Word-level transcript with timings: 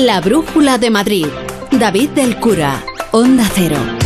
La 0.00 0.18
Brújula 0.22 0.78
de 0.78 0.88
Madrid. 0.88 1.26
David 1.72 2.10
del 2.10 2.40
Cura. 2.40 2.82
Onda 3.12 3.46
Cero. 3.54 3.99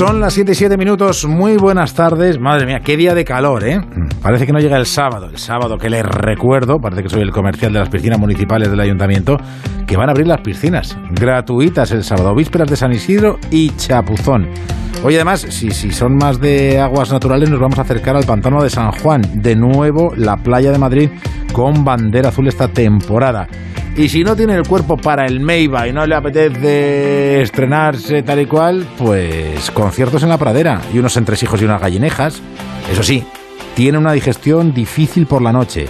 Son 0.00 0.18
las 0.18 0.32
7 0.32 0.52
y 0.52 0.54
7 0.54 0.78
minutos. 0.78 1.26
Muy 1.26 1.58
buenas 1.58 1.92
tardes. 1.92 2.40
Madre 2.40 2.64
mía, 2.64 2.80
qué 2.82 2.96
día 2.96 3.14
de 3.14 3.22
calor, 3.22 3.62
¿eh? 3.64 3.82
Parece 4.22 4.46
que 4.46 4.52
no 4.54 4.58
llega 4.58 4.78
el 4.78 4.86
sábado. 4.86 5.28
El 5.28 5.36
sábado 5.36 5.76
que 5.76 5.90
les 5.90 6.02
recuerdo, 6.02 6.78
parece 6.78 7.02
que 7.02 7.10
soy 7.10 7.20
el 7.20 7.32
comercial 7.32 7.74
de 7.74 7.80
las 7.80 7.90
piscinas 7.90 8.18
municipales 8.18 8.70
del 8.70 8.80
ayuntamiento, 8.80 9.36
que 9.86 9.98
van 9.98 10.08
a 10.08 10.12
abrir 10.12 10.26
las 10.26 10.40
piscinas 10.40 10.96
gratuitas 11.10 11.92
el 11.92 12.02
sábado, 12.02 12.34
vísperas 12.34 12.70
de 12.70 12.76
San 12.76 12.92
Isidro 12.92 13.38
y 13.50 13.76
Chapuzón. 13.76 14.48
Hoy 15.02 15.14
además, 15.14 15.46
si, 15.48 15.70
si 15.70 15.92
son 15.92 16.16
más 16.16 16.40
de 16.40 16.78
aguas 16.78 17.10
naturales, 17.10 17.48
nos 17.48 17.58
vamos 17.58 17.78
a 17.78 17.82
acercar 17.82 18.16
al 18.16 18.24
pantano 18.24 18.62
de 18.62 18.68
San 18.68 18.92
Juan. 18.92 19.22
De 19.42 19.56
nuevo, 19.56 20.12
la 20.14 20.36
playa 20.36 20.72
de 20.72 20.78
Madrid 20.78 21.08
con 21.52 21.84
bandera 21.84 22.28
azul 22.28 22.48
esta 22.48 22.68
temporada. 22.68 23.48
Y 23.96 24.10
si 24.10 24.22
no 24.22 24.36
tiene 24.36 24.54
el 24.54 24.66
cuerpo 24.66 24.98
para 24.98 25.26
el 25.26 25.40
Meiba 25.40 25.88
y 25.88 25.92
no 25.92 26.06
le 26.06 26.14
apetece 26.14 27.40
estrenarse 27.40 28.22
tal 28.22 28.40
y 28.40 28.46
cual, 28.46 28.86
pues 28.98 29.70
conciertos 29.70 30.22
en 30.22 30.28
la 30.28 30.38
pradera 30.38 30.82
y 30.92 30.98
unos 30.98 31.16
entresijos 31.16 31.60
y 31.62 31.64
unas 31.64 31.80
gallinejas. 31.80 32.40
Eso 32.92 33.02
sí, 33.02 33.24
tiene 33.74 33.96
una 33.96 34.12
digestión 34.12 34.74
difícil 34.74 35.26
por 35.26 35.40
la 35.40 35.52
noche. 35.52 35.88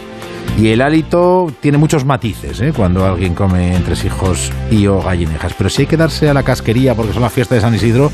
Y 0.56 0.68
el 0.68 0.82
hálito 0.82 1.52
tiene 1.60 1.78
muchos 1.78 2.04
matices 2.04 2.60
¿eh? 2.60 2.72
cuando 2.74 3.04
alguien 3.04 3.34
come 3.34 3.74
entresijos 3.74 4.52
y 4.70 4.86
o 4.86 5.00
gallinejas. 5.02 5.54
Pero 5.56 5.70
si 5.70 5.82
hay 5.82 5.86
que 5.86 5.96
darse 5.96 6.28
a 6.28 6.34
la 6.34 6.42
casquería 6.42 6.94
porque 6.94 7.12
son 7.12 7.22
las 7.22 7.32
fiestas 7.32 7.56
de 7.56 7.62
San 7.62 7.74
Isidro, 7.74 8.10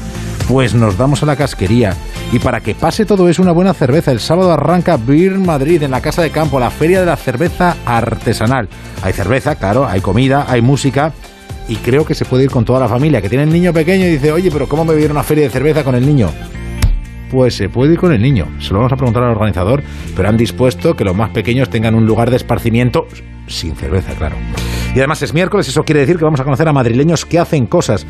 pues 0.48 0.75
nos 0.75 0.97
damos 0.97 1.22
a 1.22 1.27
la 1.27 1.36
casquería. 1.36 1.94
Y 2.33 2.39
para 2.39 2.61
que 2.61 2.75
pase 2.75 3.05
todo 3.05 3.28
es 3.28 3.39
una 3.39 3.52
buena 3.52 3.75
cerveza. 3.75 4.12
El 4.12 4.20
sábado 4.20 4.52
arranca 4.52 4.97
Beer 4.97 5.39
Madrid 5.39 5.83
en 5.83 5.91
la 5.91 6.00
Casa 6.00 6.22
de 6.22 6.30
Campo, 6.30 6.61
la 6.61 6.70
feria 6.70 7.00
de 7.00 7.06
la 7.06 7.16
cerveza 7.16 7.77
artesanal. 7.84 8.69
Hay 9.02 9.12
cerveza, 9.12 9.56
claro, 9.56 9.86
hay 9.86 10.00
comida, 10.00 10.47
hay 10.48 10.62
música. 10.62 11.12
Y 11.69 11.77
creo 11.77 12.05
que 12.05 12.14
se 12.14 12.24
puede 12.24 12.44
ir 12.44 12.50
con 12.50 12.64
toda 12.64 12.78
la 12.78 12.89
familia, 12.89 13.20
que 13.20 13.28
tiene 13.28 13.44
el 13.44 13.52
niño 13.52 13.72
pequeño 13.72 14.06
y 14.06 14.12
dice, 14.12 14.30
oye, 14.30 14.50
pero 14.52 14.69
¿cómo 14.69 14.84
me 14.84 14.94
voy 14.94 15.05
una 15.05 15.24
feria 15.24 15.44
de 15.44 15.50
cerveza 15.50 15.83
con 15.83 15.97
el 15.97 16.06
niño? 16.06 16.30
Pues 17.30 17.56
se 17.56 17.69
puede 17.69 17.94
ir 17.94 17.98
con 17.98 18.12
el 18.12 18.22
niño. 18.22 18.47
Se 18.61 18.72
lo 18.72 18.77
vamos 18.78 18.92
a 18.92 18.97
preguntar 18.97 19.24
al 19.24 19.30
organizador, 19.30 19.83
pero 20.14 20.28
han 20.28 20.36
dispuesto 20.36 20.94
que 20.94 21.02
los 21.05 21.17
más 21.17 21.30
pequeños 21.30 21.69
tengan 21.69 21.97
un 21.97 22.06
lugar 22.06 22.30
de 22.30 22.36
esparcimiento 22.36 23.08
sin 23.48 23.74
cerveza, 23.74 24.12
claro. 24.12 24.36
Y 24.97 24.98
además 24.98 25.20
es 25.20 25.34
miércoles, 25.34 25.69
eso 25.69 25.84
quiere 25.84 26.00
decir 26.00 26.16
que 26.16 26.25
vamos 26.25 26.41
a 26.41 26.44
conocer 26.44 26.66
a 26.69 26.72
madrileños 26.72 27.27
que 27.27 27.39
hacen 27.39 27.66
cosas. 27.66 28.06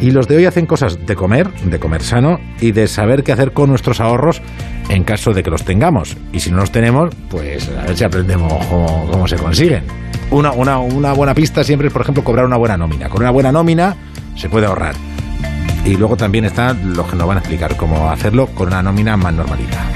Y 0.00 0.12
los 0.12 0.28
de 0.28 0.36
hoy 0.36 0.44
hacen 0.44 0.66
cosas 0.66 1.04
de 1.04 1.16
comer, 1.16 1.52
de 1.64 1.80
comer 1.80 2.00
sano 2.00 2.38
y 2.60 2.70
de 2.70 2.86
saber 2.86 3.24
qué 3.24 3.32
hacer 3.32 3.52
con 3.52 3.70
nuestros 3.70 3.98
ahorros 3.98 4.40
en 4.88 5.02
caso 5.02 5.32
de 5.32 5.42
que 5.42 5.50
los 5.50 5.64
tengamos. 5.64 6.16
Y 6.32 6.38
si 6.38 6.52
no 6.52 6.58
los 6.58 6.70
tenemos, 6.70 7.12
pues 7.28 7.68
a 7.70 7.86
ver 7.86 7.96
si 7.96 8.04
aprendemos 8.04 8.52
cómo, 8.66 9.26
se 9.26 9.34
consiguen. 9.34 9.82
Una, 10.30 10.52
una, 10.52 10.78
una 10.78 11.12
buena 11.12 11.34
pista 11.34 11.64
siempre 11.64 11.88
es, 11.88 11.92
por 11.92 12.02
ejemplo, 12.02 12.22
cobrar 12.22 12.44
una 12.44 12.56
buena 12.56 12.76
nómina. 12.76 13.08
Con 13.08 13.22
una 13.22 13.32
buena 13.32 13.50
nómina 13.50 13.96
se 14.36 14.48
puede 14.48 14.66
ahorrar. 14.66 14.94
Y 15.84 15.96
luego 15.96 16.16
también 16.16 16.44
están 16.44 16.94
los 16.94 17.08
que 17.08 17.16
nos 17.16 17.26
van 17.26 17.38
a 17.38 17.40
explicar 17.40 17.76
cómo 17.76 18.08
hacerlo 18.12 18.46
con 18.46 18.68
una 18.68 18.80
nómina 18.80 19.16
más 19.16 19.34
normalita. 19.34 19.88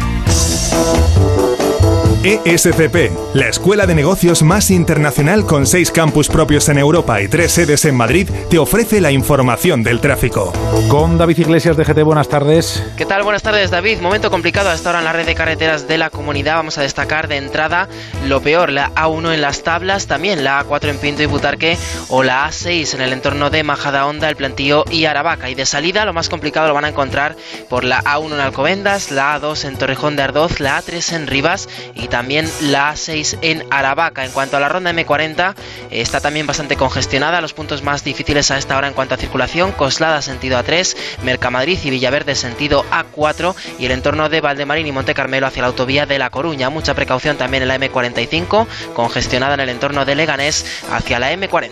ESCP, 2.24 3.10
la 3.34 3.48
escuela 3.48 3.84
de 3.84 3.96
negocios 3.96 4.44
más 4.44 4.70
internacional 4.70 5.44
con 5.44 5.66
seis 5.66 5.90
campus 5.90 6.28
propios 6.28 6.68
en 6.68 6.78
Europa 6.78 7.20
y 7.20 7.26
tres 7.26 7.50
sedes 7.50 7.84
en 7.84 7.96
Madrid, 7.96 8.30
te 8.48 8.58
ofrece 8.58 9.00
la 9.00 9.10
información 9.10 9.82
del 9.82 10.00
tráfico. 10.00 10.52
Con 10.88 11.18
David 11.18 11.38
Iglesias 11.38 11.76
de 11.76 11.84
GT, 11.84 12.04
buenas 12.04 12.28
tardes. 12.28 12.80
¿Qué 12.96 13.06
tal? 13.06 13.24
Buenas 13.24 13.42
tardes, 13.42 13.72
David. 13.72 13.98
Momento 13.98 14.30
complicado 14.30 14.70
hasta 14.70 14.90
ahora 14.90 15.00
en 15.00 15.04
la 15.04 15.12
red 15.12 15.26
de 15.26 15.34
carreteras 15.34 15.88
de 15.88 15.98
la 15.98 16.10
comunidad. 16.10 16.54
Vamos 16.54 16.78
a 16.78 16.82
destacar 16.82 17.26
de 17.26 17.38
entrada 17.38 17.88
lo 18.28 18.40
peor, 18.40 18.70
la 18.70 18.94
A1 18.94 19.34
en 19.34 19.40
las 19.40 19.64
tablas, 19.64 20.06
también 20.06 20.44
la 20.44 20.64
A4 20.64 20.90
en 20.90 20.98
Pinto 20.98 21.24
y 21.24 21.26
Butarque 21.26 21.76
o 22.08 22.22
la 22.22 22.48
A6 22.48 22.94
en 22.94 23.00
el 23.00 23.12
entorno 23.12 23.50
de 23.50 23.64
Majadahonda, 23.64 24.28
El 24.28 24.36
Plantío 24.36 24.84
y 24.92 25.06
Aravaca. 25.06 25.50
Y 25.50 25.56
de 25.56 25.66
salida 25.66 26.04
lo 26.04 26.12
más 26.12 26.28
complicado 26.28 26.68
lo 26.68 26.74
van 26.74 26.84
a 26.84 26.90
encontrar 26.90 27.34
por 27.68 27.82
la 27.82 28.00
A1 28.04 28.34
en 28.34 28.40
Alcobendas, 28.40 29.10
la 29.10 29.40
A2 29.40 29.64
en 29.64 29.76
Torrejón 29.76 30.14
de 30.14 30.22
Ardoz, 30.22 30.60
la 30.60 30.80
A3 30.80 31.16
en 31.16 31.26
Rivas 31.26 31.68
y 31.96 32.11
también 32.12 32.46
la 32.60 32.92
A6 32.92 33.38
en 33.40 33.64
Aravaca. 33.70 34.26
En 34.26 34.32
cuanto 34.32 34.58
a 34.58 34.60
la 34.60 34.68
ronda 34.68 34.92
M40, 34.92 35.54
está 35.90 36.20
también 36.20 36.46
bastante 36.46 36.76
congestionada. 36.76 37.40
Los 37.40 37.54
puntos 37.54 37.82
más 37.82 38.04
difíciles 38.04 38.50
a 38.50 38.58
esta 38.58 38.76
hora 38.76 38.86
en 38.86 38.92
cuanto 38.92 39.14
a 39.14 39.16
circulación, 39.18 39.72
Coslada 39.72 40.20
sentido 40.20 40.58
A3, 40.58 40.94
Mercamadrid 41.24 41.78
y 41.82 41.88
Villaverde 41.88 42.34
sentido 42.34 42.84
A4 42.90 43.54
y 43.78 43.86
el 43.86 43.92
entorno 43.92 44.28
de 44.28 44.42
Valdemarín 44.42 44.86
y 44.86 44.92
Monte 44.92 45.14
Carmelo 45.14 45.46
hacia 45.46 45.62
la 45.62 45.68
autovía 45.68 46.04
de 46.04 46.18
La 46.18 46.28
Coruña. 46.28 46.68
Mucha 46.68 46.92
precaución 46.94 47.38
también 47.38 47.62
en 47.62 47.68
la 47.68 47.78
M45, 47.78 48.66
congestionada 48.92 49.54
en 49.54 49.60
el 49.60 49.70
entorno 49.70 50.04
de 50.04 50.14
Leganés 50.14 50.66
hacia 50.90 51.18
la 51.18 51.32
M40. 51.32 51.70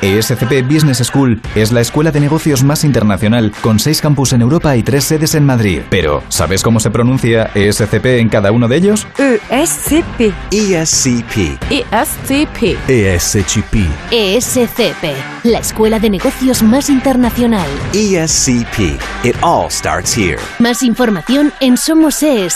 ESCP 0.00 0.66
Business 0.66 0.98
School 0.98 1.40
es 1.54 1.72
la 1.72 1.80
escuela 1.80 2.10
de 2.10 2.20
negocios 2.20 2.62
más 2.62 2.84
internacional 2.84 3.52
con 3.60 3.78
seis 3.78 4.00
campus 4.00 4.32
en 4.32 4.42
Europa 4.42 4.76
y 4.76 4.82
tres 4.82 5.04
sedes 5.04 5.34
en 5.34 5.46
Madrid. 5.46 5.80
Pero, 5.88 6.22
¿sabes 6.28 6.62
cómo 6.62 6.80
se 6.80 6.90
pronuncia 6.90 7.50
ESCP 7.54 8.04
en 8.18 8.28
cada 8.28 8.52
uno 8.52 8.68
de 8.68 8.76
ellos? 8.76 9.06
ESCP. 9.74 10.32
ESCP. 10.52 11.58
ESCP. 11.68 12.76
ESCP. 12.88 13.74
ESCP, 14.12 15.16
la 15.42 15.58
escuela 15.58 15.98
de 15.98 16.10
negocios 16.10 16.62
más 16.62 16.88
internacional. 16.88 17.66
ESCP. 17.92 19.00
It 19.24 19.34
all 19.42 19.68
starts 19.68 20.16
here. 20.16 20.38
Más 20.60 20.84
información 20.84 21.52
en 21.60 21.76
somosescp.com. 21.76 22.54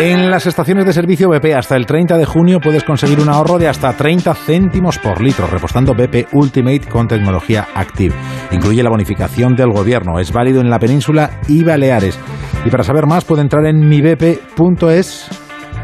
En 0.00 0.30
las 0.30 0.46
estaciones 0.46 0.86
de 0.86 0.94
servicio 0.94 1.28
BP 1.28 1.54
hasta 1.54 1.76
el 1.76 1.84
30 1.84 2.16
de 2.16 2.24
junio 2.24 2.58
puedes 2.58 2.84
conseguir 2.84 3.20
un 3.20 3.28
ahorro 3.28 3.58
de 3.58 3.68
hasta 3.68 3.92
30 3.92 4.32
céntimos 4.32 4.96
por 4.96 5.20
litro 5.20 5.46
repostando 5.46 5.92
BP 5.92 6.32
Ultimate 6.32 6.88
con 6.88 7.06
tecnología 7.06 7.68
Active. 7.74 8.14
Incluye 8.50 8.82
la 8.82 8.88
bonificación 8.88 9.54
del 9.54 9.70
gobierno, 9.72 10.18
es 10.18 10.32
válido 10.32 10.62
en 10.62 10.70
la 10.70 10.78
península 10.78 11.32
y 11.48 11.62
Baleares. 11.64 12.18
Y 12.64 12.70
para 12.70 12.82
saber 12.82 13.04
más 13.04 13.26
puede 13.26 13.42
entrar 13.42 13.66
en 13.66 13.86
mibp.es 13.86 15.28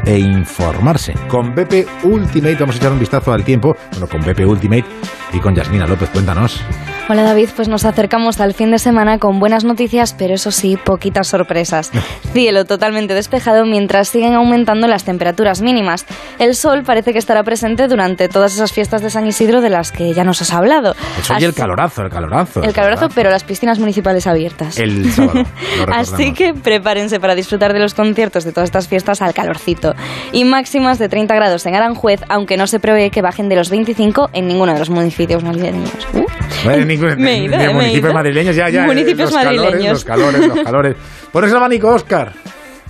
e 0.03 0.17
informarse. 0.17 1.13
Con 1.27 1.53
BP 1.53 2.03
Ultimate 2.03 2.57
vamos 2.59 2.77
a 2.77 2.79
echar 2.79 2.93
un 2.93 2.99
vistazo 2.99 3.31
al 3.31 3.43
tiempo, 3.43 3.75
bueno, 3.91 4.07
con 4.07 4.21
BP 4.21 4.47
Ultimate 4.47 4.85
y 5.31 5.39
con 5.39 5.53
Yasmina 5.53 5.85
López, 5.85 6.09
cuéntanos. 6.09 6.65
Hola 7.09 7.23
David, 7.23 7.47
pues 7.55 7.69
nos 7.69 7.85
acercamos 7.85 8.41
al 8.41 8.53
fin 8.53 8.69
de 8.69 8.79
semana 8.79 9.17
con 9.17 9.39
buenas 9.39 9.63
noticias, 9.63 10.13
pero 10.13 10.33
eso 10.33 10.51
sí, 10.51 10.75
poquitas 10.75 11.29
sorpresas. 11.29 11.89
Cielo 12.33 12.65
totalmente 12.65 13.13
despejado 13.13 13.65
mientras 13.65 14.09
siguen 14.09 14.33
aumentando 14.33 14.87
las 14.87 15.05
temperaturas 15.05 15.61
mínimas. 15.61 16.05
El 16.37 16.53
sol 16.53 16.83
parece 16.85 17.13
que 17.13 17.19
estará 17.19 17.43
presente 17.43 17.87
durante 17.87 18.27
todas 18.27 18.53
esas 18.53 18.73
fiestas 18.73 19.01
de 19.01 19.09
San 19.09 19.25
Isidro 19.25 19.61
de 19.61 19.69
las 19.69 19.93
que 19.93 20.11
ya 20.13 20.25
nos 20.25 20.41
has 20.41 20.51
hablado. 20.51 20.95
El 21.17 21.23
sol 21.23 21.37
y 21.39 21.45
el 21.45 21.53
calorazo, 21.53 22.01
el 22.01 22.09
calorazo. 22.09 22.61
El 22.61 22.73
calorazo, 22.73 23.07
pero 23.15 23.29
las 23.29 23.45
piscinas 23.45 23.79
municipales 23.79 24.27
abiertas. 24.27 24.77
El 24.77 25.09
sábado. 25.09 25.45
Así 25.93 26.33
que 26.33 26.53
prepárense 26.53 27.21
para 27.21 27.35
disfrutar 27.35 27.71
de 27.71 27.79
los 27.79 27.93
conciertos 27.93 28.43
de 28.43 28.51
todas 28.51 28.67
estas 28.67 28.89
fiestas 28.89 29.21
al 29.21 29.33
calorcito. 29.33 29.95
Y 30.33 30.43
máximas 30.43 30.99
de 30.99 31.07
30 31.07 31.33
grados 31.35 31.65
en 31.67 31.75
Aranjuez, 31.75 32.19
aunque 32.27 32.57
no 32.57 32.67
se 32.67 32.81
prevé 32.81 33.11
que 33.11 33.21
bajen 33.21 33.47
de 33.47 33.55
los 33.55 33.69
25 33.69 34.31
en 34.33 34.47
ninguno 34.49 34.73
de 34.73 34.79
los 34.79 34.89
municipios 34.89 35.41
madrileños. 35.41 35.89
Uh. 36.13 36.25
Me 37.17 37.39
ido, 37.39 37.73
municipios 37.73 38.03
ido. 38.05 38.13
madrileños, 38.13 38.55
ya, 38.55 38.69
ya. 38.69 38.83
eh, 38.83 38.87
Municipios 38.87 39.31
los 39.31 39.43
calores, 39.43 39.83
los 39.85 40.03
calores, 40.05 40.47
los 40.47 40.59
calores. 40.63 40.95
Por 41.31 41.45
eso 41.45 41.57
abanico, 41.57 41.89
Oscar. 41.89 42.33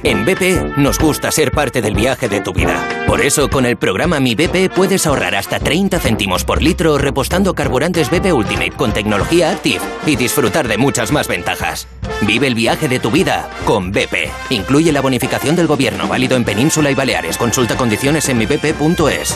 En 0.03 0.25
BP 0.25 0.77
nos 0.77 0.99
gusta 0.99 1.31
ser 1.31 1.51
parte 1.51 1.81
del 1.81 1.95
viaje 1.95 2.29
de 2.29 2.39
tu 2.39 2.53
vida. 2.53 2.75
Por 3.07 3.19
eso, 3.19 3.49
con 3.49 3.65
el 3.65 3.77
programa 3.77 4.19
Mi 4.19 4.35
BP 4.35 4.69
puedes 4.71 5.07
ahorrar 5.07 5.33
hasta 5.33 5.59
30 5.59 5.97
céntimos 5.99 6.43
por 6.45 6.61
litro 6.61 6.99
repostando 6.99 7.55
carburantes 7.55 8.11
BP 8.11 8.31
Ultimate 8.31 8.71
con 8.73 8.93
tecnología 8.93 9.49
Active 9.49 9.79
y 10.05 10.15
disfrutar 10.15 10.67
de 10.67 10.77
muchas 10.77 11.11
más 11.11 11.27
ventajas. 11.27 11.87
Vive 12.21 12.45
el 12.45 12.53
viaje 12.53 12.87
de 12.87 12.99
tu 12.99 13.09
vida 13.09 13.49
con 13.65 13.91
BP. 13.91 14.29
Incluye 14.51 14.91
la 14.91 15.01
bonificación 15.01 15.55
del 15.55 15.65
gobierno 15.65 16.07
válido 16.07 16.35
en 16.35 16.43
Península 16.43 16.91
y 16.91 16.95
Baleares. 16.95 17.35
Consulta 17.37 17.75
condiciones 17.75 18.29
en 18.29 18.37
mibp.es. 18.37 19.35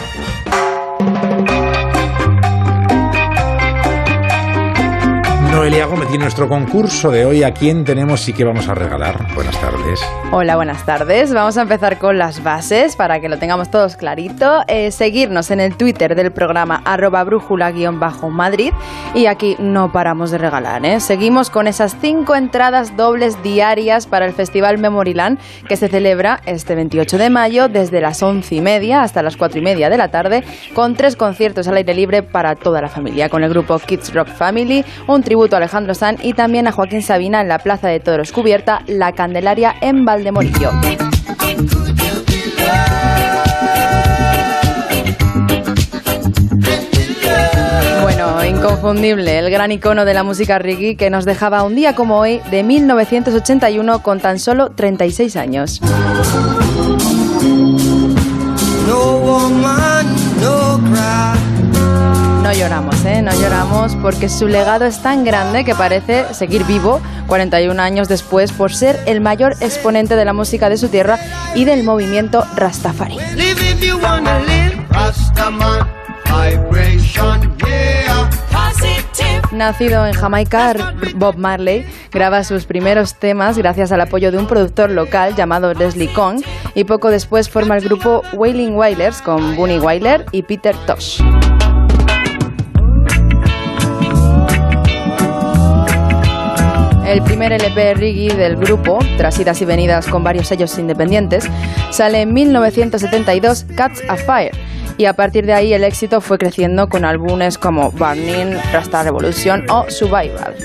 Noelia 5.51 5.85
Gómez 5.85 6.07
y 6.13 6.17
nuestro 6.17 6.47
concurso 6.47 7.11
de 7.11 7.25
hoy, 7.25 7.43
¿a 7.43 7.53
quién 7.53 7.83
tenemos 7.83 8.25
y 8.29 8.31
qué 8.31 8.45
vamos 8.45 8.69
a 8.69 8.73
regalar? 8.73 9.35
Buenas 9.35 9.59
tardes. 9.59 9.99
Hola, 10.31 10.55
buenas 10.55 10.85
tardes. 10.85 11.33
Vamos 11.33 11.57
a 11.57 11.63
empezar 11.63 11.97
con 11.97 12.17
las 12.17 12.41
bases 12.41 12.95
para 12.95 13.19
que 13.19 13.27
lo 13.27 13.37
tengamos 13.37 13.69
todos 13.69 13.97
clarito. 13.97 14.61
Eh, 14.69 14.91
seguirnos 14.91 15.51
en 15.51 15.59
el 15.59 15.75
Twitter 15.75 16.15
del 16.15 16.31
programa 16.31 16.81
arroba 16.85 17.21
brújula-madrid 17.25 18.71
y 19.13 19.25
aquí 19.25 19.57
no 19.59 19.91
paramos 19.91 20.31
de 20.31 20.37
regalar. 20.37 20.85
¿eh? 20.85 21.01
Seguimos 21.01 21.49
con 21.49 21.67
esas 21.67 21.97
cinco 21.99 22.33
entradas 22.33 22.95
dobles 22.95 23.43
diarias 23.43 24.07
para 24.07 24.25
el 24.25 24.31
Festival 24.31 24.77
Memoryland 24.77 25.37
que 25.67 25.75
se 25.75 25.89
celebra 25.89 26.39
este 26.45 26.75
28 26.75 27.17
de 27.17 27.29
mayo 27.29 27.67
desde 27.67 27.99
las 27.99 28.23
once 28.23 28.55
y 28.55 28.61
media 28.61 29.01
hasta 29.01 29.21
las 29.21 29.35
cuatro 29.35 29.59
y 29.59 29.63
media 29.63 29.89
de 29.89 29.97
la 29.97 30.11
tarde 30.11 30.45
con 30.73 30.95
tres 30.95 31.17
conciertos 31.17 31.67
al 31.67 31.75
aire 31.75 31.93
libre 31.93 32.23
para 32.23 32.55
toda 32.55 32.81
la 32.81 32.87
familia 32.87 33.27
con 33.27 33.43
el 33.43 33.49
grupo 33.49 33.77
Kids 33.79 34.13
Rock 34.13 34.29
Family, 34.29 34.85
un 35.07 35.21
tributo 35.21 35.40
Alejandro 35.49 35.95
San 35.95 36.17
y 36.21 36.33
también 36.33 36.67
a 36.67 36.71
Joaquín 36.71 37.01
Sabina 37.01 37.41
en 37.41 37.47
la 37.47 37.59
Plaza 37.59 37.87
de 37.87 37.99
Toros 37.99 38.31
cubierta 38.31 38.81
La 38.87 39.13
Candelaria 39.13 39.75
en 39.81 40.05
Valdemorillo. 40.05 40.71
Inconfundible, 48.47 49.39
el 49.39 49.49
gran 49.49 49.71
icono 49.71 50.05
de 50.05 50.13
la 50.13 50.23
música 50.23 50.59
reggae 50.59 50.95
que 50.95 51.09
nos 51.09 51.25
dejaba 51.25 51.63
un 51.63 51.75
día 51.75 51.95
como 51.95 52.19
hoy 52.19 52.41
de 52.51 52.61
1981 52.63 54.03
con 54.03 54.19
tan 54.19 54.37
solo 54.37 54.71
36 54.71 55.35
años. 55.35 55.81
Lloramos, 62.53 63.05
¿eh? 63.05 63.21
No 63.21 63.31
lloramos 63.31 63.95
porque 63.97 64.29
su 64.29 64.47
legado 64.47 64.85
es 64.85 65.01
tan 65.01 65.23
grande 65.23 65.63
que 65.63 65.75
parece 65.75 66.25
seguir 66.33 66.63
vivo 66.65 67.01
41 67.27 67.81
años 67.81 68.07
después 68.07 68.51
por 68.51 68.73
ser 68.73 68.99
el 69.05 69.21
mayor 69.21 69.53
exponente 69.61 70.15
de 70.15 70.25
la 70.25 70.33
música 70.33 70.69
de 70.69 70.77
su 70.77 70.89
tierra 70.89 71.19
y 71.55 71.65
del 71.65 71.83
movimiento 71.83 72.45
Rastafari. 72.55 73.17
Nacido 79.51 80.07
en 80.07 80.13
Jamaica, 80.13 80.93
Bob 81.15 81.37
Marley 81.37 81.85
graba 82.11 82.43
sus 82.43 82.65
primeros 82.65 83.15
temas 83.15 83.57
gracias 83.57 83.91
al 83.91 84.01
apoyo 84.01 84.31
de 84.31 84.37
un 84.37 84.47
productor 84.47 84.89
local 84.89 85.35
llamado 85.35 85.73
Leslie 85.73 86.11
Kong 86.13 86.41
y 86.73 86.85
poco 86.85 87.09
después 87.09 87.49
forma 87.49 87.77
el 87.77 87.83
grupo 87.83 88.23
Wailing 88.33 88.75
Wailers 88.75 89.21
con 89.21 89.55
Bunny 89.55 89.79
Wailer 89.79 90.25
y 90.31 90.43
Peter 90.43 90.75
Tosh. 90.87 91.21
El 97.11 97.21
primer 97.23 97.51
LP 97.51 97.95
reggae 97.95 98.33
del 98.33 98.55
grupo, 98.55 98.97
tras 99.17 99.37
idas 99.37 99.61
y 99.61 99.65
venidas 99.65 100.07
con 100.07 100.23
varios 100.23 100.47
sellos 100.47 100.79
independientes, 100.79 101.45
sale 101.89 102.21
en 102.21 102.31
1972 102.31 103.65
Cats 103.75 104.01
a 104.07 104.15
Fire 104.15 104.55
y 104.97 105.03
a 105.03 105.13
partir 105.13 105.45
de 105.45 105.51
ahí 105.51 105.73
el 105.73 105.83
éxito 105.83 106.21
fue 106.21 106.37
creciendo 106.37 106.87
con 106.87 107.03
álbumes 107.03 107.57
como 107.57 107.91
Burning, 107.91 108.55
Rasta 108.71 109.03
Revolution 109.03 109.69
o 109.69 109.89
Survival. 109.89 110.55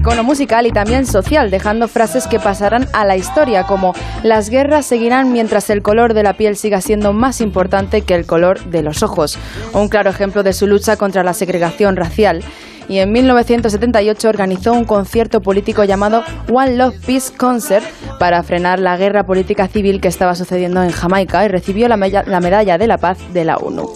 Icono 0.00 0.24
musical 0.24 0.66
y 0.66 0.70
también 0.70 1.04
social, 1.04 1.50
dejando 1.50 1.86
frases 1.86 2.26
que 2.26 2.40
pasarán 2.40 2.88
a 2.94 3.04
la 3.04 3.18
historia 3.18 3.64
como 3.64 3.92
las 4.22 4.48
guerras 4.48 4.86
seguirán 4.86 5.30
mientras 5.30 5.68
el 5.68 5.82
color 5.82 6.14
de 6.14 6.22
la 6.22 6.38
piel 6.38 6.56
siga 6.56 6.80
siendo 6.80 7.12
más 7.12 7.42
importante 7.42 8.00
que 8.00 8.14
el 8.14 8.24
color 8.24 8.64
de 8.64 8.82
los 8.82 9.02
ojos. 9.02 9.38
Un 9.74 9.88
claro 9.88 10.08
ejemplo 10.08 10.42
de 10.42 10.54
su 10.54 10.66
lucha 10.66 10.96
contra 10.96 11.22
la 11.22 11.34
segregación 11.34 11.96
racial 11.96 12.42
y 12.88 13.00
en 13.00 13.12
1978 13.12 14.26
organizó 14.26 14.72
un 14.72 14.84
concierto 14.84 15.42
político 15.42 15.84
llamado 15.84 16.24
One 16.50 16.76
Love 16.76 16.96
Peace 17.04 17.34
Concert 17.36 17.84
para 18.18 18.42
frenar 18.42 18.80
la 18.80 18.96
guerra 18.96 19.24
política 19.24 19.68
civil 19.68 20.00
que 20.00 20.08
estaba 20.08 20.34
sucediendo 20.34 20.82
en 20.82 20.92
Jamaica 20.92 21.44
y 21.44 21.48
recibió 21.48 21.88
la, 21.88 21.96
la 21.98 22.40
medalla 22.40 22.78
de 22.78 22.86
la 22.86 22.96
paz 22.96 23.18
de 23.34 23.44
la 23.44 23.58
ONU. 23.58 23.92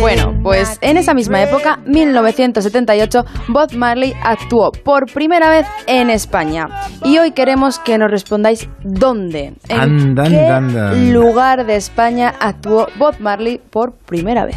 Bueno, 0.00 0.32
pues 0.42 0.78
en 0.80 0.96
esa 0.96 1.14
misma 1.14 1.42
época, 1.42 1.78
1978, 1.86 3.24
Bob 3.48 3.74
Marley 3.74 4.14
actuó 4.22 4.70
por 4.72 5.06
primera 5.12 5.50
vez 5.50 5.66
en 5.86 6.10
España. 6.10 6.66
Y 7.04 7.18
hoy 7.18 7.32
queremos 7.32 7.78
que 7.78 7.98
nos 7.98 8.10
respondáis 8.10 8.68
dónde, 8.82 9.54
en 9.68 10.14
qué 10.14 11.12
lugar 11.12 11.66
de 11.66 11.76
España 11.76 12.34
actuó 12.40 12.86
Bob 12.98 13.16
Marley 13.20 13.60
por 13.70 13.92
primera 13.92 14.44
vez. 14.44 14.56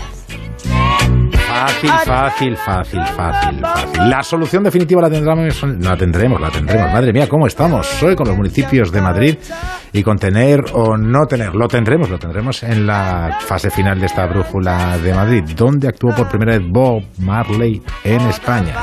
Fácil, 1.60 1.90
fácil, 1.90 2.56
fácil, 2.56 3.02
fácil, 3.06 3.60
fácil. 3.60 4.10
La 4.10 4.24
solución 4.24 4.64
definitiva 4.64 5.02
la 5.02 5.10
tendremos, 5.10 5.62
la 5.82 5.98
tendremos, 5.98 6.40
la 6.40 6.50
tendremos. 6.50 6.94
Madre 6.94 7.12
mía, 7.12 7.28
¿cómo 7.28 7.48
estamos 7.48 8.02
hoy 8.02 8.16
con 8.16 8.30
los 8.30 8.38
municipios 8.38 8.94
de 8.94 9.02
Madrid? 9.02 9.38
Y 9.92 10.02
con 10.02 10.18
tener 10.18 10.62
o 10.72 10.96
no 10.96 11.26
tener, 11.26 11.54
lo 11.54 11.68
tendremos, 11.68 12.10
lo 12.10 12.18
tendremos 12.18 12.64
en 12.64 12.88
la 12.88 13.40
fase 13.42 13.70
final 13.70 14.00
de 14.00 14.06
esta 14.06 14.26
brújula 14.28 14.98
de 15.00 15.14
Madrid. 15.14 15.44
¿Dónde 15.54 15.90
actuó 15.90 16.16
por 16.16 16.30
primera 16.30 16.58
vez 16.58 16.66
Bob 16.72 17.04
Marley 17.18 17.82
en 18.06 18.22
España? 18.22 18.74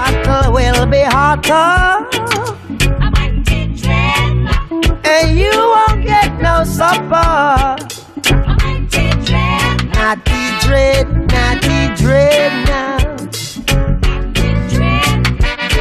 Dread, 12.07 12.53
now. 12.71 12.97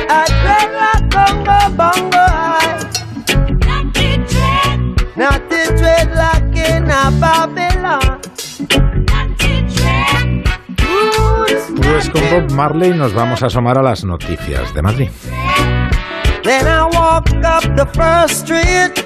I 0.10 0.22
dread 0.42 0.69
like 0.81 1.06
bongo 1.13 1.60
bongo 1.80 2.25
high. 2.38 2.81
Natty 5.16 5.62
dread 5.80 6.10
like 6.24 6.57
in 6.69 6.89
a 6.89 7.12
Babylon. 7.22 8.19
Pues 11.77 12.10
con 12.10 12.24
Bob 12.31 12.51
Marley 12.51 12.92
nos 12.92 13.13
vamos 13.13 13.44
a 13.44 13.45
asomar 13.45 13.78
a 13.78 13.83
las 13.83 14.04
noticias 14.04 14.74
de 14.74 14.81
Madrid. 14.81 15.10
Then 16.44 16.68
I 16.68 16.83
walk 16.92 17.30
up 17.44 17.63
the 17.75 17.86
first 17.94 18.45
street. 18.45 19.06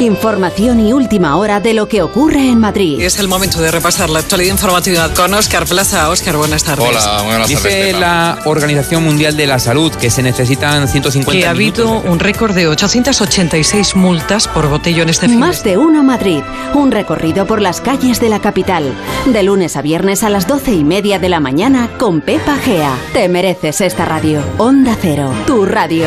Información 0.00 0.80
y 0.80 0.92
última 0.92 1.36
hora 1.36 1.60
de 1.60 1.72
lo 1.74 1.88
que 1.88 2.02
ocurre 2.02 2.48
en 2.48 2.58
Madrid. 2.58 3.00
Es 3.00 3.18
el 3.18 3.28
momento 3.28 3.60
de 3.60 3.70
repasar 3.70 4.10
la 4.10 4.18
actualidad 4.18 4.52
informativa 4.52 5.12
con 5.14 5.32
Oscar 5.34 5.66
Plaza. 5.66 6.10
Oscar, 6.10 6.36
buenas 6.36 6.64
tardes. 6.64 6.86
Hola, 6.86 7.22
buenas 7.22 7.48
tardes. 7.48 7.62
Dice 7.62 7.92
la 7.92 8.38
Organización 8.44 9.04
Mundial 9.04 9.36
de 9.36 9.46
la 9.46 9.58
Salud 9.58 9.92
que 9.92 10.10
se 10.10 10.22
necesitan 10.22 10.88
150 10.88 11.32
Que 11.40 11.46
ha 11.46 11.50
habido 11.50 12.00
un 12.00 12.18
récord 12.18 12.54
de 12.54 12.68
886 12.68 13.96
multas 13.96 14.48
por 14.48 14.68
botellón 14.68 15.08
este 15.08 15.28
fin 15.28 15.38
Más 15.38 15.62
de 15.62 15.78
uno 15.78 16.02
Madrid. 16.02 16.42
Un 16.74 16.90
recorrido 16.90 17.46
por 17.46 17.62
las 17.62 17.80
calles 17.80 18.20
de 18.20 18.28
la 18.28 18.40
capital. 18.40 18.92
De 19.26 19.42
lunes 19.42 19.76
a 19.76 19.82
viernes 19.82 20.22
a 20.22 20.30
las 20.30 20.46
doce 20.46 20.72
y 20.72 20.84
media 20.84 21.18
de 21.18 21.28
la 21.28 21.40
mañana 21.40 21.90
con 21.98 22.20
Pepa 22.20 22.56
Gea. 22.56 22.96
Te 23.12 23.28
mereces 23.28 23.80
esta 23.80 24.04
radio. 24.04 24.42
Onda 24.58 24.96
Cero. 25.00 25.32
Tu 25.46 25.64
radio. 25.64 26.06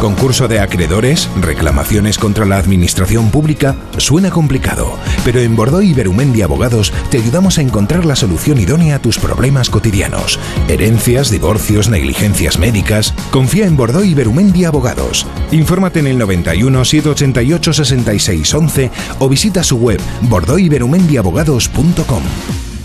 Concurso 0.00 0.46
de 0.46 0.60
acreedores, 0.60 1.28
reclamaciones 1.40 2.18
contra 2.18 2.44
la 2.44 2.58
administración 2.58 3.30
pública, 3.30 3.76
suena 3.96 4.30
complicado, 4.30 4.92
pero 5.24 5.40
en 5.40 5.56
Bordoy 5.56 5.90
y 5.90 5.94
Berumendi 5.94 6.42
Abogados 6.42 6.92
te 7.10 7.16
ayudamos 7.16 7.58
a 7.58 7.62
encontrar 7.62 8.04
la 8.04 8.14
solución 8.14 8.60
idónea 8.60 8.96
a 8.96 8.98
tus 8.98 9.18
problemas 9.18 9.70
cotidianos. 9.70 10.38
Herencias, 10.68 11.30
divorcios, 11.30 11.88
negligencias 11.88 12.58
médicas. 12.58 13.14
Confía 13.30 13.66
en 13.66 13.76
Bordoy 13.76 14.10
y 14.10 14.14
Berumendi 14.14 14.64
Abogados. 14.64 15.26
Infórmate 15.50 16.00
en 16.00 16.08
el 16.08 16.18
91 16.18 16.84
788 16.84 17.72
66 17.72 18.54
11 18.54 18.90
o 19.18 19.28
visita 19.28 19.64
su 19.64 19.78
web 19.78 20.00
bordoyberumendiabogados.com. 20.22 22.75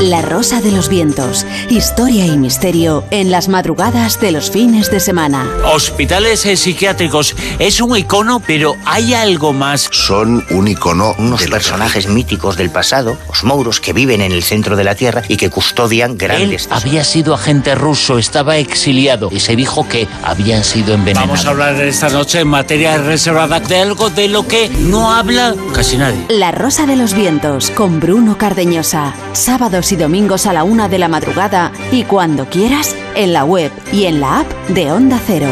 La 0.00 0.22
Rosa 0.22 0.62
de 0.62 0.72
los 0.72 0.88
Vientos. 0.88 1.44
Historia 1.68 2.24
y 2.24 2.38
misterio 2.38 3.04
en 3.10 3.30
las 3.30 3.48
madrugadas 3.48 4.18
de 4.18 4.32
los 4.32 4.50
fines 4.50 4.90
de 4.90 4.98
semana. 4.98 5.46
Hospitales 5.74 6.40
psiquiátricos 6.40 7.36
es 7.58 7.82
un 7.82 7.94
icono, 7.94 8.40
pero 8.40 8.76
hay 8.86 9.12
algo 9.12 9.52
más. 9.52 9.88
Son 9.90 10.42
un 10.50 10.68
icono 10.68 11.14
unos 11.18 11.46
personajes 11.48 12.08
míticos 12.08 12.56
del 12.56 12.70
pasado, 12.70 13.18
los 13.28 13.44
mouros 13.44 13.78
que 13.78 13.92
viven 13.92 14.22
en 14.22 14.32
el 14.32 14.42
centro 14.42 14.74
de 14.74 14.84
la 14.84 14.94
Tierra 14.94 15.22
y 15.28 15.36
que 15.36 15.50
custodian 15.50 16.12
Él 16.12 16.16
grandes 16.16 16.68
había 16.70 17.04
sido 17.04 17.34
agente 17.34 17.74
ruso, 17.74 18.16
estaba 18.16 18.56
exiliado 18.56 19.28
y 19.30 19.40
se 19.40 19.54
dijo 19.54 19.86
que 19.86 20.08
habían 20.22 20.64
sido 20.64 20.94
envenenados. 20.94 21.28
Vamos 21.28 21.46
a 21.46 21.50
hablar 21.50 21.84
esta 21.84 22.08
noche 22.08 22.40
en 22.40 22.48
materia 22.48 22.96
reservada 22.96 23.60
de 23.60 23.80
algo 23.80 24.08
de 24.08 24.28
lo 24.28 24.48
que 24.48 24.70
no 24.70 25.12
habla 25.12 25.54
casi 25.74 25.98
nadie. 25.98 26.24
La 26.30 26.52
Rosa 26.52 26.86
de 26.86 26.96
los 26.96 27.12
Vientos 27.12 27.70
con 27.70 28.00
Bruno 28.00 28.38
Cardeñosa. 28.38 29.14
Sábados 29.34 29.89
y 29.92 29.96
domingos 29.96 30.46
a 30.46 30.52
la 30.52 30.64
una 30.64 30.88
de 30.88 30.98
la 30.98 31.08
madrugada 31.08 31.72
y 31.90 32.04
cuando 32.04 32.46
quieras 32.46 32.94
en 33.14 33.32
la 33.32 33.44
web 33.44 33.72
y 33.92 34.04
en 34.04 34.20
la 34.20 34.40
app 34.40 34.50
de 34.68 34.92
Onda 34.92 35.20
Cero. 35.24 35.48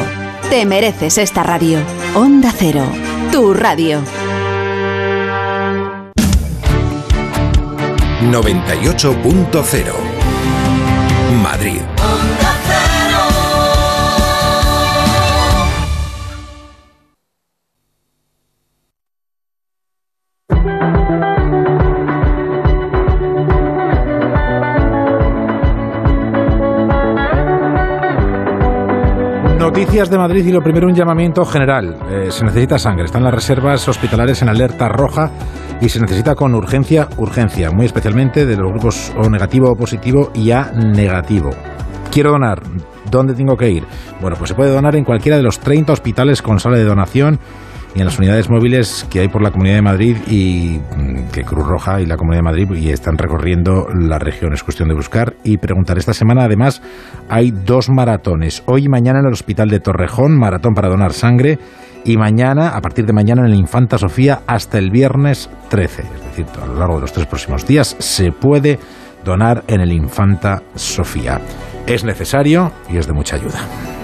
Te 0.50 0.64
mereces 0.64 1.18
esta 1.18 1.42
radio. 1.42 1.78
Onda 2.14 2.52
Cero. 2.56 2.84
Tu 3.32 3.54
radio. 3.54 4.00
98.0 8.30 9.92
Madrid. 11.42 11.97
De 29.88 30.18
Madrid 30.18 30.46
y 30.46 30.52
lo 30.52 30.60
primero 30.60 30.86
un 30.86 30.94
llamamiento 30.94 31.44
general. 31.46 31.96
Eh, 32.10 32.30
se 32.30 32.44
necesita 32.44 32.78
sangre. 32.78 33.06
Están 33.06 33.24
las 33.24 33.34
reservas 33.34 33.88
hospitalarias 33.88 34.42
en 34.42 34.50
alerta 34.50 34.86
roja 34.86 35.30
y 35.80 35.88
se 35.88 35.98
necesita 35.98 36.34
con 36.34 36.54
urgencia, 36.54 37.08
urgencia, 37.16 37.70
muy 37.70 37.86
especialmente 37.86 38.44
de 38.46 38.56
los 38.56 38.70
grupos 38.70 39.12
O 39.16 39.28
negativo 39.28 39.72
o 39.72 39.76
positivo 39.76 40.30
y 40.34 40.52
A 40.52 40.70
negativo. 40.72 41.50
Quiero 42.12 42.30
donar. 42.30 42.62
¿Dónde 43.10 43.34
tengo 43.34 43.56
que 43.56 43.70
ir? 43.70 43.84
Bueno, 44.20 44.36
pues 44.36 44.50
se 44.50 44.54
puede 44.54 44.70
donar 44.70 44.94
en 44.94 45.04
cualquiera 45.04 45.38
de 45.38 45.42
los 45.42 45.58
30 45.58 45.94
hospitales 45.94 46.42
con 46.42 46.60
sala 46.60 46.76
de 46.76 46.84
donación 46.84 47.40
y 47.94 48.00
en 48.00 48.04
las 48.04 48.18
unidades 48.18 48.50
móviles 48.50 49.06
que 49.10 49.20
hay 49.20 49.28
por 49.28 49.42
la 49.42 49.50
Comunidad 49.50 49.76
de 49.76 49.82
Madrid 49.82 50.16
y 50.28 50.78
mm, 50.78 51.30
que 51.32 51.42
Cruz 51.42 51.66
Roja 51.66 52.00
y 52.00 52.06
la 52.06 52.16
Comunidad 52.16 52.40
de 52.40 52.44
Madrid 52.44 52.70
y 52.74 52.90
están 52.90 53.16
recorriendo 53.18 53.88
la 53.92 54.18
región. 54.18 54.52
Es 54.52 54.62
cuestión 54.62 54.88
de 54.88 54.94
buscar 54.94 55.34
y 55.44 55.56
preguntar. 55.56 55.98
Esta 55.98 56.12
semana 56.12 56.44
además 56.44 56.82
hay 57.28 57.50
dos 57.50 57.88
maratones. 57.88 58.62
Hoy 58.66 58.84
y 58.84 58.88
mañana 58.88 59.20
en 59.20 59.26
el 59.26 59.32
Hospital 59.32 59.68
de 59.68 59.80
Torrejón, 59.80 60.38
maratón 60.38 60.74
para 60.74 60.88
donar 60.88 61.12
sangre. 61.12 61.58
Y 62.04 62.16
mañana, 62.16 62.70
a 62.70 62.80
partir 62.80 63.04
de 63.06 63.12
mañana 63.12 63.42
en 63.44 63.52
el 63.52 63.58
Infanta 63.58 63.98
Sofía, 63.98 64.40
hasta 64.46 64.78
el 64.78 64.90
viernes 64.90 65.50
13. 65.68 66.02
Es 66.02 66.24
decir, 66.24 66.46
a 66.62 66.66
lo 66.66 66.74
largo 66.74 66.94
de 66.96 67.00
los 67.02 67.12
tres 67.12 67.26
próximos 67.26 67.66
días 67.66 67.96
se 67.98 68.30
puede 68.32 68.78
donar 69.24 69.64
en 69.66 69.80
el 69.80 69.92
Infanta 69.92 70.62
Sofía. 70.74 71.40
Es 71.86 72.04
necesario 72.04 72.72
y 72.88 72.98
es 72.98 73.06
de 73.06 73.12
mucha 73.12 73.36
ayuda. 73.36 73.97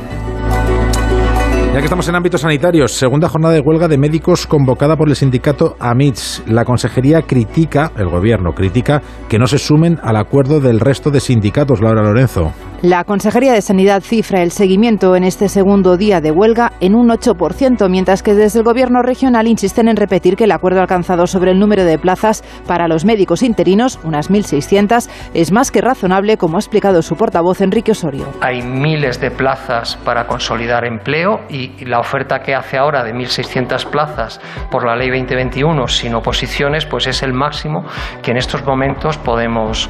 Ya 1.75 1.81
que 1.81 1.87
estamos 1.87 2.09
en 2.09 2.15
ámbitos 2.15 2.43
sanitarios, 2.43 2.93
segunda 2.93 3.29
jornada 3.29 3.53
de 3.53 3.59
huelga 3.59 3.89
de 3.89 3.99
médicos 3.99 4.47
convocada 4.47 4.97
por 4.97 5.09
el 5.09 5.17
sindicato 5.17 5.75
AMITS. 5.81 6.45
La 6.47 6.65
consejería 6.65 7.23
critica, 7.23 7.91
el 7.97 8.09
gobierno 8.09 8.53
critica, 8.53 9.03
que 9.29 9.41
no 9.41 9.49
se 9.49 9.59
sumen 9.59 9.99
al 10.01 10.15
acuerdo 10.15 10.61
del 10.61 10.79
resto 10.79 11.11
de 11.11 11.19
sindicatos, 11.19 11.81
Laura 11.81 12.05
Lorenzo. 12.05 12.53
La 12.85 13.05
Consejería 13.05 13.55
de 13.55 13.63
Sanidad 13.63 14.03
cifra 14.03 14.43
el 14.43 14.51
seguimiento 14.51 15.17
en 15.17 15.25
este 15.25 15.49
segundo 15.49 15.97
día 15.97 16.21
de 16.21 16.31
huelga 16.31 16.73
en 16.81 16.95
un 16.95 17.09
8%, 17.09 17.89
mientras 17.89 18.23
que 18.23 18.35
desde 18.35 18.59
el 18.59 18.65
Gobierno 18.67 19.01
regional 19.01 19.47
insisten 19.47 19.89
en 19.89 19.97
repetir 19.97 20.37
que 20.37 20.45
el 20.45 20.53
acuerdo 20.53 20.83
alcanzado 20.83 21.27
sobre 21.27 21.53
el 21.53 21.59
número 21.59 21.85
de 21.85 21.99
plazas 21.99 22.45
para 22.67 22.87
los 22.87 23.07
médicos 23.07 23.43
interinos, 23.43 23.99
unas 24.05 24.31
1.600, 24.31 25.09
es 25.33 25.51
más 25.51 25.71
que 25.71 25.81
razonable, 25.81 26.37
como 26.37 26.59
ha 26.59 26.61
explicado 26.61 27.01
su 27.01 27.17
portavoz 27.17 27.63
Enrique 27.63 27.93
Osorio. 27.93 28.27
Hay 28.43 28.61
miles 28.61 29.19
de 29.19 29.31
plazas 29.31 29.97
para 30.05 30.27
consolidar 30.27 30.85
empleo 30.85 31.41
y 31.49 31.87
la 31.87 32.01
oferta 32.01 32.41
que 32.41 32.55
hace 32.55 32.77
ahora 32.77 33.03
de 33.03 33.15
1.600 33.15 33.87
plazas 33.87 34.43
por 34.71 34.85
la 34.85 34.95
ley 34.95 35.09
2021 35.09 35.89
sin 35.89 36.15
oposiciones, 36.15 36.85
pues 36.85 37.07
es 37.07 37.23
el 37.23 37.33
máximo 37.33 37.87
que 38.21 38.33
en 38.33 38.37
estos 38.37 38.63
momentos 38.63 39.17
podemos 39.17 39.89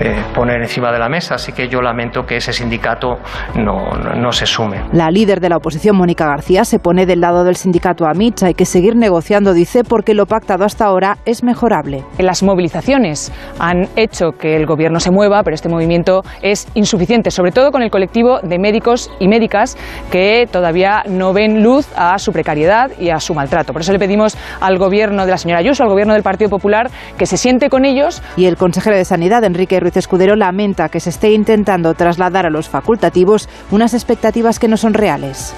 eh, 0.00 0.22
poner 0.34 0.62
encima 0.62 0.90
de 0.90 0.98
la 0.98 1.10
mesa. 1.10 1.34
Así 1.34 1.52
que 1.52 1.68
yo 1.68 1.82
lamento 1.82 2.24
que 2.30 2.36
ese 2.36 2.52
sindicato 2.52 3.18
no, 3.56 3.90
no, 3.90 4.14
no 4.14 4.30
se 4.30 4.46
sume. 4.46 4.84
La 4.92 5.10
líder 5.10 5.40
de 5.40 5.48
la 5.48 5.56
oposición, 5.56 5.96
Mónica 5.96 6.26
García, 6.26 6.64
se 6.64 6.78
pone 6.78 7.04
del 7.04 7.20
lado 7.20 7.42
del 7.42 7.56
sindicato 7.56 8.06
AMITS. 8.06 8.44
Hay 8.44 8.54
que 8.54 8.66
seguir 8.66 8.94
negociando, 8.94 9.52
dice, 9.52 9.82
porque 9.82 10.14
lo 10.14 10.26
pactado 10.26 10.64
hasta 10.64 10.84
ahora 10.84 11.18
es 11.24 11.42
mejorable. 11.42 12.04
Las 12.18 12.44
movilizaciones 12.44 13.32
han 13.58 13.88
hecho 13.96 14.30
que 14.38 14.54
el 14.54 14.64
gobierno 14.64 15.00
se 15.00 15.10
mueva, 15.10 15.42
pero 15.42 15.56
este 15.56 15.68
movimiento 15.68 16.22
es 16.40 16.68
insuficiente, 16.74 17.32
sobre 17.32 17.50
todo 17.50 17.72
con 17.72 17.82
el 17.82 17.90
colectivo 17.90 18.38
de 18.44 18.60
médicos 18.60 19.10
y 19.18 19.26
médicas 19.26 19.76
que 20.12 20.46
todavía 20.52 21.02
no 21.08 21.32
ven 21.32 21.64
luz 21.64 21.88
a 21.96 22.16
su 22.20 22.30
precariedad 22.30 22.92
y 23.00 23.10
a 23.10 23.18
su 23.18 23.34
maltrato. 23.34 23.72
Por 23.72 23.82
eso 23.82 23.90
le 23.92 23.98
pedimos 23.98 24.36
al 24.60 24.78
gobierno 24.78 25.24
de 25.24 25.32
la 25.32 25.36
señora 25.36 25.58
Ayuso, 25.58 25.82
al 25.82 25.88
gobierno 25.88 26.14
del 26.14 26.22
Partido 26.22 26.48
Popular, 26.48 26.92
que 27.18 27.26
se 27.26 27.36
siente 27.36 27.68
con 27.70 27.84
ellos. 27.84 28.22
Y 28.36 28.46
el 28.46 28.56
consejero 28.56 28.94
de 28.94 29.04
Sanidad, 29.04 29.42
Enrique 29.42 29.80
Ruiz 29.80 29.96
Escudero, 29.96 30.36
lamenta 30.36 30.88
que 30.88 31.00
se 31.00 31.10
esté 31.10 31.32
intentando 31.32 31.94
trasladar 32.20 32.44
a 32.44 32.50
los 32.50 32.68
facultativos 32.68 33.48
unas 33.70 33.94
expectativas 33.94 34.58
que 34.58 34.68
no 34.68 34.76
son 34.76 34.92
reales. 34.92 35.54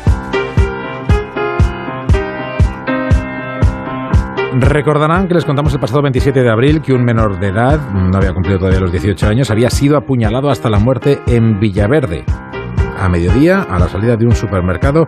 Recordarán 4.54 5.26
que 5.26 5.34
les 5.34 5.44
contamos 5.44 5.72
el 5.74 5.80
pasado 5.80 6.02
27 6.02 6.40
de 6.40 6.50
abril 6.50 6.82
que 6.82 6.92
un 6.92 7.04
menor 7.04 7.40
de 7.40 7.48
edad, 7.48 7.80
no 7.90 8.16
había 8.16 8.32
cumplido 8.32 8.58
todavía 8.58 8.80
los 8.80 8.92
18 8.92 9.26
años, 9.26 9.50
había 9.50 9.70
sido 9.70 9.96
apuñalado 9.96 10.50
hasta 10.50 10.70
la 10.70 10.78
muerte 10.78 11.20
en 11.26 11.58
Villaverde. 11.58 12.24
A 12.96 13.08
mediodía, 13.08 13.62
a 13.62 13.78
la 13.80 13.88
salida 13.88 14.16
de 14.16 14.26
un 14.26 14.36
supermercado, 14.36 15.06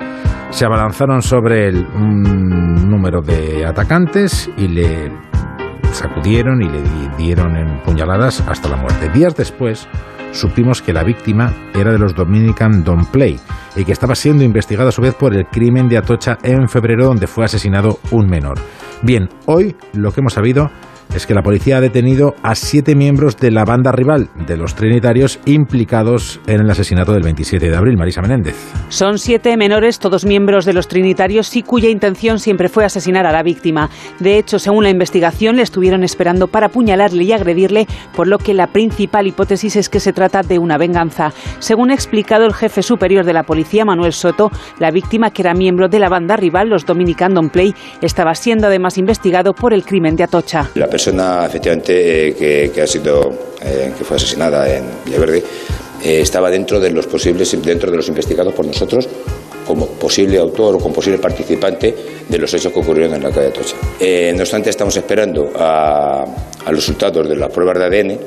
se 0.50 0.64
abalanzaron 0.64 1.23
sobre 1.23 1.68
él 1.68 1.87
un 1.94 2.90
número 2.90 3.20
de 3.20 3.64
atacantes 3.64 4.50
y 4.56 4.66
le 4.66 5.12
sacudieron 5.92 6.62
y 6.62 6.68
le 6.68 6.82
dieron 7.16 7.56
en 7.56 7.80
puñaladas 7.82 8.42
hasta 8.49 8.68
la 8.68 8.76
muerte. 8.76 9.11
Días 9.11 9.37
después 9.37 9.87
supimos 10.35 10.83
que 10.83 10.93
la 10.93 11.05
víctima 11.05 11.53
era 11.75 11.93
de 11.93 11.99
los 11.99 12.14
Dominican 12.14 12.85
Don 12.85 13.07
Play 13.07 13.38
y 13.76 13.85
que 13.85 13.93
estaba 13.93 14.14
siendo 14.14 14.45
investigada 14.45 14.91
a 14.91 14.93
su 14.93 15.00
vez 15.00 15.14
por 15.14 15.35
el 15.35 15.47
crimen 15.47 15.88
de 15.88 15.97
Atocha 15.97 16.38
en 16.43 16.69
febrero 16.69 17.07
donde 17.07 17.26
fue 17.26 17.45
asesinado 17.45 17.99
un 18.11 18.26
menor. 18.26 18.59
Bien, 19.03 19.29
hoy 19.47 19.76
lo 19.93 20.12
que 20.12 20.21
hemos 20.21 20.35
sabido 20.35 20.71
es 21.14 21.26
que 21.26 21.34
la 21.34 21.42
policía 21.42 21.76
ha 21.76 21.80
detenido 21.80 22.34
a 22.42 22.54
siete 22.54 22.94
miembros 22.94 23.37
de 23.37 23.50
la 23.50 23.64
banda 23.64 23.92
rival 23.92 24.28
de 24.46 24.56
los 24.56 24.75
trinitarios 24.75 25.38
implicados 25.44 26.40
en 26.46 26.61
el 26.61 26.70
asesinato 26.70 27.12
del 27.12 27.23
27 27.23 27.70
de 27.70 27.76
abril. 27.76 27.96
Marisa 27.96 28.20
Menéndez. 28.20 28.56
Son 28.88 29.18
siete 29.18 29.56
menores, 29.56 29.99
todos 29.99 30.25
miembros 30.25 30.64
de 30.64 30.73
los 30.73 30.88
trinitarios 30.88 31.54
y 31.56 31.62
cuya 31.62 31.88
intención 31.88 32.38
siempre 32.38 32.68
fue 32.68 32.84
asesinar 32.84 33.26
a 33.26 33.32
la 33.32 33.42
víctima. 33.42 33.90
De 34.18 34.38
hecho, 34.38 34.58
según 34.58 34.84
la 34.84 34.90
investigación, 34.90 35.56
le 35.56 35.62
estuvieron 35.62 36.02
esperando 36.02 36.49
para 36.49 36.66
apuñalarle 36.66 37.25
y 37.25 37.32
agredirle, 37.32 37.87
por 38.14 38.26
lo 38.26 38.38
que 38.38 38.54
la 38.54 38.68
principal 38.68 39.26
hipótesis 39.26 39.76
es 39.76 39.88
que 39.88 40.00
se 40.00 40.12
trata 40.12 40.42
de 40.42 40.58
una 40.58 40.78
venganza. 40.78 41.32
Según 41.58 41.90
ha 41.90 41.94
explicado 41.94 42.44
el 42.44 42.54
jefe 42.54 42.82
superior 42.82 43.25
de 43.25 43.32
la 43.32 43.44
policía, 43.44 43.84
Manuel 43.84 44.12
Soto, 44.12 44.50
la 44.78 44.90
víctima, 44.90 45.30
que 45.30 45.42
era 45.42 45.54
miembro 45.54 45.88
de 45.88 45.99
la 45.99 46.08
banda 46.08 46.37
rival, 46.37 46.68
los 46.68 46.87
Dominican 46.87 47.34
Don 47.34 47.50
Play, 47.50 47.75
estaba 48.00 48.34
siendo 48.34 48.66
además 48.66 48.99
investigado 48.99 49.52
por 49.52 49.73
el 49.73 49.84
crimen 49.84 50.16
de 50.16 50.25
Atocha 50.25 50.70
persona 50.94 51.44
efectivamente 51.44 52.28
eh, 52.28 52.70
que, 52.72 52.80
ha 52.80 52.86
sido 52.86 53.32
eh, 53.60 53.92
que 53.98 54.04
fue 54.04 54.16
asesinada 54.16 54.72
en 54.72 54.84
Villaverde 55.04 55.42
eh, 56.04 56.20
estaba 56.20 56.48
dentro 56.48 56.78
de 56.78 56.92
los 56.92 57.08
posibles 57.08 57.50
dentro 57.60 57.90
de 57.90 57.96
los 57.96 58.06
investigados 58.06 58.54
por 58.54 58.64
nosotros 58.64 59.08
como 59.66 59.88
posible 59.88 60.38
autor 60.38 60.76
o 60.76 60.78
como 60.78 60.94
posible 60.94 61.18
participante 61.18 61.92
de 62.28 62.38
los 62.38 62.54
hechos 62.54 62.72
que 62.72 62.78
ocurrieron 62.78 63.16
en 63.16 63.24
la 63.24 63.30
calle 63.30 63.48
Atocha. 63.48 63.74
no 64.36 64.40
obstante, 64.40 64.70
estamos 64.70 64.96
esperando 64.96 65.50
a 65.56 66.24
los 66.66 66.76
resultados 66.76 67.28
de 67.28 67.34
las 67.34 67.50
pruebas 67.50 67.76
de 67.76 67.84
ADN 67.86 68.18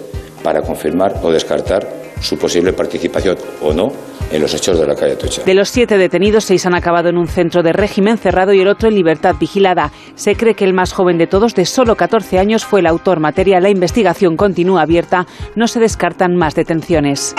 para 0.43 0.61
confirmar 0.61 1.21
o 1.23 1.31
descartar 1.31 2.06
su 2.21 2.37
posible 2.37 2.73
participación 2.73 3.37
o 3.61 3.73
no 3.73 3.91
en 4.31 4.41
los 4.41 4.53
hechos 4.53 4.79
de 4.79 4.85
la 4.85 4.95
calle 4.95 5.13
Atocha. 5.13 5.43
De 5.43 5.53
los 5.53 5.69
siete 5.69 5.97
detenidos, 5.97 6.45
seis 6.45 6.65
han 6.65 6.75
acabado 6.75 7.09
en 7.09 7.17
un 7.17 7.27
centro 7.27 7.63
de 7.63 7.73
régimen 7.73 8.17
cerrado 8.17 8.53
y 8.53 8.59
el 8.59 8.67
otro 8.67 8.89
en 8.89 8.95
libertad 8.95 9.35
vigilada. 9.39 9.91
Se 10.15 10.35
cree 10.35 10.53
que 10.53 10.65
el 10.65 10.73
más 10.73 10.93
joven 10.93 11.17
de 11.17 11.27
todos, 11.27 11.55
de 11.55 11.65
solo 11.65 11.95
14 11.95 12.39
años, 12.39 12.65
fue 12.65 12.81
el 12.81 12.87
autor 12.87 13.19
material. 13.19 13.63
La 13.63 13.69
investigación 13.69 14.35
continúa 14.35 14.81
abierta. 14.81 15.25
No 15.55 15.67
se 15.67 15.79
descartan 15.79 16.35
más 16.35 16.55
detenciones. 16.55 17.35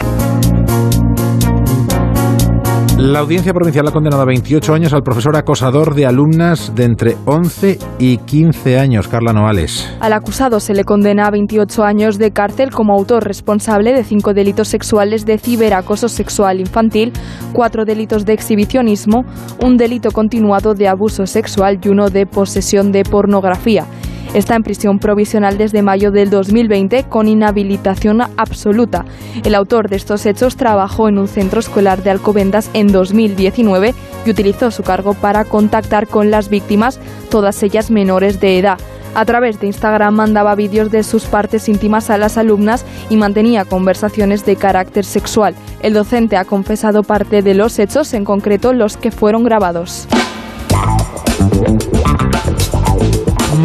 La 2.99 3.21
Audiencia 3.21 3.53
Provincial 3.53 3.87
ha 3.87 3.93
condenado 3.93 4.23
a 4.23 4.25
28 4.25 4.75
años 4.75 4.93
al 4.93 5.05
profesor 5.05 5.37
acosador 5.37 5.95
de 5.95 6.05
alumnas 6.05 6.75
de 6.75 6.83
entre 6.83 7.17
11 7.27 7.79
y 8.01 8.17
15 8.17 8.77
años, 8.77 9.07
Carla 9.07 9.33
Noales. 9.33 9.89
Al 10.01 10.13
acusado 10.13 10.59
se 10.59 10.75
le 10.75 10.83
condena 10.83 11.29
a 11.29 11.31
28 11.31 11.85
años 11.85 12.19
de 12.19 12.33
cárcel 12.33 12.73
como 12.73 12.93
autor 12.93 13.23
responsable 13.23 13.93
de 13.93 14.03
cinco 14.03 14.35
delitos 14.35 14.67
sexuales 14.67 15.25
de 15.27 15.39
ciberacoso 15.39 16.09
sexual 16.09 16.59
infantil, 16.59 17.13
cuatro 17.53 17.85
delitos 17.85 18.25
de 18.25 18.33
exhibicionismo, 18.33 19.25
un 19.63 19.77
delito 19.77 20.11
continuado 20.11 20.75
de 20.75 20.89
abuso 20.89 21.25
sexual 21.29 21.79
y 21.81 21.91
uno 21.91 22.11
de 22.11 22.27
posesión 22.27 22.91
de 22.91 23.05
pornografía. 23.05 23.87
Está 24.35 24.57
en 24.57 24.63
prisión 24.63 24.99
provisional 24.99 25.57
desde 25.57 25.83
mayo 25.83 26.11
del 26.11 26.31
2020 26.31 27.05
con 27.05 27.29
inhabilitación 27.29 28.21
absoluta. 28.37 29.05
El 29.43 29.55
autor 29.55 29.89
de 29.89 29.97
estos 29.97 30.27
hechos 30.27 30.57
trabajó 30.57 31.09
en 31.09 31.19
un 31.19 31.29
centro 31.29 31.61
escolar 31.61 32.03
de 32.03 32.11
Alcobendas 32.11 32.71
en 32.75 32.93
2019 32.93 33.95
y 34.27 34.31
utilizó 34.31 34.71
su 34.71 34.83
cargo 34.83 35.15
para 35.15 35.45
contactar 35.45 36.07
con 36.07 36.31
las 36.31 36.51
víctimas, 36.51 37.01
todas 37.31 37.63
ellas 37.63 37.91
menores 37.91 38.39
de 38.39 38.59
edad. 38.59 38.79
A 39.15 39.25
través 39.25 39.59
de 39.59 39.67
Instagram 39.67 40.15
mandaba 40.15 40.55
vídeos 40.55 40.91
de 40.91 41.03
sus 41.03 41.25
partes 41.25 41.69
íntimas 41.69 42.11
a 42.11 42.19
las 42.19 42.37
alumnas 42.37 42.85
y 43.09 43.17
mantenía 43.17 43.65
conversaciones 43.65 44.45
de 44.45 44.57
carácter 44.57 45.05
sexual. 45.05 45.55
El 45.81 45.95
docente 45.95 46.37
ha 46.37 46.45
confesado 46.45 47.03
parte 47.03 47.43
de 47.43 47.55
los 47.55 47.79
hechos, 47.79 48.13
en 48.13 48.25
concreto 48.25 48.73
los 48.75 48.97
que 48.97 49.11
fueron 49.11 49.43
grabados. 49.43 50.07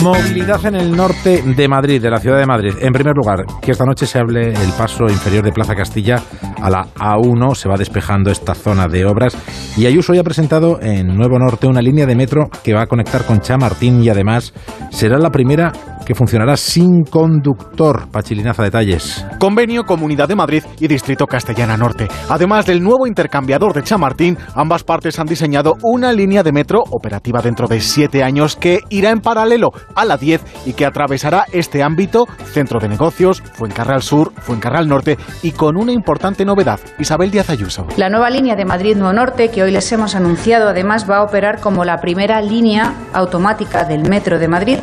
Movilidad 0.01 0.65
en 0.65 0.75
el 0.75 0.95
norte 0.95 1.41
de 1.41 1.67
Madrid, 1.67 2.01
de 2.01 2.09
la 2.09 2.19
ciudad 2.19 2.37
de 2.37 2.45
Madrid. 2.45 2.73
En 2.79 2.91
primer 2.93 3.15
lugar, 3.15 3.45
que 3.61 3.71
esta 3.71 3.85
noche 3.85 4.05
se 4.05 4.17
hable 4.17 4.49
el 4.49 4.71
paso 4.77 5.03
inferior 5.05 5.43
de 5.43 5.51
Plaza 5.51 5.75
Castilla 5.75 6.21
a 6.61 6.69
la 6.69 6.87
A1. 6.95 7.55
Se 7.55 7.69
va 7.69 7.75
despejando 7.77 8.31
esta 8.31 8.55
zona 8.55 8.87
de 8.87 9.05
obras. 9.05 9.37
Y 9.77 9.85
Ayuso 9.85 10.13
ya 10.13 10.21
ha 10.21 10.23
presentado 10.23 10.79
en 10.81 11.07
Nuevo 11.15 11.37
Norte 11.37 11.67
una 11.67 11.81
línea 11.81 12.05
de 12.05 12.15
metro 12.15 12.49
que 12.63 12.73
va 12.73 12.83
a 12.83 12.87
conectar 12.87 13.25
con 13.25 13.41
Chamartín 13.41 14.03
y 14.03 14.09
además 14.09 14.53
será 14.89 15.17
la 15.17 15.29
primera 15.29 15.71
que 16.05 16.15
funcionará 16.15 16.57
sin 16.57 17.03
conductor. 17.03 18.07
Pachilinaza, 18.11 18.63
detalles. 18.63 19.25
Convenio 19.39 19.83
Comunidad 19.83 20.27
de 20.27 20.35
Madrid 20.35 20.63
y 20.79 20.87
Distrito 20.87 21.27
Castellana 21.27 21.77
Norte. 21.77 22.07
Además 22.29 22.65
del 22.65 22.83
nuevo 22.83 23.07
intercambiador 23.07 23.73
de 23.73 23.83
Chamartín, 23.83 24.37
ambas 24.55 24.83
partes 24.83 25.19
han 25.19 25.27
diseñado 25.27 25.75
una 25.81 26.13
línea 26.13 26.43
de 26.43 26.51
metro 26.51 26.83
operativa 26.91 27.41
dentro 27.41 27.67
de 27.67 27.81
siete 27.81 28.23
años 28.23 28.55
que 28.55 28.79
irá 28.89 29.11
en 29.11 29.21
paralelo 29.21 29.71
a 29.95 30.05
la 30.05 30.17
10 30.17 30.41
y 30.65 30.73
que 30.73 30.85
atravesará 30.85 31.45
este 31.51 31.83
ámbito, 31.83 32.27
centro 32.45 32.79
de 32.79 32.89
negocios, 32.89 33.41
Fuencarral 33.53 34.01
Sur, 34.01 34.33
Fuencarral 34.41 34.87
Norte 34.87 35.17
y 35.41 35.51
con 35.51 35.77
una 35.77 35.91
importante 35.91 36.45
novedad, 36.45 36.79
Isabel 36.99 37.31
Díaz 37.31 37.49
Ayuso. 37.49 37.87
La 37.97 38.09
nueva 38.09 38.29
línea 38.29 38.55
de 38.55 38.65
Madrid 38.65 38.95
Nuevo 38.95 39.13
Norte, 39.13 39.49
que 39.49 39.63
hoy 39.63 39.71
les 39.71 39.91
hemos 39.91 40.15
anunciado, 40.15 40.69
además 40.69 41.09
va 41.09 41.17
a 41.17 41.23
operar 41.23 41.59
como 41.59 41.85
la 41.85 41.97
primera 41.97 42.41
línea 42.41 42.93
automática 43.13 43.83
del 43.85 44.09
Metro 44.09 44.39
de 44.39 44.47
Madrid 44.47 44.79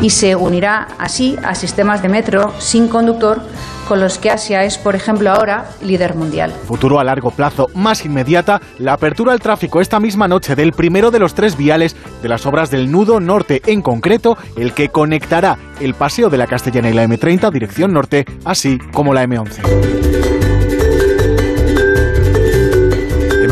y 0.00 0.10
se 0.10 0.36
unirá 0.36 0.57
así 0.66 1.36
a 1.44 1.54
sistemas 1.54 2.02
de 2.02 2.08
metro 2.08 2.52
sin 2.58 2.88
conductor 2.88 3.40
con 3.88 4.00
los 4.00 4.18
que 4.18 4.30
Asia 4.30 4.64
es, 4.64 4.76
por 4.76 4.94
ejemplo, 4.94 5.30
ahora 5.30 5.70
líder 5.82 6.14
mundial. 6.14 6.52
Futuro 6.66 7.00
a 7.00 7.04
largo 7.04 7.30
plazo 7.30 7.68
más 7.74 8.04
inmediata, 8.04 8.60
la 8.78 8.92
apertura 8.92 9.32
al 9.32 9.40
tráfico 9.40 9.80
esta 9.80 9.98
misma 9.98 10.28
noche 10.28 10.54
del 10.54 10.72
primero 10.72 11.10
de 11.10 11.18
los 11.18 11.34
tres 11.34 11.56
viales 11.56 11.96
de 12.22 12.28
las 12.28 12.44
obras 12.44 12.70
del 12.70 12.92
Nudo 12.92 13.18
Norte, 13.18 13.62
en 13.66 13.80
concreto 13.80 14.36
el 14.56 14.74
que 14.74 14.90
conectará 14.90 15.56
el 15.80 15.94
Paseo 15.94 16.28
de 16.28 16.36
la 16.36 16.46
Castellana 16.46 16.90
y 16.90 16.92
la 16.92 17.04
M30 17.04 17.50
dirección 17.50 17.92
norte, 17.92 18.26
así 18.44 18.78
como 18.92 19.14
la 19.14 19.24
M11. 19.24 20.37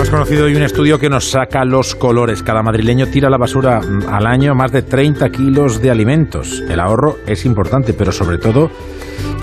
Hemos 0.07 0.21
conocido 0.21 0.45
hoy 0.45 0.55
un 0.55 0.63
estudio 0.63 1.01
que 1.01 1.09
nos 1.09 1.33
saca 1.33 1.65
los 1.65 1.97
colores. 1.97 2.45
Cada 2.45 2.63
madrileño 2.63 3.09
tira 3.09 3.27
a 3.27 3.31
la 3.31 3.39
basura 3.39 3.81
mm, 3.81 4.09
al 4.09 4.29
año 4.29 4.55
más 4.55 4.71
de 4.71 4.83
30 4.83 5.29
kilos 5.31 5.83
de 5.83 5.91
alimentos. 5.91 6.63
El 6.69 6.79
ahorro 6.79 7.17
es 7.27 7.45
importante, 7.45 7.93
pero 7.93 8.13
sobre 8.13 8.39
todo 8.39 8.71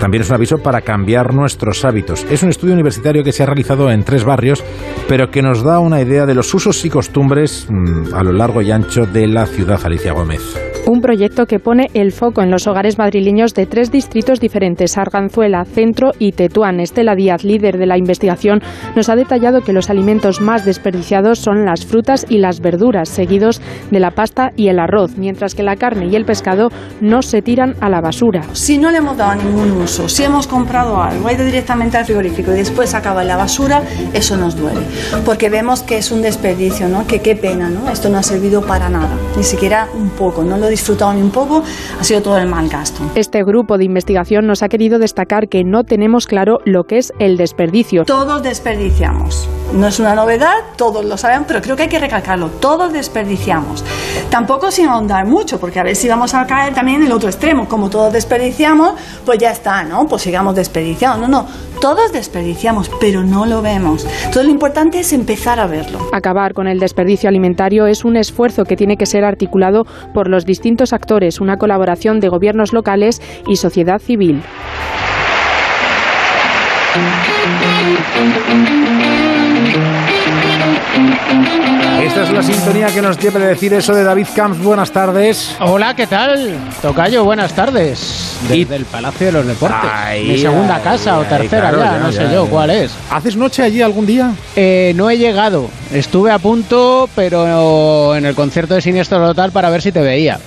también 0.00 0.22
es 0.22 0.30
un 0.30 0.36
aviso 0.36 0.56
para 0.56 0.80
cambiar 0.80 1.34
nuestros 1.34 1.84
hábitos. 1.84 2.24
Es 2.30 2.42
un 2.42 2.48
estudio 2.48 2.72
universitario 2.72 3.22
que 3.22 3.32
se 3.32 3.42
ha 3.42 3.46
realizado 3.46 3.90
en 3.90 4.04
tres 4.04 4.24
barrios, 4.24 4.64
pero 5.06 5.30
que 5.30 5.42
nos 5.42 5.62
da 5.62 5.80
una 5.80 6.00
idea 6.00 6.24
de 6.24 6.34
los 6.34 6.54
usos 6.54 6.82
y 6.86 6.88
costumbres 6.88 7.66
mm, 7.68 8.14
a 8.14 8.22
lo 8.22 8.32
largo 8.32 8.62
y 8.62 8.70
ancho 8.70 9.04
de 9.04 9.26
la 9.26 9.44
ciudad, 9.44 9.84
Alicia 9.84 10.14
Gómez. 10.14 10.40
Proyecto 11.04 11.44
que 11.44 11.58
pone 11.58 11.90
el 11.92 12.12
foco 12.12 12.40
en 12.40 12.50
los 12.50 12.66
hogares 12.66 12.96
madrileños 12.96 13.52
de 13.52 13.66
tres 13.66 13.92
distritos 13.92 14.40
diferentes, 14.40 14.96
Arganzuela, 14.96 15.66
Centro 15.66 16.12
y 16.18 16.32
Tetuán. 16.32 16.80
Estela 16.80 17.14
Díaz, 17.14 17.44
líder 17.44 17.76
de 17.76 17.84
la 17.84 17.98
investigación, 17.98 18.62
nos 18.96 19.10
ha 19.10 19.14
detallado 19.14 19.60
que 19.60 19.74
los 19.74 19.90
alimentos 19.90 20.40
más 20.40 20.64
desperdiciados 20.64 21.40
son 21.40 21.66
las 21.66 21.84
frutas 21.84 22.24
y 22.30 22.38
las 22.38 22.60
verduras, 22.60 23.10
seguidos 23.10 23.60
de 23.90 24.00
la 24.00 24.12
pasta 24.12 24.52
y 24.56 24.68
el 24.68 24.78
arroz, 24.78 25.18
mientras 25.18 25.54
que 25.54 25.62
la 25.62 25.76
carne 25.76 26.06
y 26.06 26.16
el 26.16 26.24
pescado 26.24 26.70
no 27.02 27.20
se 27.20 27.42
tiran 27.42 27.74
a 27.82 27.90
la 27.90 28.00
basura. 28.00 28.40
Si 28.54 28.78
no 28.78 28.90
le 28.90 28.96
hemos 28.96 29.18
dado 29.18 29.34
ningún 29.34 29.72
uso, 29.72 30.08
si 30.08 30.22
hemos 30.22 30.46
comprado 30.46 31.02
algo, 31.02 31.28
ha 31.28 31.34
ido 31.34 31.44
directamente 31.44 31.98
al 31.98 32.06
frigorífico 32.06 32.50
y 32.52 32.54
después 32.54 32.94
acaba 32.94 33.20
en 33.20 33.28
la 33.28 33.36
basura, 33.36 33.82
eso 34.14 34.38
nos 34.38 34.56
duele, 34.56 34.80
porque 35.26 35.50
vemos 35.50 35.82
que 35.82 35.98
es 35.98 36.10
un 36.10 36.22
desperdicio, 36.22 36.88
¿no? 36.88 37.06
Que 37.06 37.20
qué 37.20 37.36
pena, 37.36 37.68
¿no? 37.68 37.90
Esto 37.90 38.08
no 38.08 38.16
ha 38.16 38.22
servido 38.22 38.62
para 38.62 38.88
nada, 38.88 39.18
ni 39.36 39.44
siquiera 39.44 39.86
un 39.92 40.08
poco, 40.08 40.42
no 40.42 40.56
lo 40.56 40.66
disfrutado 40.94 41.14
ni 41.14 41.22
un 41.22 41.30
poco, 41.30 41.62
ha 41.98 42.04
sido 42.04 42.22
todo 42.22 42.38
el 42.38 42.48
mal 42.48 42.68
gasto. 42.68 43.02
Este 43.14 43.42
grupo 43.42 43.78
de 43.78 43.84
investigación 43.84 44.46
nos 44.46 44.62
ha 44.62 44.68
querido 44.68 44.98
destacar 44.98 45.48
que 45.48 45.64
no 45.64 45.84
tenemos 45.84 46.26
claro 46.26 46.60
lo 46.64 46.84
que 46.84 46.98
es 46.98 47.12
el 47.18 47.36
desperdicio. 47.36 48.04
Todos 48.04 48.42
desperdiciamos. 48.42 49.48
No 49.74 49.88
es 49.88 49.98
una 49.98 50.14
novedad, 50.14 50.54
todos 50.76 51.04
lo 51.04 51.16
saben, 51.16 51.44
pero 51.48 51.60
creo 51.60 51.74
que 51.74 51.82
hay 51.82 51.88
que 51.88 51.98
recalcarlo. 51.98 52.48
Todos 52.48 52.92
desperdiciamos. 52.92 53.84
Tampoco 54.30 54.70
sin 54.70 54.86
ahondar 54.86 55.26
mucho, 55.26 55.58
porque 55.58 55.80
a 55.80 55.82
ver 55.82 55.96
si 55.96 56.08
vamos 56.08 56.32
a 56.32 56.46
caer 56.46 56.72
también 56.72 57.00
en 57.00 57.08
el 57.08 57.12
otro 57.12 57.28
extremo. 57.28 57.68
Como 57.68 57.90
todos 57.90 58.12
desperdiciamos, 58.12 58.94
pues 59.26 59.38
ya 59.38 59.50
está, 59.50 59.82
¿no? 59.82 60.06
Pues 60.06 60.22
sigamos 60.22 60.54
desperdiciando. 60.54 61.26
No, 61.26 61.28
no. 61.28 61.46
Todos 61.80 62.12
desperdiciamos, 62.12 62.88
pero 63.00 63.24
no 63.24 63.46
lo 63.46 63.62
vemos. 63.62 64.06
Entonces 64.18 64.44
lo 64.44 64.50
importante 64.52 65.00
es 65.00 65.12
empezar 65.12 65.58
a 65.58 65.66
verlo. 65.66 65.98
Acabar 66.12 66.54
con 66.54 66.68
el 66.68 66.78
desperdicio 66.78 67.28
alimentario 67.28 67.88
es 67.88 68.04
un 68.04 68.16
esfuerzo 68.16 68.64
que 68.64 68.76
tiene 68.76 68.96
que 68.96 69.06
ser 69.06 69.24
articulado 69.24 69.86
por 70.14 70.28
los 70.28 70.44
distintos 70.44 70.92
actores, 70.92 71.40
una 71.40 71.56
colaboración 71.56 72.20
de 72.20 72.28
gobiernos 72.28 72.72
locales 72.72 73.20
y 73.48 73.56
sociedad 73.56 73.98
civil. 73.98 74.40
Esta 82.02 82.22
es 82.22 82.32
la 82.32 82.42
sintonía 82.42 82.86
que 82.88 83.00
nos 83.00 83.18
debe 83.18 83.40
decir 83.40 83.72
eso 83.72 83.94
de 83.94 84.04
David 84.04 84.26
Camps. 84.34 84.62
Buenas 84.62 84.90
tardes. 84.92 85.56
Hola, 85.60 85.94
¿qué 85.96 86.06
tal? 86.06 86.56
Tocayo, 86.82 87.24
buenas 87.24 87.54
tardes. 87.54 88.38
Desde 88.48 88.76
el 88.76 88.84
Palacio 88.84 89.26
de 89.26 89.32
los 89.32 89.46
Deportes. 89.46 89.90
Mi 90.22 90.38
segunda 90.38 90.80
casa 90.80 91.18
o 91.18 91.24
tercera 91.24 91.72
ya, 91.72 91.98
no 91.98 92.12
sé 92.12 92.28
yo 92.32 92.46
cuál 92.46 92.70
es. 92.70 92.94
¿Haces 93.10 93.36
noche 93.36 93.62
allí 93.62 93.80
algún 93.80 94.06
día? 94.06 94.32
Eh, 94.54 94.92
no 94.96 95.08
he 95.08 95.16
llegado. 95.16 95.70
Estuve 95.92 96.30
a 96.30 96.38
punto, 96.38 97.08
pero 97.14 98.14
en 98.14 98.26
el 98.26 98.34
concierto 98.34 98.74
de 98.74 98.82
Siniestro 98.82 99.18
Total 99.26 99.50
para 99.50 99.70
ver 99.70 99.80
si 99.82 99.90
te 99.92 100.00
veía. 100.00 100.38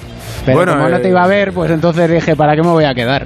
Pero 0.45 0.59
Bueno, 0.59 0.73
como 0.77 0.89
no 0.89 0.99
te 0.99 1.07
eh, 1.07 1.11
iba 1.11 1.23
a 1.23 1.27
ver, 1.27 1.51
pues 1.53 1.71
entonces 1.71 2.09
dije, 2.09 2.35
¿para 2.35 2.55
qué 2.55 2.61
me 2.61 2.69
voy 2.69 2.85
a 2.85 2.93
quedar? 2.93 3.25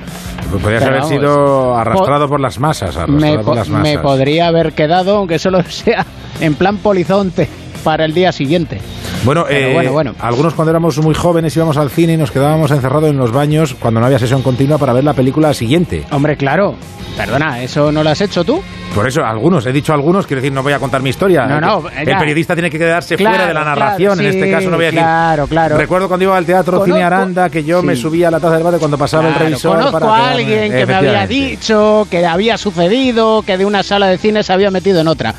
Podrías 0.60 0.84
haber 0.84 0.96
vamos, 1.02 1.10
sido 1.10 1.76
arrastrado 1.76 2.26
po- 2.26 2.32
por 2.32 2.40
las 2.40 2.60
masas. 2.60 2.96
Me, 3.08 3.40
por 3.40 3.56
las 3.56 3.70
masas. 3.70 3.84
me 3.84 4.00
podría 4.00 4.48
haber 4.48 4.74
quedado, 4.74 5.18
aunque 5.18 5.40
solo 5.40 5.62
sea 5.70 6.06
en 6.40 6.56
plan 6.56 6.78
polizonte, 6.78 7.48
para 7.84 8.06
el 8.06 8.14
día 8.14 8.32
siguiente. 8.32 8.80
Bueno, 9.24 9.46
eh, 9.48 9.72
bueno, 9.74 9.92
bueno. 9.92 10.16
algunos 10.20 10.56
cuando 10.56 10.72
éramos 10.72 10.98
muy 10.98 11.14
jóvenes 11.14 11.56
íbamos 11.56 11.78
al 11.78 11.92
cine 11.92 12.14
y 12.14 12.18
nos 12.18 12.32
quedábamos 12.32 12.72
encerrados 12.72 13.10
en 13.12 13.18
los 13.18 13.32
baños 13.32 13.76
cuando 13.80 14.00
no 14.00 14.08
había 14.08 14.18
sesión 14.18 14.42
continua 14.42 14.80
para 14.80 14.94
ver 14.94 15.04
la 15.04 15.14
película 15.14 15.54
siguiente. 15.54 16.06
Hombre, 16.12 16.36
claro. 16.38 16.76
Perdona, 17.16 17.62
¿eso 17.62 17.92
no 17.92 18.04
lo 18.04 18.10
has 18.10 18.22
hecho 18.22 18.44
tú? 18.44 18.62
Por 18.96 19.08
eso, 19.08 19.24
algunos, 19.24 19.66
he 19.66 19.72
dicho 19.72 19.94
algunos, 19.94 20.26
quiero 20.26 20.42
decir, 20.42 20.52
no 20.54 20.64
voy 20.64 20.74
a 20.74 20.80
contar 20.80 21.02
mi 21.04 21.10
historia. 21.12 21.46
No, 21.46 21.62
no, 21.62 21.84
el 21.90 22.08
ya. 22.08 22.18
periodista 22.18 22.56
tiene 22.56 22.70
que 22.70 22.80
quedarse 22.80 23.16
Claro, 23.16 23.36
fuera 23.36 23.48
de 23.50 23.54
la 23.54 23.62
claro, 23.62 23.80
narración. 23.80 24.20
en 24.22 24.26
este 24.28 24.50
caso 24.50 24.70
no 24.72 24.78
voy 24.78 24.86
a 24.86 24.88
decir. 24.88 25.02
claro, 25.02 25.48
claro. 25.48 25.78
Recuerdo 25.78 26.08
cuando 26.08 26.24
iba 26.24 26.38
al 26.38 26.46
teatro 26.46 26.84
Cine 26.84 26.98
Conozco- 26.98 27.06
Aranda 27.06 27.50
que 27.50 27.64
yo 27.64 27.84
me 27.84 27.96
subía 27.96 28.30
a 28.30 28.32
la 28.32 28.40
taza 28.40 28.56
del 28.56 28.64
bate 28.64 28.80
cuando 28.80 28.98
pasaba 28.98 29.28
el 29.28 29.36
revisor. 29.36 29.76
Conozco 29.76 30.00
para 30.00 30.06
a 30.16 30.32
alguien 30.32 30.72
que 30.72 30.86
me 30.86 30.94
había 30.96 31.28
dicho 31.28 32.08
que 32.10 32.26
había 32.26 32.58
sucedido, 32.58 33.44
que 33.44 33.58
de 33.58 33.66
una 33.66 33.84
sala 33.84 34.08
de 34.08 34.18
cine 34.18 34.42
se 34.42 34.54
había 34.54 34.72
metido 34.72 35.02
en 35.02 35.08
otra. 35.08 35.36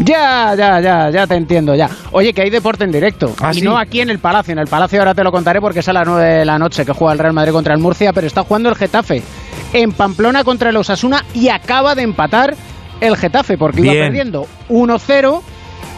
Ya, 0.00 0.54
ya, 0.56 0.80
ya, 0.80 1.10
ya 1.10 1.26
te 1.26 1.34
entiendo, 1.34 1.74
ya. 1.74 1.88
Oye, 2.12 2.32
que 2.32 2.42
hay 2.42 2.50
deporte 2.50 2.84
en 2.84 2.92
directo. 2.92 3.34
¿Ah, 3.40 3.50
y 3.52 3.60
sí? 3.60 3.62
no 3.62 3.78
aquí 3.78 4.00
en 4.00 4.10
el 4.10 4.18
Palacio. 4.18 4.52
En 4.52 4.58
el 4.58 4.66
Palacio 4.66 4.98
ahora 4.98 5.14
te 5.14 5.22
lo 5.22 5.30
contaré 5.30 5.60
porque 5.60 5.80
es 5.80 5.88
a 5.88 5.92
las 5.92 6.06
9 6.06 6.24
de 6.24 6.44
la 6.44 6.58
noche 6.58 6.84
que 6.84 6.92
juega 6.92 7.12
el 7.12 7.18
Real 7.18 7.32
Madrid 7.32 7.52
contra 7.52 7.74
el 7.74 7.80
Murcia, 7.80 8.12
pero 8.12 8.26
está 8.26 8.42
jugando 8.42 8.68
el 8.68 8.74
Getafe 8.74 9.22
en 9.72 9.92
Pamplona 9.92 10.44
contra 10.44 10.70
el 10.70 10.76
Osasuna 10.76 11.24
y 11.34 11.48
acaba 11.48 11.94
de 11.94 12.02
empatar 12.02 12.54
el 13.00 13.16
Getafe 13.16 13.58
porque 13.58 13.80
iba 13.80 13.92
perdiendo 13.92 14.46
1-0 14.68 15.42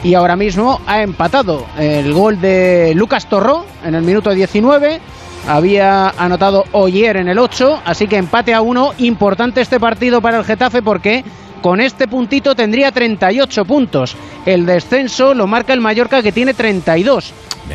y 0.02 0.14
ahora 0.14 0.37
mismo 0.37 0.80
ha 0.87 1.02
empatado 1.02 1.66
el 1.78 2.12
gol 2.12 2.40
de 2.40 2.92
Lucas 2.94 3.28
Torró 3.28 3.64
en 3.85 3.94
el 3.94 4.02
minuto 4.02 4.30
19. 4.30 5.00
Había 5.48 6.09
anotado 6.11 6.64
Oyer 6.72 7.16
en 7.16 7.28
el 7.28 7.38
8, 7.38 7.82
así 7.85 8.09
que 8.09 8.16
empate 8.16 8.52
a 8.52 8.62
1. 8.62 8.94
Importante 8.98 9.61
este 9.61 9.78
partido 9.78 10.20
para 10.20 10.38
el 10.38 10.44
Getafe 10.44 10.82
porque 10.82 11.24
con 11.62 11.80
este 11.80 12.06
puntito 12.08 12.54
tendría 12.54 12.92
38 12.92 13.64
puntos. 13.64 14.16
El 14.44 14.66
descenso 14.66 15.34
lo 15.34 15.46
marca 15.46 15.72
el 15.72 15.80
Mallorca 15.80 16.22
que 16.22 16.32
tiene 16.32 16.54
32. 16.54 17.32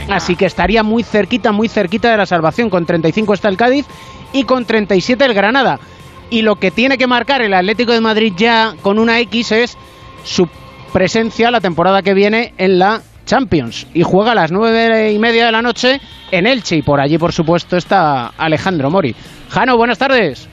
Así 0.10 0.36
que 0.36 0.46
estaría 0.46 0.84
muy 0.84 1.04
cerquita, 1.04 1.52
muy 1.52 1.68
cerquita 1.68 2.12
de 2.12 2.18
la 2.18 2.26
salvación. 2.26 2.70
Con 2.70 2.86
35 2.86 3.34
está 3.34 3.50
el 3.50 3.58
Cádiz 3.58 3.86
y 4.34 4.44
con 4.44 4.66
37 4.66 5.26
el 5.26 5.34
Granada. 5.34 5.80
Y 6.30 6.44
lo 6.44 6.56
que 6.56 6.72
tiene 6.72 6.98
que 6.98 7.08
marcar 7.08 7.42
el 7.42 7.54
Atlético 7.54 7.92
de 7.92 8.02
Madrid 8.02 8.34
ya 8.38 8.74
con 8.82 9.00
una 9.00 9.20
X 9.20 9.52
es 9.52 9.78
su 10.24 10.48
presencia 10.94 11.52
la 11.52 11.60
temporada 11.60 12.02
que 12.02 12.14
viene 12.14 12.54
en 12.58 12.80
la 12.80 13.02
Champions. 13.26 13.88
Y 13.94 14.04
juega 14.04 14.32
a 14.32 14.36
las 14.36 14.52
nueve 14.52 15.12
y 15.12 15.20
media 15.20 15.46
de 15.46 15.52
la 15.52 15.62
noche 15.62 16.00
en 16.32 16.48
Elche. 16.48 16.78
Y 16.78 16.82
por 16.82 17.02
allí, 17.02 17.18
por 17.18 17.34
supuesto, 17.34 17.76
está 17.76 18.28
Alejandro 18.38 18.90
Mori. 18.90 19.14
Jano, 19.50 19.76
buenas 19.76 19.98
tardes. 19.98 20.48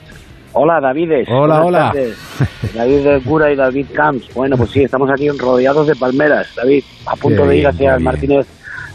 Hola, 0.52 0.80
Davides. 0.80 1.28
Hola, 1.30 1.62
hola. 1.62 1.78
tardes. 1.92 2.16
David 2.74 3.04
del 3.04 3.22
Cura 3.22 3.52
y 3.52 3.56
David 3.56 3.87
Camps. 3.92 4.32
Bueno, 4.34 4.56
pues 4.56 4.70
sí, 4.70 4.82
estamos 4.82 5.11
aquí 5.11 5.28
rodeados 5.30 5.87
de 5.87 5.96
palmeras, 5.96 6.48
David, 6.56 6.84
a 7.06 7.16
punto 7.16 7.42
Qué 7.42 7.48
de 7.48 7.56
ir 7.56 7.61
bien, 7.61 7.74
hacia 7.74 7.90
el 7.90 7.96
bien. 7.96 8.04
Martínez 8.04 8.46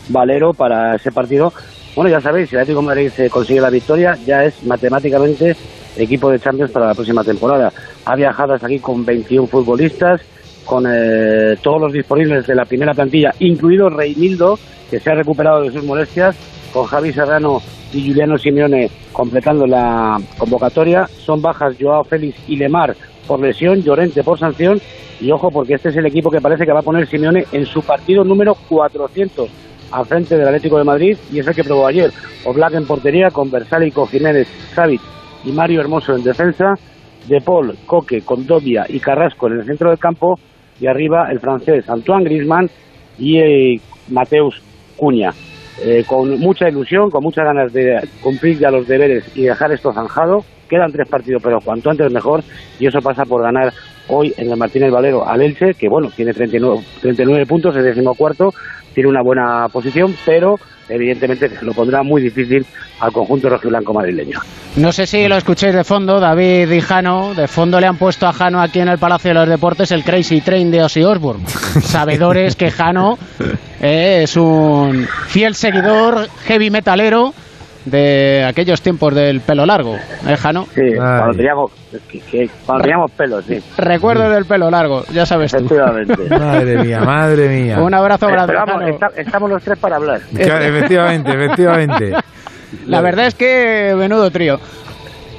Valero 0.10 0.54
para 0.54 0.96
ese 0.96 1.12
partido. 1.12 1.54
Bueno, 1.96 2.10
ya 2.10 2.22
sabéis, 2.22 2.50
si 2.50 2.56
el 2.56 2.62
Atlético 2.62 2.82
de 2.82 2.88
Madrid 2.88 3.10
se 3.10 3.30
consigue 3.30 3.62
la 3.62 3.70
victoria, 3.70 4.18
ya 4.26 4.44
es 4.44 4.64
matemáticamente 4.64 5.56
equipo 5.96 6.30
de 6.32 6.40
Champions 6.40 6.72
para 6.72 6.88
la 6.88 6.96
próxima 6.96 7.24
temporada. 7.24 7.72
Ha 8.06 8.16
viajado 8.16 8.54
hasta 8.54 8.68
aquí 8.68 8.80
con 8.80 9.06
21 9.06 9.48
futbolistas, 9.48 10.22
con 10.66 10.86
eh, 10.88 11.56
todos 11.62 11.82
los 11.82 11.94
disponibles 11.94 12.48
de 12.48 12.56
la 12.56 12.66
primera 12.66 12.94
plantilla, 12.94 13.34
incluido 13.40 13.90
Reinildo, 13.90 14.58
que 14.90 15.00
se 15.00 15.12
ha 15.12 15.16
recuperado 15.16 15.62
de 15.62 15.72
sus 15.72 15.84
molestias, 15.84 16.36
con 16.74 16.86
Javi 16.86 17.14
Serrano 17.14 17.62
y 17.94 18.08
Juliano 18.08 18.38
Simeone 18.38 18.90
completando 19.12 19.66
la 19.66 20.18
convocatoria. 20.38 21.06
Son 21.08 21.42
bajas 21.42 21.76
Joao 21.80 22.04
Félix 22.04 22.38
y 22.48 22.56
Lemar 22.56 22.96
por 23.28 23.40
lesión, 23.40 23.82
Llorente 23.82 24.24
por 24.24 24.40
sanción. 24.40 24.82
Y 25.22 25.32
ojo, 25.32 25.50
porque 25.52 25.76
este 25.76 25.90
es 25.90 25.96
el 25.96 26.06
equipo 26.06 26.30
que 26.30 26.42
parece 26.42 26.66
que 26.66 26.74
va 26.74 26.80
a 26.80 26.84
poner 26.84 27.08
Simeone 27.08 27.46
en 27.52 27.66
su 27.66 27.82
partido 27.82 28.24
número 28.24 28.56
400 28.68 29.50
al 29.92 30.06
frente 30.06 30.36
del 30.36 30.48
Atlético 30.48 30.80
de 30.80 30.84
Madrid 30.84 31.18
y 31.32 31.40
es 31.40 31.48
el 31.48 31.56
que 31.56 31.64
probó 31.64 31.86
ayer. 31.88 32.12
Oblak 32.46 32.74
en 32.74 32.86
portería 32.86 33.30
con 33.30 33.52
Versálico, 33.52 34.08
Jiménez, 34.08 34.48
Savic 34.74 35.02
y 35.46 35.52
Mario 35.52 35.82
Hermoso 35.82 36.16
en 36.16 36.24
defensa. 36.24 36.74
De 37.28 37.40
Paul, 37.40 37.78
Coque, 37.86 38.22
Condovia 38.22 38.86
y 38.90 39.00
Carrasco 39.00 39.48
en 39.48 39.60
el 39.60 39.66
centro 39.66 39.90
del 39.90 39.98
campo 39.98 40.38
y 40.82 40.88
arriba 40.88 41.30
el 41.32 41.40
francés 41.40 41.90
Antoine 41.90 42.26
Griezmann 42.26 42.70
y 43.18 43.38
eh, 43.38 43.80
Mateus 44.10 44.62
Cuña. 44.98 45.32
Eh, 45.82 46.04
con 46.06 46.40
mucha 46.40 46.70
ilusión, 46.70 47.10
con 47.10 47.24
muchas 47.24 47.46
ganas 47.46 47.74
de 47.74 48.00
cumplir 48.22 48.60
ya 48.60 48.70
los 48.70 48.88
deberes 48.88 49.26
y 49.36 49.44
dejar 49.44 49.72
esto 49.72 49.92
zanjado. 49.92 50.46
Quedan 50.70 50.92
tres 50.92 51.08
partidos, 51.08 51.42
pero 51.42 51.60
cuanto 51.62 51.90
antes 51.90 52.12
mejor, 52.12 52.44
y 52.80 52.88
eso 52.88 53.02
pasa 53.02 53.26
por 53.26 53.42
ganar 53.42 53.74
hoy 54.08 54.34
en 54.38 54.52
el 54.52 54.58
Martínez 54.58 54.92
Valero 54.92 55.28
al 55.28 55.42
Elche, 55.42 55.74
que 55.74 55.90
bueno, 55.90 56.12
tiene 56.16 56.34
39, 56.34 56.84
39 57.02 57.46
puntos, 57.46 57.76
es 57.76 57.84
decimocuarto, 57.84 58.54
tiene 58.94 59.10
una 59.10 59.22
buena 59.22 59.68
posición, 59.72 60.16
pero 60.26 60.56
evidentemente 60.90 61.50
lo 61.62 61.74
pondrá 61.74 62.04
muy 62.04 62.22
difícil 62.22 62.66
al 63.00 63.12
conjunto 63.12 63.50
rojiblanco 63.50 63.94
madrileño. 63.94 64.40
No 64.76 64.92
sé 64.92 65.06
si 65.06 65.28
lo 65.28 65.38
escuchéis 65.38 65.74
de 65.74 65.84
fondo, 65.84 66.20
David 66.20 66.72
y 66.72 66.82
Jano. 66.82 67.34
De 67.34 67.48
fondo 67.48 67.80
le 67.80 67.88
han 67.88 67.98
puesto 67.98 68.28
a 68.28 68.34
Jano 68.34 68.62
aquí 68.62 68.80
en 68.80 68.88
el 68.88 68.98
Palacio 68.98 69.30
de 69.30 69.36
los 69.36 69.50
Deportes 69.50 69.92
el 69.92 70.04
Crazy 70.04 70.42
Train 70.42 70.72
de 70.72 70.84
Ozzy 70.84 71.04
Osbourne. 71.04 71.46
Sabedores 71.82 72.56
que 72.56 72.72
Jano 72.72 73.18
eh, 73.82 74.22
es 74.24 74.36
un 74.36 75.08
fiel 75.28 75.56
seguidor 75.56 76.28
heavy 76.46 76.70
metalero 76.70 77.34
de 77.86 78.46
aquellos 78.46 78.82
tiempos 78.82 79.14
del 79.14 79.42
pelo 79.42 79.66
largo, 79.66 79.96
¿eh, 79.96 80.38
Jano? 80.38 80.66
Sí, 80.74 80.82
cuando 80.96 81.38
teníamos, 81.38 81.72
cuando 82.66 82.82
teníamos 82.84 83.12
pelos, 83.12 83.46
sí. 83.46 83.60
Recuerdo 83.78 84.30
del 84.30 84.46
pelo 84.46 84.70
largo, 84.70 85.04
ya 85.12 85.26
sabes 85.26 85.52
tú. 85.52 85.58
Efectivamente. 85.58 86.30
Madre 86.40 86.78
mía, 86.84 87.02
madre 87.02 87.50
mía. 87.50 87.80
Un 87.80 87.94
abrazo 87.94 88.28
grande, 88.28 88.54
estamos 89.18 89.50
los 89.50 89.64
tres 89.64 89.78
para 89.80 89.98
hablar. 89.98 90.22
Claro, 90.36 90.64
efectivamente, 90.66 91.32
efectivamente. 91.32 92.14
La 92.88 93.02
verdad 93.02 93.28
es 93.28 93.36
que 93.36 93.94
menudo 93.96 94.32
trío. 94.32 94.58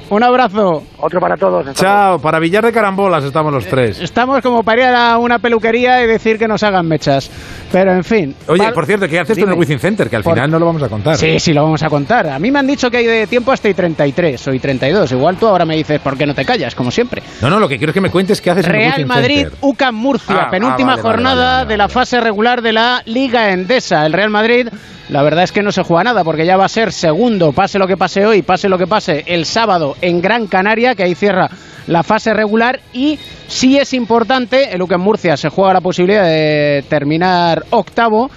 Un 0.09 0.23
abrazo. 0.23 0.83
Otro 0.99 1.19
para 1.19 1.35
todos. 1.35 1.73
Chao, 1.73 2.19
para 2.19 2.39
Villar 2.39 2.63
de 2.63 2.71
Carambolas 2.71 3.23
estamos 3.23 3.51
los 3.51 3.65
tres. 3.65 3.99
Estamos 3.99 4.41
como 4.41 4.61
para 4.61 4.81
ir 4.81 4.95
a 4.95 5.17
una 5.17 5.39
peluquería 5.39 6.03
y 6.03 6.07
decir 6.07 6.37
que 6.37 6.47
nos 6.47 6.61
hagan 6.61 6.87
mechas. 6.87 7.31
Pero 7.75 7.91
en 7.93 8.03
fin. 8.05 8.33
Oye, 8.47 8.71
por 8.71 8.85
cierto, 8.85 9.05
¿qué 9.09 9.19
haces 9.19 9.37
tú 9.37 9.43
en 9.43 9.51
el. 9.51 9.57
Wizzing 9.59 9.79
Center? 9.79 10.09
Que 10.09 10.15
al 10.15 10.23
Por- 10.23 10.33
final 10.33 10.49
no 10.49 10.59
lo 10.59 10.65
vamos 10.65 10.81
a 10.81 10.87
contar. 10.87 11.17
Sí, 11.17 11.39
sí, 11.41 11.51
lo 11.53 11.63
vamos 11.63 11.83
a 11.83 11.89
contar. 11.89 12.27
A 12.29 12.39
mí 12.39 12.49
me 12.49 12.59
han 12.59 12.67
dicho 12.67 12.89
que 12.89 12.97
hay 12.97 13.05
de 13.05 13.27
tiempo 13.27 13.51
hasta 13.51 13.67
y 13.67 13.73
33 13.73 14.47
o 14.47 14.53
y 14.53 14.59
32. 14.59 15.11
Igual 15.11 15.35
tú 15.35 15.45
ahora 15.45 15.65
me 15.65 15.75
dices, 15.75 15.99
¿por 15.99 16.17
qué 16.17 16.25
no 16.25 16.33
te 16.33 16.45
callas? 16.45 16.73
Como 16.73 16.89
siempre. 16.89 17.21
No, 17.41 17.49
no, 17.49 17.59
lo 17.59 17.67
que 17.67 17.77
quiero 17.77 17.91
es 17.91 17.93
que 17.93 17.99
me 17.99 18.09
cuentes 18.11 18.39
qué 18.39 18.51
haces 18.51 18.65
en 18.65 18.75
el 18.75 18.77
Real 18.77 19.05
Madrid, 19.05 19.41
Center. 19.41 19.57
UCAM 19.59 19.95
Murcia, 19.95 20.35
Ah, 20.35 20.43
ah, 20.47 20.49
penúltima 20.51 20.91
vale, 20.91 21.01
jornada 21.01 21.35
vale, 21.45 21.55
vale, 21.63 21.67
de 21.73 21.77
la 21.77 21.89
fase 21.89 22.21
regular 22.21 22.61
de 22.61 22.71
la 22.71 23.01
Liga 23.05 23.51
Endesa. 23.51 24.05
El 24.05 24.13
Real 24.13 24.29
Madrid, 24.29 24.69
la 25.09 25.21
verdad 25.21 25.43
es 25.43 25.51
que 25.51 25.61
no 25.61 25.71
se 25.71 25.83
juega 25.83 26.03
nada 26.03 26.23
porque 26.23 26.45
ya 26.45 26.57
va 26.57 26.65
a 26.65 26.69
ser 26.69 26.91
segundo, 26.91 27.51
pase 27.51 27.77
lo 27.77 27.87
que 27.87 27.97
pase 27.97 28.25
hoy, 28.25 28.41
pase 28.41 28.69
lo 28.69 28.77
que 28.77 28.87
pase 28.87 29.23
el 29.27 29.45
sábado 29.45 29.95
en 30.01 30.21
Gran 30.21 30.47
Canaria, 30.47 30.95
que 30.95 31.03
ahí 31.03 31.15
cierra 31.15 31.49
la 31.87 32.01
fase 32.03 32.33
regular 32.33 32.79
y 32.93 33.19
sí 33.47 33.77
es 33.77 33.93
importante, 33.93 34.73
el 34.73 34.81
UCAM 34.81 35.01
Murcia 35.01 35.37
se 35.37 35.49
juega 35.49 35.73
la 35.73 35.81
posibilidad 35.81 36.23
de 36.23 36.83
terminar 36.89 37.65
octavo. 37.69 38.31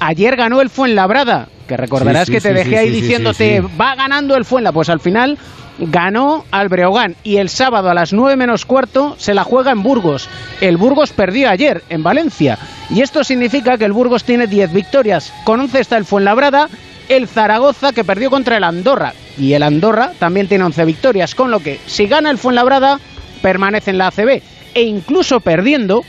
Ayer 0.00 0.36
ganó 0.36 0.60
el 0.60 0.70
Fuenlabrada, 0.70 1.48
que 1.66 1.76
recordarás 1.76 2.26
Sí, 2.26 2.32
sí, 2.32 2.38
que 2.38 2.40
te 2.40 2.48
sí, 2.48 2.54
dejé 2.54 2.78
ahí 2.78 2.90
diciéndote 2.90 3.60
va 3.80 3.94
ganando 3.94 4.36
el 4.36 4.44
Fuenla. 4.44 4.72
Pues 4.72 4.88
al 4.88 5.00
final 5.00 5.38
ganó 5.80 6.44
al 6.50 6.68
Breogán 6.68 7.16
y 7.24 7.36
el 7.36 7.48
sábado 7.48 7.90
a 7.90 7.94
las 7.94 8.12
9 8.12 8.36
menos 8.36 8.66
cuarto 8.66 9.16
se 9.18 9.34
la 9.34 9.44
juega 9.44 9.72
en 9.72 9.82
Burgos. 9.82 10.28
El 10.60 10.76
Burgos 10.76 11.12
perdió 11.12 11.48
ayer 11.48 11.82
en 11.88 12.02
Valencia 12.02 12.58
y 12.90 13.00
esto 13.00 13.24
significa 13.24 13.78
que 13.78 13.86
el 13.86 13.92
Burgos 13.92 14.24
tiene 14.24 14.46
10 14.46 14.72
victorias. 14.72 15.32
Con 15.44 15.60
11 15.60 15.80
está 15.80 15.96
el 15.96 16.04
Fuenlabrada, 16.04 16.68
el 17.08 17.28
Zaragoza 17.28 17.92
que 17.92 18.04
perdió 18.04 18.30
contra 18.30 18.56
el 18.56 18.64
Andorra 18.64 19.14
y 19.38 19.54
el 19.54 19.62
Andorra 19.62 20.12
también 20.18 20.48
tiene 20.48 20.64
11 20.64 20.84
victorias, 20.84 21.34
con 21.34 21.50
lo 21.50 21.60
que 21.60 21.80
si 21.86 22.06
gana 22.06 22.30
el 22.30 22.38
Fuenlabrada 22.38 23.00
permanece 23.42 23.90
en 23.90 23.98
la 23.98 24.08
ACB 24.08 24.42
e 24.74 24.82
incluso 24.82 25.40
perdiendo, 25.40 26.04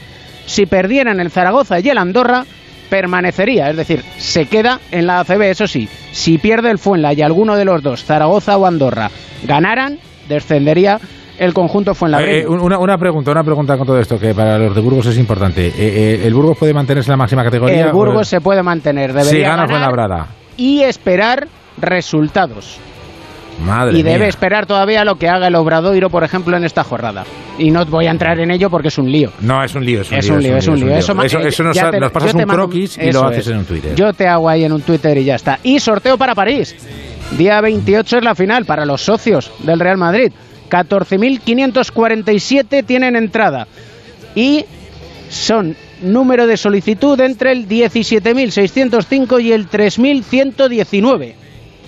si 0.45 0.65
perdieran 0.65 1.19
el 1.19 1.31
Zaragoza 1.31 1.79
y 1.79 1.89
el 1.89 1.97
Andorra 1.97 2.45
permanecería, 2.91 3.69
es 3.69 3.77
decir, 3.77 4.04
se 4.17 4.47
queda 4.47 4.82
en 4.91 5.08
la 5.08 5.21
ACB, 5.21 5.43
eso 5.43 5.65
sí, 5.65 5.88
si 6.12 6.38
pierde 6.38 6.69
el 6.69 6.77
Fuenla 6.77 7.13
y 7.13 7.21
alguno 7.21 7.56
de 7.56 7.63
los 7.63 7.82
dos, 7.82 8.04
Zaragoza 8.04 8.58
o 8.58 8.65
Andorra, 8.65 9.10
ganaran, 9.47 9.97
descendería 10.27 10.99
el 11.39 11.54
conjunto 11.54 11.95
fue 11.95 12.10
en 12.10 12.12
la 12.12 12.21
Eh, 12.21 12.45
una, 12.45 12.77
una 12.77 12.97
pregunta, 12.97 13.32
una 13.32 13.43
pregunta 13.43 13.77
con 13.77 13.88
todo 13.88 13.97
esto 13.97 14.19
que 14.19 14.36
para 14.36 14.60
los 14.60 14.75
de 14.75 14.82
Burgos 14.82 15.08
es 15.08 15.17
importante. 15.17 15.67
Eh, 15.67 15.73
eh, 15.77 16.21
¿El 16.25 16.34
Burgos 16.34 16.58
puede 16.58 16.73
mantenerse 16.73 17.10
en 17.10 17.13
la 17.13 17.17
máxima 17.17 17.43
categoría? 17.43 17.86
El 17.86 17.93
Burgos 17.93 18.27
se 18.27 18.41
puede 18.41 18.62
mantener, 18.62 19.13
debería 19.13 19.32
Si 19.32 19.39
gana 19.39 19.65
ganar 19.65 19.69
Fuenlabrada. 19.69 20.27
y 20.58 20.82
esperar 20.82 21.47
resultados. 21.80 22.77
Madre 23.65 23.97
y 23.97 24.04
debe 24.04 24.19
mía. 24.19 24.28
esperar 24.28 24.65
todavía 24.65 25.04
lo 25.06 25.15
que 25.15 25.30
haga 25.30 25.47
el 25.47 25.56
Obradoiro, 25.56 26.10
por 26.10 26.24
ejemplo, 26.24 26.56
en 26.58 26.63
esta 26.63 26.84
jornada. 26.84 27.24
Y 27.58 27.71
no 27.71 27.86
voy 27.86 28.08
a 28.08 28.12
entrar 28.12 28.39
en 28.39 28.52
ello 28.52 28.69
porque 28.69 28.88
es 28.88 28.97
un 28.97 29.12
lío. 29.12 29.32
No, 29.41 29.63
es 29.63 29.76
un 29.76 29.86
lío, 29.86 30.02
es 30.02 30.12
un 30.12 30.17
Es 30.17 30.26
lío. 30.26 30.36
un 30.36 30.43
lío, 30.43 30.58
es 30.58 30.67
un 30.67 30.80
lío. 30.80 30.95
Eso 30.95 31.13
ma- 31.15 31.26
Eso, 31.26 31.39
eso 31.39 31.63
nos, 31.63 31.78
te- 31.78 32.00
nos 32.00 32.12
pasas 32.12 32.34
un 32.34 32.39
mando- 32.39 32.54
croquis 32.54 32.97
y 32.97 33.12
lo 33.12 33.26
haces 33.26 33.45
es. 33.45 33.54
en 33.54 33.58
un 33.60 33.65
Twitter. 33.65 33.95
Yo 33.95 34.13
te 34.13 34.28
hago 34.28 34.50
ahí 34.50 34.63
en 34.63 34.71
un 34.74 34.82
Twitter 34.82 35.17
y 35.17 35.24
ya 35.26 35.36
está. 35.36 35.60
Y 35.63 35.80
sorteo 35.80 36.17
para 36.17 36.34
París. 36.36 36.76
Día 37.38 37.62
28 37.62 38.17
es 38.17 38.24
la 38.24 38.36
final 38.36 38.65
para 38.65 38.86
los 38.86 39.02
socios 39.02 39.52
del 39.60 39.80
Real 39.80 39.97
Madrid. 39.97 40.32
14.547 40.69 42.84
tienen 42.86 43.15
entrada. 43.15 43.67
Y 44.36 44.65
son 45.30 45.76
número 46.02 46.47
de 46.47 46.58
solicitud 46.58 47.19
entre 47.21 47.52
el 47.52 47.67
17.605 47.67 49.39
y 49.41 49.52
el 49.52 49.69
3.119. 49.69 51.36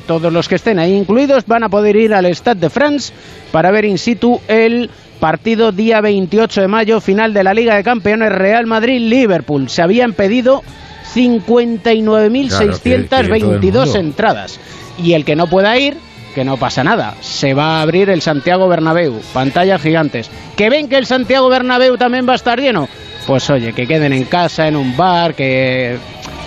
Todos 0.08 0.34
los 0.34 0.48
que 0.50 0.56
estén 0.56 0.80
ahí 0.80 0.94
incluidos 0.94 1.46
van 1.48 1.64
a 1.64 1.70
poder 1.70 1.96
ir 1.96 2.14
al 2.14 2.26
Stade 2.26 2.60
de 2.60 2.70
France 2.70 3.14
para 3.52 3.72
ver 3.72 3.86
in 3.86 3.98
situ 3.98 4.42
el 4.48 4.90
partido 5.20 5.72
día 5.72 6.02
28 6.02 6.62
de 6.62 6.68
mayo, 6.68 7.00
final 7.00 7.34
de 7.34 7.44
la 7.44 7.54
Liga 7.54 7.76
de 7.76 7.84
Campeones 7.84 8.30
Real 8.32 8.66
Madrid-Liverpool. 8.66 9.70
Se 9.70 9.82
habían 9.82 10.12
pedido 10.14 10.62
59.622 11.14 12.50
Claro, 12.50 12.80
que- 12.84 12.90
que 12.90 13.04
todo 13.08 13.20
el 13.22 13.72
mundo. 13.86 13.96
entradas. 14.00 14.60
Y 14.98 15.14
el 15.14 15.26
que 15.26 15.36
no 15.36 15.48
pueda 15.48 15.78
ir, 15.78 15.98
que 16.36 16.44
no 16.44 16.58
pasa 16.58 16.84
nada. 16.84 17.16
Se 17.22 17.54
va 17.54 17.78
a 17.78 17.82
abrir 17.82 18.10
el 18.10 18.22
Santiago 18.22 18.68
Bernabéu, 18.68 19.20
pantallas 19.34 19.82
gigantes. 19.82 20.30
¿Que 20.58 20.70
ven 20.70 20.88
que 20.90 20.98
el 20.98 21.06
Santiago 21.06 21.48
Bernabéu 21.50 21.98
también 21.98 22.28
va 22.28 22.34
a 22.34 22.38
estar 22.38 22.60
lleno? 22.60 22.88
Pues 23.26 23.50
oye, 23.50 23.72
que 23.74 23.88
queden 23.88 24.12
en 24.14 24.26
casa, 24.26 24.68
en 24.68 24.76
un 24.76 24.98
bar, 24.98 25.34
que 25.34 25.98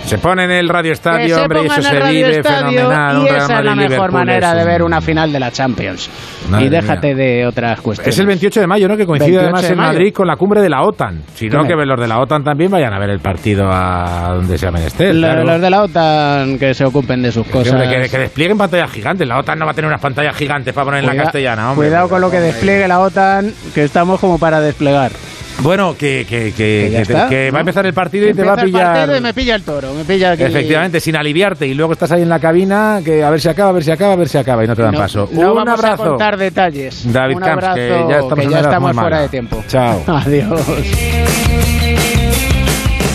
Se 0.07 0.17
pone 0.17 0.45
en 0.45 0.51
el 0.51 0.69
Radio 0.69 0.89
que 0.89 0.93
Estadio, 0.93 1.35
se 1.35 1.41
hombre, 1.41 1.63
y 1.63 1.65
eso 1.65 1.81
se 1.81 1.99
vive 2.11 2.41
fenomenal. 2.43 3.21
y 3.23 3.27
esa 3.27 3.59
es 3.59 3.65
la 3.65 3.75
mejor 3.75 4.11
manera 4.11 4.53
de 4.53 4.65
ver 4.65 4.81
una 4.83 5.01
final 5.01 5.31
de 5.33 5.39
la 5.39 5.51
Champions. 5.51 6.09
Madre 6.49 6.65
y 6.65 6.69
déjate 6.69 7.13
de 7.13 7.45
otras 7.45 7.81
cuestiones. 7.81 8.15
Es 8.15 8.19
el 8.19 8.25
28 8.27 8.61
de 8.61 8.67
mayo, 8.67 8.87
¿no? 8.87 8.95
Que 8.95 9.05
coincide 9.05 9.37
28 9.37 9.43
además 9.43 9.61
de 9.63 9.73
en. 9.73 9.77
Madrid 9.77 10.13
con 10.13 10.27
la 10.27 10.35
cumbre 10.37 10.61
de 10.61 10.69
la 10.69 10.81
OTAN. 10.83 11.23
Si 11.35 11.49
no, 11.49 11.63
que 11.65 11.73
los 11.75 11.99
de 11.99 12.07
la 12.07 12.19
OTAN 12.19 12.43
también 12.43 12.71
vayan 12.71 12.93
a 12.93 12.99
ver 12.99 13.09
el 13.09 13.19
partido 13.19 13.69
a 13.69 14.31
donde 14.35 14.57
sea 14.57 14.71
menester. 14.71 15.13
Lo- 15.13 15.27
claro. 15.27 15.43
Los 15.43 15.61
de 15.61 15.69
la 15.69 15.83
OTAN 15.83 16.57
que 16.57 16.73
se 16.73 16.85
ocupen 16.85 17.21
de 17.21 17.31
sus 17.31 17.45
cosas. 17.47 17.73
hombre, 17.73 17.89
que, 18.03 18.09
que 18.09 18.17
desplieguen 18.17 18.57
pantallas 18.57 18.89
gigantes. 18.91 19.27
La 19.27 19.37
OTAN 19.39 19.59
no 19.59 19.65
va 19.65 19.71
a 19.71 19.75
tener 19.75 19.89
unas 19.89 20.01
pantallas 20.01 20.35
gigantes 20.37 20.73
para 20.73 20.85
poner 20.85 20.99
en 21.01 21.05
la 21.07 21.11
Cuida- 21.11 21.23
castellana, 21.23 21.71
hombre. 21.71 21.87
Cuidado 21.89 22.07
con 22.09 22.21
lo 22.21 22.31
que 22.31 22.39
despliegue 22.39 22.87
la 22.87 22.99
OTAN, 23.01 23.51
que 23.75 23.83
estamos 23.83 24.19
como 24.21 24.39
para 24.39 24.61
desplegar. 24.61 25.11
Bueno, 25.59 25.95
que, 25.97 26.25
que, 26.29 26.53
que, 26.55 27.03
te- 27.05 27.51
va 27.51 27.57
a 27.57 27.61
empezar 27.61 27.85
el 27.85 27.93
partido 27.93 28.29
y 28.29 28.33
te 28.33 28.43
va 28.43 28.53
a 28.53 28.59
el 28.61 28.65
pillar. 28.65 28.93
partido 28.95 29.17
y 29.17 29.21
me 29.21 29.33
pilla 29.33 29.55
el 29.55 29.63
toro, 29.63 29.93
me 29.93 30.03
pilla 30.05 30.31
aquí. 30.33 30.43
Efectivamente, 30.43 30.99
sin 30.99 31.15
aliviarte. 31.15 31.65
Y 31.67 31.73
luego 31.73 31.93
estás 31.93 32.11
ahí 32.11 32.21
en 32.21 32.29
la 32.29 32.39
cabina, 32.39 33.01
que 33.03 33.23
a 33.23 33.29
ver 33.31 33.41
si 33.41 33.49
acaba, 33.49 33.71
a 33.71 33.73
ver 33.73 33.83
si 33.83 33.89
acaba, 33.91 34.13
a 34.13 34.15
ver 34.17 34.29
si 34.29 34.37
acaba. 34.37 34.63
Y 34.63 34.67
no 34.67 34.75
te 34.75 34.83
dan 34.83 34.91
No, 34.93 34.99
paso. 34.99 35.27
no 35.31 35.49
Un 35.51 35.55
vamos 35.55 35.67
a 35.69 35.73
abrazo. 35.87 36.03
contar 36.09 36.37
detalles. 36.37 37.11
David 37.11 37.35
Un 37.37 37.41
Camps, 37.41 37.63
abrazo, 37.63 37.75
que 37.75 37.89
ya 38.09 38.19
estamos, 38.19 38.51
ya 38.51 38.69
fuera 38.79 38.93
mala. 38.93 39.21
de 39.21 39.29
tiempo. 39.29 39.63
Chao. 39.67 40.03
Adiós. 40.07 40.61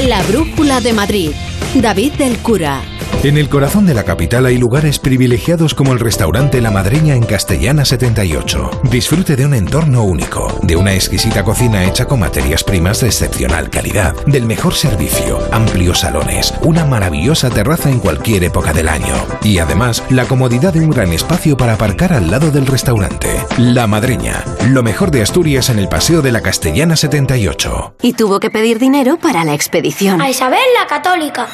La 0.09 0.20
brújula 0.22 0.81
de 0.81 0.92
Madrid. 0.92 1.31
David 1.74 2.12
del 2.14 2.38
Cura. 2.38 2.81
En 3.24 3.38
el 3.38 3.48
corazón 3.48 3.87
de 3.87 3.94
la 3.94 4.02
capital 4.02 4.46
hay 4.46 4.58
lugares 4.58 4.98
privilegiados 4.98 5.76
como 5.76 5.92
el 5.92 6.00
restaurante 6.00 6.61
La 6.61 6.72
Madreña 6.72 7.14
en 7.14 7.22
Castellana 7.22 7.85
78. 7.85 8.80
Disfrute 8.90 9.37
de 9.37 9.46
un 9.46 9.54
entorno 9.54 10.02
único, 10.02 10.58
de 10.62 10.74
una 10.74 10.94
exquisita 10.94 11.44
cocina 11.44 11.85
hecha 11.85 12.06
con 12.06 12.18
materias 12.18 12.64
primas 12.64 13.00
de 13.00 13.06
excepcional 13.06 13.70
calidad, 13.70 14.16
del 14.26 14.44
mejor 14.44 14.74
servicio, 14.74 15.38
amplios 15.52 16.00
salones, 16.00 16.52
una 16.62 16.85
maravillosa 16.85 17.48
terraza 17.48 17.90
en 17.90 18.00
cualquier 18.00 18.42
época 18.42 18.72
del 18.72 18.88
año 18.88 19.14
y 19.44 19.61
además 19.61 20.02
la 20.11 20.24
comodidad 20.24 20.72
de 20.72 20.80
un 20.80 20.90
gran 20.90 21.12
espacio 21.12 21.56
para 21.56 21.74
aparcar 21.74 22.12
al 22.12 22.28
lado 22.28 22.50
del 22.50 22.66
restaurante. 22.66 23.28
La 23.56 23.87
Madreña, 23.87 24.44
lo 24.66 24.82
mejor 24.82 25.12
de 25.12 25.22
Asturias 25.22 25.70
en 25.70 25.78
el 25.78 25.88
Paseo 25.88 26.22
de 26.22 26.32
la 26.32 26.40
Castellana 26.40 26.96
78. 26.96 27.94
Y 28.02 28.14
tuvo 28.14 28.40
que 28.40 28.50
pedir 28.50 28.80
dinero 28.80 29.16
para 29.16 29.44
la 29.44 29.54
expedición. 29.54 30.20
A 30.20 30.28
Isabel 30.28 30.58
la 30.76 30.88
católica. 30.88 31.46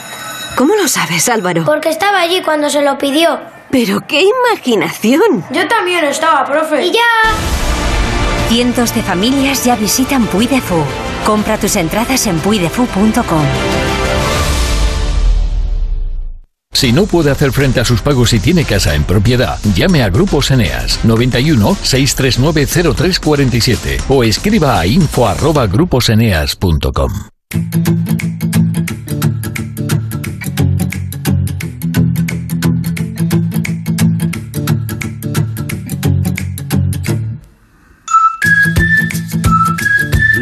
¿Cómo 0.58 0.74
lo 0.74 0.88
sabes, 0.88 1.28
Álvaro? 1.28 1.64
Porque 1.64 1.88
estaba 1.88 2.20
allí 2.20 2.42
cuando 2.42 2.68
se 2.68 2.82
lo 2.82 2.98
pidió. 2.98 3.38
Pero 3.70 4.04
qué 4.08 4.24
imaginación. 4.24 5.44
Yo 5.52 5.68
también 5.68 6.04
estaba, 6.04 6.44
profe. 6.44 6.84
Y 6.84 6.90
ya. 6.90 7.00
Cientos 8.48 8.92
de 8.92 9.04
familias 9.04 9.64
ya 9.64 9.76
visitan 9.76 10.26
Puy 10.26 10.48
de 10.48 10.60
Fou. 10.60 10.82
Compra 11.24 11.58
tus 11.58 11.76
entradas 11.76 12.26
en 12.26 12.40
puidefu.com. 12.40 13.44
Si 16.72 16.92
no 16.92 17.06
puede 17.06 17.30
hacer 17.30 17.52
frente 17.52 17.78
a 17.78 17.84
sus 17.84 18.02
pagos 18.02 18.32
y 18.32 18.40
tiene 18.40 18.64
casa 18.64 18.96
en 18.96 19.04
propiedad, 19.04 19.60
llame 19.76 20.02
a 20.02 20.10
Grupos 20.10 20.50
Eneas 20.50 21.04
91 21.04 21.76
639 21.82 22.66
0347 22.66 23.98
o 24.08 24.24
escriba 24.24 24.80
a 24.80 24.86
info 24.86 25.28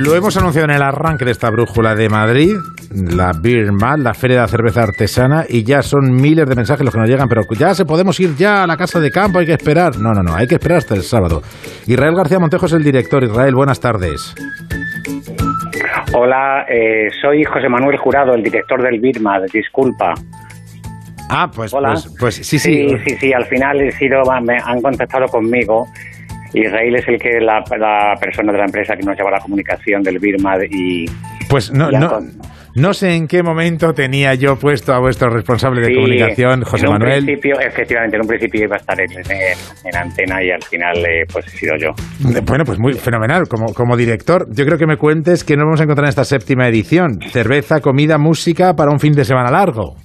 Lo 0.06 0.14
hemos 0.14 0.36
anunciado 0.36 0.68
en 0.68 0.76
el 0.76 0.82
arranque 0.82 1.24
de 1.24 1.32
esta 1.32 1.50
brújula 1.50 1.96
de 1.96 2.08
Madrid, 2.08 2.54
la 2.94 3.32
Beer 3.42 3.72
Mad, 3.72 3.98
la 3.98 4.14
feria 4.14 4.36
de 4.36 4.42
la 4.42 4.48
cerveza 4.48 4.84
artesana, 4.84 5.44
y 5.48 5.64
ya 5.64 5.82
son 5.82 6.14
miles 6.14 6.48
de 6.48 6.54
mensajes 6.54 6.84
los 6.84 6.94
que 6.94 7.00
nos 7.00 7.08
llegan, 7.08 7.28
pero 7.28 7.42
ya 7.58 7.74
se 7.74 7.84
podemos 7.84 8.20
ir 8.20 8.36
ya 8.36 8.62
a 8.62 8.68
la 8.68 8.76
casa 8.76 9.00
de 9.00 9.10
campo, 9.10 9.40
hay 9.40 9.46
que 9.46 9.54
esperar. 9.54 9.98
No, 9.98 10.12
no, 10.12 10.22
no, 10.22 10.36
hay 10.36 10.46
que 10.46 10.54
esperar 10.54 10.78
hasta 10.78 10.94
el 10.94 11.02
sábado. 11.02 11.42
Israel 11.88 12.14
García 12.14 12.38
Montejo 12.38 12.66
es 12.66 12.74
el 12.74 12.84
director. 12.84 13.24
Israel, 13.24 13.56
buenas 13.56 13.80
tardes. 13.80 14.32
Hola, 16.14 16.66
eh, 16.68 17.08
soy 17.20 17.42
José 17.42 17.68
Manuel 17.68 17.96
Jurado, 17.96 18.32
el 18.34 18.44
director 18.44 18.80
del 18.80 19.00
BIRMA, 19.00 19.40
disculpa. 19.52 20.14
Ah, 21.28 21.50
pues, 21.52 21.74
Hola. 21.74 21.94
pues, 21.94 22.14
pues 22.20 22.34
sí, 22.36 22.60
sí. 22.60 22.60
Sí, 22.60 22.96
sí, 23.04 23.16
sí, 23.16 23.32
al 23.32 23.46
final 23.46 23.80
he 23.80 23.90
sido, 23.90 24.22
me 24.40 24.56
han 24.64 24.80
contactado 24.80 25.26
conmigo. 25.26 25.88
Israel 26.54 26.96
es 26.96 27.08
el 27.08 27.18
que 27.18 27.40
la, 27.40 27.62
la 27.78 28.14
persona 28.20 28.52
de 28.52 28.58
la 28.58 28.64
empresa 28.64 28.94
que 28.96 29.02
nos 29.04 29.16
lleva 29.16 29.30
la 29.30 29.40
comunicación 29.40 30.02
del 30.02 30.18
BIRMA 30.18 30.54
y 30.70 31.06
Pues 31.48 31.72
no, 31.72 31.90
no, 31.90 32.18
no 32.74 32.92
sé 32.92 33.14
en 33.14 33.26
qué 33.26 33.42
momento 33.42 33.92
tenía 33.94 34.34
yo 34.34 34.56
puesto 34.56 34.92
a 34.92 34.98
vuestro 34.98 35.30
responsable 35.30 35.80
de 35.80 35.86
Sí, 35.88 35.94
comunicación, 35.94 36.62
José 36.62 36.84
en 36.86 36.92
un 36.92 36.98
Manuel. 36.98 37.24
principio, 37.24 37.58
efectivamente, 37.60 38.16
en 38.16 38.22
un 38.22 38.28
principio 38.28 38.64
iba 38.64 38.76
a 38.76 38.78
estar 38.78 39.00
en, 39.00 39.10
en- 39.12 39.26
en 39.84 39.96
antena 39.96 40.42
y 40.42 40.50
al 40.50 40.62
final 40.62 40.98
eh, 40.98 41.24
pues 41.32 41.46
he 41.46 41.56
sido 41.56 41.76
yo. 41.76 41.90
Bueno, 42.44 42.64
pues 42.64 42.78
muy 42.78 42.92
fenomenal. 42.94 43.44
Como, 43.48 43.72
como 43.72 43.96
director, 43.96 44.46
yo 44.52 44.64
creo 44.66 44.76
que 44.78 44.86
me 44.86 44.96
cuentes 44.96 45.44
que 45.44 45.56
nos 45.56 45.64
vamos 45.64 45.80
a 45.80 45.84
encontrar 45.84 46.04
en 46.06 46.10
esta 46.10 46.24
séptima 46.24 46.68
edición. 46.68 47.20
Cerveza, 47.30 47.80
comida, 47.80 48.18
música 48.18 48.74
para 48.74 48.90
un 48.90 49.00
fin 49.00 49.12
de 49.14 49.24
semana 49.24 49.50
largo. 49.50 49.96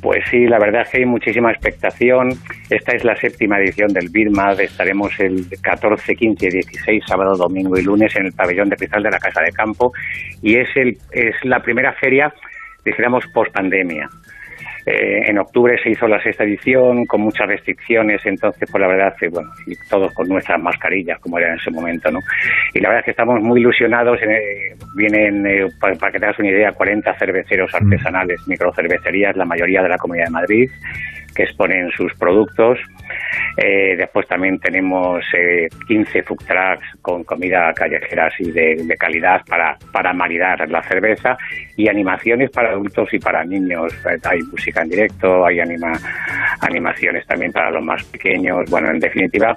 Pues 0.00 0.24
sí, 0.30 0.46
la 0.46 0.58
verdad 0.58 0.82
es 0.82 0.90
que 0.90 0.98
hay 0.98 1.04
muchísima 1.04 1.50
expectación. 1.50 2.30
Esta 2.70 2.92
es 2.92 3.04
la 3.04 3.16
séptima 3.16 3.58
edición 3.58 3.88
del 3.88 4.08
BIRMAD. 4.10 4.60
Estaremos 4.60 5.18
el 5.18 5.46
14, 5.60 6.14
15 6.14 6.46
y 6.46 6.50
16, 6.50 7.02
sábado, 7.06 7.36
domingo 7.36 7.76
y 7.76 7.82
lunes 7.82 8.14
en 8.14 8.26
el 8.26 8.32
pabellón 8.32 8.68
de 8.68 8.76
cristal 8.76 9.02
de 9.02 9.10
la 9.10 9.18
Casa 9.18 9.42
de 9.42 9.50
Campo. 9.50 9.92
Y 10.40 10.56
es, 10.56 10.68
el, 10.76 10.96
es 11.10 11.34
la 11.42 11.60
primera 11.60 11.92
feria, 11.94 12.32
dijéramos, 12.84 13.24
post 13.34 13.52
pandemia. 13.52 14.08
Eh, 14.90 15.28
en 15.28 15.38
octubre 15.38 15.76
se 15.82 15.90
hizo 15.90 16.08
la 16.08 16.22
sexta 16.22 16.44
edición 16.44 17.04
con 17.04 17.20
muchas 17.20 17.46
restricciones, 17.46 18.24
entonces, 18.24 18.66
pues 18.70 18.80
la 18.80 18.88
verdad, 18.88 19.14
que, 19.20 19.28
bueno, 19.28 19.50
y 19.66 19.74
todos 19.90 20.12
con 20.14 20.26
nuestras 20.28 20.58
mascarillas, 20.62 21.18
como 21.20 21.38
era 21.38 21.48
en 21.52 21.56
ese 21.58 21.70
momento, 21.70 22.10
¿no? 22.10 22.20
Y 22.72 22.80
la 22.80 22.88
verdad 22.88 23.00
es 23.00 23.04
que 23.06 23.10
estamos 23.10 23.40
muy 23.42 23.60
ilusionados. 23.60 24.18
eh, 24.22 24.74
vienen, 24.96 25.46
eh, 25.46 25.66
pa- 25.80 25.92
para, 25.92 26.10
que 26.12 26.18
tengas 26.20 26.38
una 26.38 26.48
idea, 26.50 26.72
40 26.72 27.12
cerveceros 27.18 27.74
artesanales, 27.74 28.40
microcervecerías, 28.48 29.36
la 29.36 29.44
mayoría 29.44 29.82
de 29.82 29.88
la 29.90 29.98
Comunidad 29.98 30.26
de 30.26 30.30
Madrid, 30.32 30.70
que 31.34 31.42
exponen 31.42 31.90
sus 31.90 32.12
productos. 32.14 32.78
Eh, 33.56 33.96
después 33.96 34.26
también 34.26 34.58
tenemos 34.58 35.24
eh, 35.36 35.68
15 35.86 36.22
food 36.22 36.38
con 37.02 37.24
comida 37.24 37.72
callejera 37.74 38.26
así 38.26 38.50
de, 38.50 38.76
de 38.84 38.96
calidad 38.96 39.42
para, 39.46 39.76
para 39.92 40.12
maridar 40.12 40.68
la 40.70 40.82
cerveza 40.82 41.36
y 41.76 41.88
animaciones 41.88 42.50
para 42.50 42.70
adultos 42.70 43.12
y 43.12 43.18
para 43.18 43.44
niños. 43.44 43.92
Eh, 44.06 44.18
Hay 44.24 44.40
música 44.42 44.82
en 44.82 44.90
directo, 44.90 45.44
hay 45.46 45.60
anima, 45.60 45.92
animaciones 46.60 47.26
también 47.26 47.52
para 47.52 47.70
los 47.70 47.84
más 47.84 48.02
pequeños. 48.04 48.68
Bueno, 48.70 48.90
en 48.90 49.00
definitiva, 49.00 49.56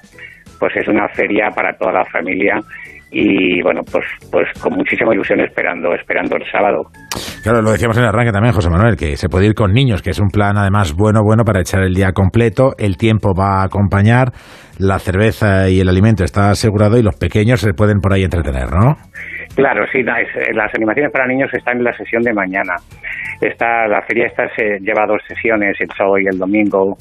pues 0.59 0.75
es 0.75 0.87
una 0.87 1.07
feria 1.09 1.49
para 1.49 1.75
toda 1.75 1.91
la 1.91 2.05
familia 2.05 2.61
y 3.11 3.61
bueno, 3.61 3.81
pues, 3.91 4.05
pues 4.31 4.47
con 4.61 4.73
muchísima 4.73 5.13
ilusión 5.13 5.41
esperando, 5.41 5.93
esperando 5.93 6.37
el 6.37 6.43
sábado. 6.49 6.83
Claro, 7.43 7.61
lo 7.61 7.71
decíamos 7.71 7.97
en 7.97 8.03
el 8.03 8.09
arranque 8.09 8.31
también, 8.31 8.53
José 8.53 8.69
Manuel, 8.69 8.95
que 8.95 9.17
se 9.17 9.27
puede 9.27 9.47
ir 9.47 9.53
con 9.53 9.73
niños, 9.73 10.01
que 10.01 10.11
es 10.11 10.19
un 10.19 10.29
plan 10.29 10.57
además 10.57 10.93
bueno, 10.95 11.21
bueno 11.23 11.43
para 11.43 11.59
echar 11.59 11.83
el 11.83 11.93
día 11.93 12.13
completo. 12.13 12.71
El 12.77 12.97
tiempo 12.97 13.33
va 13.37 13.61
a 13.61 13.63
acompañar. 13.63 14.31
La 14.81 14.97
cerveza 14.97 15.69
y 15.69 15.79
el 15.79 15.89
alimento 15.89 16.23
está 16.23 16.49
asegurado 16.49 16.97
y 16.97 17.03
los 17.03 17.15
pequeños 17.15 17.61
se 17.61 17.73
pueden 17.73 17.99
por 17.99 18.13
ahí 18.13 18.23
entretener, 18.23 18.69
¿no? 18.71 18.97
Claro, 19.55 19.85
sí, 19.91 19.99
eh, 19.99 20.53
las 20.53 20.73
animaciones 20.73 21.11
para 21.11 21.27
niños 21.27 21.53
están 21.53 21.77
en 21.77 21.83
la 21.83 21.93
sesión 21.93 22.23
de 22.23 22.33
mañana. 22.33 22.73
Esta, 23.41 23.87
la 23.87 24.01
feria 24.03 24.27
esta 24.27 24.47
se 24.55 24.79
lleva 24.79 25.05
dos 25.05 25.21
sesiones, 25.27 25.75
el 25.79 25.89
sábado 25.95 26.17
y 26.19 26.25
el 26.25 26.37
domingo, 26.37 26.95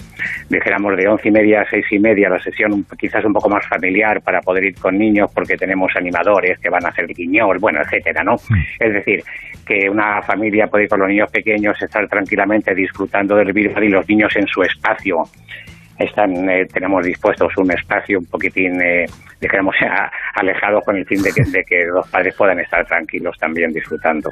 dijéramos 0.48 0.96
de 0.96 1.08
once 1.08 1.28
y 1.28 1.30
media 1.30 1.62
a 1.62 1.64
seis 1.70 1.86
y 1.90 1.98
media, 1.98 2.28
la 2.28 2.38
sesión 2.38 2.84
quizás 2.98 3.24
un 3.24 3.32
poco 3.32 3.48
más 3.48 3.66
familiar 3.66 4.20
para 4.22 4.40
poder 4.40 4.64
ir 4.64 4.74
con 4.74 4.98
niños 4.98 5.30
porque 5.34 5.56
tenemos 5.56 5.92
animadores 5.96 6.58
que 6.58 6.68
van 6.68 6.84
a 6.84 6.88
hacer 6.88 7.06
guiñol, 7.06 7.58
bueno, 7.60 7.80
etcétera, 7.82 8.22
¿no? 8.24 8.34
Es 8.78 8.92
decir, 8.92 9.20
que 9.66 9.88
una 9.88 10.20
familia 10.22 10.66
puede 10.66 10.84
ir 10.84 10.90
con 10.90 11.00
los 11.00 11.08
niños 11.08 11.30
pequeños, 11.30 11.80
estar 11.80 12.06
tranquilamente 12.08 12.74
disfrutando 12.74 13.36
del 13.36 13.52
virtual 13.52 13.84
y 13.84 13.88
los 13.88 14.08
niños 14.08 14.34
en 14.36 14.46
su 14.46 14.62
espacio 14.62 15.16
están 16.00 16.48
eh, 16.48 16.66
tenemos 16.72 17.04
dispuestos 17.04 17.52
un 17.58 17.70
espacio 17.72 18.18
un 18.18 18.26
poquitín, 18.26 18.80
eh, 18.80 19.06
digamos, 19.40 19.74
alejado 20.34 20.80
con 20.80 20.96
el 20.96 21.04
fin 21.06 21.22
de 21.22 21.30
que, 21.30 21.42
de 21.42 21.62
que, 21.64 21.84
los 21.86 22.08
padres 22.08 22.34
puedan 22.36 22.58
estar 22.60 22.84
tranquilos 22.86 23.36
también 23.38 23.70
disfrutando. 23.70 24.30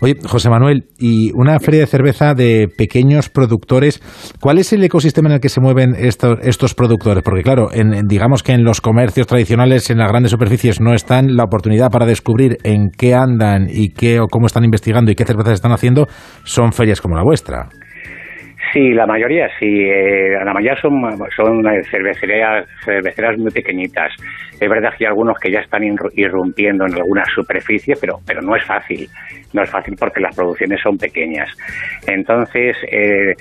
Oye, 0.00 0.14
José 0.26 0.48
Manuel, 0.48 0.84
y 0.98 1.32
una 1.34 1.58
feria 1.58 1.80
de 1.80 1.86
cerveza 1.86 2.34
de 2.34 2.68
pequeños 2.76 3.28
productores, 3.28 4.00
¿cuál 4.40 4.58
es 4.58 4.72
el 4.72 4.84
ecosistema 4.84 5.28
en 5.28 5.34
el 5.34 5.40
que 5.40 5.48
se 5.48 5.60
mueven 5.60 5.94
estos, 5.96 6.38
estos 6.42 6.74
productores? 6.74 7.22
Porque 7.22 7.42
claro, 7.42 7.68
en, 7.72 8.06
digamos 8.06 8.42
que 8.42 8.52
en 8.52 8.64
los 8.64 8.80
comercios 8.80 9.26
tradicionales, 9.26 9.90
en 9.90 9.98
las 9.98 10.08
grandes 10.08 10.30
superficies, 10.30 10.80
no 10.80 10.94
están 10.94 11.36
la 11.36 11.44
oportunidad 11.44 11.90
para 11.90 12.06
descubrir 12.06 12.58
en 12.62 12.90
qué 12.90 13.14
andan 13.14 13.66
y 13.68 13.92
qué 13.92 14.20
o 14.20 14.28
cómo 14.28 14.46
están 14.46 14.64
investigando 14.64 15.10
y 15.10 15.14
qué 15.14 15.24
cervezas 15.24 15.54
están 15.54 15.72
haciendo, 15.72 16.06
son 16.44 16.72
ferias 16.72 17.00
como 17.00 17.16
la 17.16 17.22
vuestra. 17.22 17.68
Sí, 18.72 18.92
la 18.92 19.06
mayoría 19.06 19.48
sí. 19.58 19.66
Eh, 19.66 20.38
la 20.44 20.52
mayoría 20.52 20.80
son, 20.80 21.02
son 21.34 21.62
cervecerías, 21.90 22.66
cerveceras 22.84 23.36
muy 23.36 23.50
pequeñitas. 23.50 24.12
Es 24.60 24.68
verdad 24.68 24.90
que 24.96 25.06
hay 25.06 25.08
algunos 25.08 25.38
que 25.38 25.50
ya 25.50 25.60
están 25.60 25.82
irrumpiendo 25.82 26.86
en 26.86 26.94
alguna 26.94 27.24
superficie, 27.34 27.94
pero, 28.00 28.20
pero 28.26 28.42
no 28.42 28.54
es 28.54 28.64
fácil. 28.64 29.08
No 29.52 29.62
es 29.62 29.70
fácil 29.70 29.96
porque 29.98 30.20
las 30.20 30.36
producciones 30.36 30.80
son 30.82 30.98
pequeñas. 30.98 31.48
Entonces, 32.06 32.76
eh, 32.92 33.34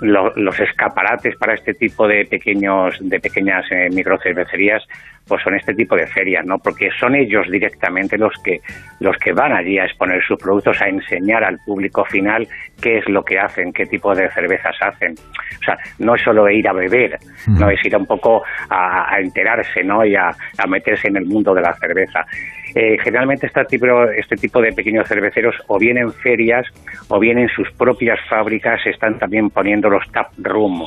los 0.00 0.60
escaparates 0.60 1.36
para 1.36 1.54
este 1.54 1.74
tipo 1.74 2.06
de 2.08 2.24
pequeños, 2.24 2.96
de 3.00 3.20
pequeñas 3.20 3.64
eh, 3.70 3.88
microcervecerías 3.92 4.82
pues 5.30 5.44
son 5.44 5.54
este 5.54 5.74
tipo 5.74 5.94
de 5.94 6.08
ferias, 6.08 6.44
¿no? 6.44 6.58
Porque 6.58 6.90
son 6.98 7.14
ellos 7.14 7.46
directamente 7.48 8.18
los 8.18 8.32
que 8.42 8.58
los 8.98 9.16
que 9.18 9.32
van 9.32 9.52
allí 9.52 9.78
a 9.78 9.84
exponer 9.84 10.20
sus 10.26 10.36
productos, 10.36 10.82
a 10.82 10.88
enseñar 10.88 11.44
al 11.44 11.56
público 11.64 12.04
final 12.04 12.48
qué 12.82 12.98
es 12.98 13.08
lo 13.08 13.22
que 13.22 13.38
hacen, 13.38 13.72
qué 13.72 13.86
tipo 13.86 14.12
de 14.12 14.28
cervezas 14.30 14.74
hacen. 14.80 15.12
O 15.12 15.64
sea, 15.64 15.78
no 16.00 16.16
es 16.16 16.22
solo 16.22 16.50
ir 16.50 16.66
a 16.66 16.72
beber, 16.72 17.16
no 17.46 17.70
es 17.70 17.78
ir 17.84 17.96
un 17.96 18.06
poco 18.06 18.42
a, 18.68 19.20
enterarse, 19.20 19.84
¿no? 19.84 20.04
Y 20.04 20.16
a, 20.16 20.34
meterse 20.66 21.06
en 21.06 21.18
el 21.18 21.26
mundo 21.26 21.54
de 21.54 21.62
la 21.62 21.74
cerveza. 21.74 22.26
Eh, 22.74 22.96
generalmente 23.02 23.46
este 23.46 23.64
tipo, 23.64 23.86
este 24.10 24.34
tipo 24.36 24.60
de 24.60 24.72
pequeños 24.72 25.06
cerveceros 25.08 25.54
o 25.68 25.78
bien 25.78 25.98
en 25.98 26.12
ferias 26.12 26.66
o 27.08 27.20
bien 27.20 27.38
en 27.38 27.48
sus 27.48 27.70
propias 27.72 28.18
fábricas 28.28 28.80
están 28.84 29.18
también 29.18 29.50
poniendo 29.50 29.88
los 29.88 30.04
tap 30.12 30.28
room 30.38 30.86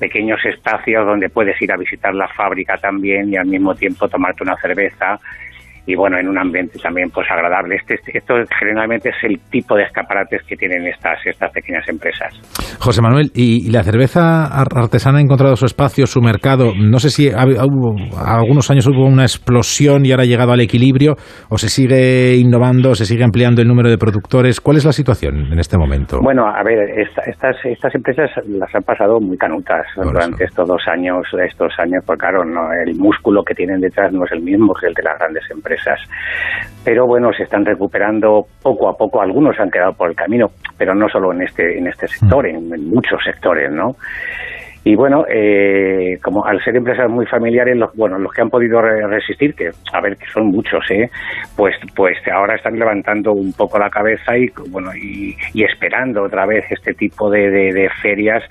pequeños 0.00 0.44
espacios 0.44 1.06
donde 1.06 1.28
puedes 1.28 1.60
ir 1.62 1.70
a 1.70 1.76
visitar 1.76 2.14
la 2.14 2.26
fábrica 2.26 2.78
también 2.78 3.28
y 3.28 3.36
al 3.36 3.46
mismo 3.46 3.74
tiempo 3.74 4.08
tomarte 4.08 4.42
una 4.42 4.56
cerveza 4.56 5.20
y 5.90 5.96
bueno, 5.96 6.18
en 6.18 6.28
un 6.28 6.38
ambiente 6.38 6.78
también 6.78 7.10
pues 7.10 7.26
agradable. 7.30 7.74
Este, 7.76 7.96
esto 8.16 8.34
generalmente 8.58 9.08
es 9.08 9.16
el 9.24 9.40
tipo 9.50 9.74
de 9.74 9.82
escaparates 9.82 10.42
que 10.46 10.56
tienen 10.56 10.86
estas, 10.86 11.18
estas 11.26 11.50
pequeñas 11.50 11.88
empresas. 11.88 12.32
José 12.78 13.02
Manuel, 13.02 13.30
¿y, 13.34 13.70
la 13.72 13.82
cerveza 13.82 14.46
artesana 14.46 15.18
ha 15.18 15.20
encontrado 15.20 15.56
su 15.56 15.66
espacio, 15.66 16.06
su 16.06 16.20
mercado? 16.20 16.72
No 16.76 16.98
sé 16.98 17.10
si 17.10 17.30
ha, 17.30 17.42
algunos 17.42 18.70
años 18.70 18.86
hubo 18.86 19.04
una 19.04 19.22
explosión 19.22 20.06
y 20.06 20.12
ahora 20.12 20.22
ha 20.22 20.26
llegado 20.26 20.52
al 20.52 20.60
equilibrio 20.60 21.16
o 21.48 21.58
se 21.58 21.68
sigue 21.68 22.36
innovando, 22.36 22.94
se 22.94 23.04
sigue 23.04 23.24
ampliando 23.24 23.62
el 23.62 23.68
número 23.68 23.90
de 23.90 23.98
productores. 23.98 24.60
¿Cuál 24.60 24.76
es 24.76 24.84
la 24.84 24.92
situación 24.92 25.52
en 25.52 25.58
este 25.58 25.76
momento? 25.76 26.20
Bueno, 26.22 26.46
a 26.46 26.62
ver, 26.62 26.78
estas, 27.26 27.56
estas 27.64 27.94
empresas 27.96 28.30
las 28.46 28.72
han 28.74 28.82
pasado 28.82 29.20
muy 29.20 29.36
canutas 29.36 29.86
durante 29.96 30.44
estos 30.44 30.68
dos 30.68 30.82
años, 30.86 31.26
estos 31.44 31.72
años, 31.78 32.04
porque 32.06 32.20
claro, 32.20 32.44
no, 32.44 32.72
el 32.72 32.94
músculo 32.96 33.42
que 33.42 33.54
tienen 33.54 33.80
detrás 33.80 34.12
no 34.12 34.24
es 34.24 34.32
el 34.32 34.42
mismo 34.42 34.72
que 34.74 34.86
el 34.86 34.94
de 34.94 35.02
las 35.02 35.18
grandes 35.18 35.44
empresas 35.50 35.79
pero 36.84 37.06
bueno, 37.06 37.32
se 37.32 37.44
están 37.44 37.64
recuperando 37.64 38.46
poco 38.62 38.88
a 38.88 38.96
poco. 38.96 39.20
Algunos 39.20 39.58
han 39.58 39.70
quedado 39.70 39.92
por 39.92 40.10
el 40.10 40.16
camino, 40.16 40.48
pero 40.78 40.94
no 40.94 41.08
solo 41.08 41.32
en 41.32 41.42
este, 41.42 41.78
en 41.78 41.86
este 41.86 42.08
sector, 42.08 42.46
en, 42.46 42.68
muchos 42.88 43.22
sectores, 43.24 43.70
¿no? 43.70 43.96
Y 44.82 44.94
bueno, 44.94 45.26
eh, 45.28 46.18
como 46.22 46.42
al 46.46 46.58
ser 46.64 46.74
empresas 46.74 47.10
muy 47.10 47.26
familiares, 47.26 47.76
los, 47.76 47.94
bueno, 47.94 48.18
los 48.18 48.32
que 48.32 48.40
han 48.40 48.48
podido 48.48 48.80
resistir, 48.80 49.54
que 49.54 49.70
a 49.92 50.00
ver 50.00 50.16
que 50.16 50.26
son 50.32 50.46
muchos, 50.46 50.82
¿eh? 50.90 51.10
pues, 51.54 51.76
pues 51.94 52.16
ahora 52.32 52.56
están 52.56 52.78
levantando 52.78 53.32
un 53.32 53.52
poco 53.52 53.78
la 53.78 53.90
cabeza 53.90 54.38
y 54.38 54.48
bueno 54.70 54.90
y, 54.96 55.36
esperando 55.62 56.22
otra 56.22 56.46
vez 56.46 56.64
este 56.70 56.94
tipo 56.94 57.28
de, 57.28 57.50
de, 57.50 57.90
ferias 58.00 58.42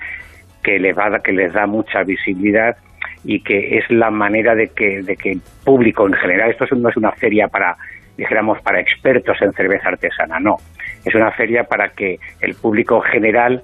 que 0.62 0.78
les 0.78 0.96
va 0.96 1.18
que 1.18 1.32
les 1.32 1.52
da 1.52 1.66
mucha 1.66 2.04
visibilidad 2.04 2.76
y 3.24 3.42
que 3.42 3.78
es 3.78 3.90
la 3.90 4.10
manera 4.10 4.54
de 4.54 4.68
que, 4.68 5.02
de 5.02 5.16
que 5.16 5.32
el 5.32 5.42
público 5.64 6.06
en 6.06 6.14
general, 6.14 6.50
esto 6.50 6.66
no 6.76 6.88
es 6.88 6.96
una 6.96 7.12
feria 7.12 7.48
para, 7.48 7.76
dijéramos, 8.16 8.60
para 8.62 8.80
expertos 8.80 9.40
en 9.42 9.52
cerveza 9.52 9.88
artesana, 9.88 10.40
no, 10.40 10.56
es 11.04 11.14
una 11.14 11.30
feria 11.32 11.64
para 11.64 11.90
que 11.90 12.18
el 12.40 12.54
público 12.54 13.00
general 13.00 13.62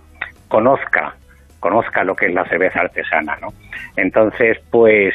conozca 0.49 1.15
conozca 1.67 2.05
lo 2.05 2.15
que 2.15 2.27
es 2.27 2.35
la 2.35 2.45
cerveza 2.45 2.81
artesana, 2.81 3.37
¿no? 3.41 3.53
Entonces, 3.97 4.59
pues, 4.71 5.15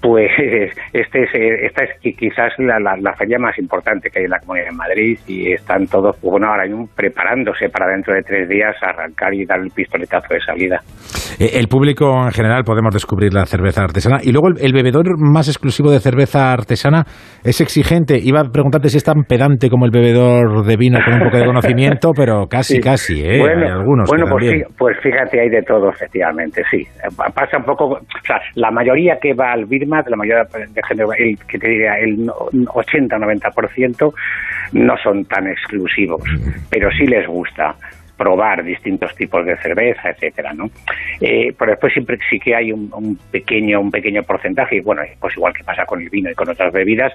pues 0.00 0.30
este 0.92 1.22
es, 1.24 1.34
eh, 1.34 1.66
esta 1.66 1.84
es 1.84 2.16
quizás 2.16 2.52
la, 2.58 2.78
la, 2.78 3.14
feria 3.14 3.38
más 3.38 3.58
importante 3.58 4.10
que 4.10 4.20
hay 4.20 4.24
en 4.26 4.30
la 4.30 4.40
Comunidad 4.40 4.66
de 4.66 4.76
Madrid 4.76 5.18
y 5.26 5.52
están 5.52 5.86
todos, 5.86 6.16
pues, 6.20 6.30
bueno, 6.30 6.48
ahora 6.48 6.64
preparándose 6.94 7.68
para 7.68 7.90
dentro 7.90 8.14
de 8.14 8.22
tres 8.22 8.48
días 8.48 8.76
arrancar 8.82 9.32
y 9.34 9.44
dar 9.44 9.60
el 9.60 9.70
pistoletazo 9.70 10.34
de 10.34 10.40
salida. 10.40 10.80
Eh, 11.38 11.58
el 11.58 11.68
público 11.68 12.24
en 12.24 12.32
general 12.32 12.64
podemos 12.64 12.92
descubrir 12.92 13.32
la 13.32 13.46
cerveza 13.46 13.82
artesana 13.82 14.18
y 14.22 14.32
luego 14.32 14.48
el, 14.48 14.72
bebedor 14.72 15.18
más 15.18 15.48
exclusivo 15.48 15.90
de 15.90 16.00
cerveza 16.00 16.52
artesana 16.52 17.04
es 17.44 17.60
exigente. 17.60 18.18
Iba 18.22 18.40
a 18.40 18.44
preguntarte 18.44 18.88
si 18.88 18.98
es 18.98 19.04
tan 19.04 19.24
pedante 19.24 19.68
como 19.68 19.86
el 19.86 19.90
bebedor 19.90 20.64
de 20.64 20.76
vino 20.76 20.98
con 21.04 21.14
un 21.14 21.20
poco 21.20 21.38
de 21.38 21.46
conocimiento, 21.46 22.10
pero 22.14 22.46
casi, 22.46 22.80
casi, 22.80 23.22
¿eh? 23.22 23.38
Bueno, 23.40 23.66
hay 23.66 23.72
algunos 23.72 24.08
bueno 24.08 24.26
pues, 24.30 24.64
pues, 24.78 24.96
fíjate, 25.02 25.40
hay 25.40 25.48
de 25.48 25.62
todo, 25.62 25.90
efectivamente, 25.90 26.62
sí. 26.70 26.82
Pasa 27.34 27.58
un 27.58 27.64
poco, 27.64 27.86
o 27.86 28.26
sea, 28.26 28.40
la 28.54 28.70
mayoría 28.70 29.18
que 29.20 29.34
va 29.34 29.52
al 29.52 29.66
La 29.86 30.16
mayoría 30.16 30.44
de 30.44 30.82
género, 30.88 31.12
el, 31.12 31.38
que 31.46 31.58
te 31.58 31.68
diría 31.68 31.98
el 31.98 32.26
80-90% 32.26 34.12
no 34.72 34.96
son 34.98 35.24
tan 35.24 35.46
exclusivos, 35.46 36.22
pero 36.70 36.90
sí 36.90 37.06
les 37.06 37.26
gusta 37.26 37.74
probar 38.16 38.64
distintos 38.64 39.14
tipos 39.14 39.44
de 39.44 39.56
cerveza, 39.58 40.10
etcétera, 40.10 40.52
¿no? 40.54 40.70
Eh, 41.20 41.54
pero 41.56 41.72
después 41.72 41.92
siempre 41.92 42.18
sí 42.28 42.38
que 42.38 42.54
hay 42.54 42.72
un, 42.72 43.18
pequeño 43.30 43.80
un 43.80 43.90
pequeño 43.90 44.22
porcentaje, 44.22 44.76
y 44.76 44.80
bueno, 44.80 45.02
pues 45.20 45.36
igual 45.36 45.52
que 45.52 45.64
pasa 45.64 45.84
con 45.84 46.00
el 46.00 46.08
vino 46.08 46.30
y 46.30 46.34
con 46.34 46.48
otras 46.48 46.72
bebidas, 46.72 47.12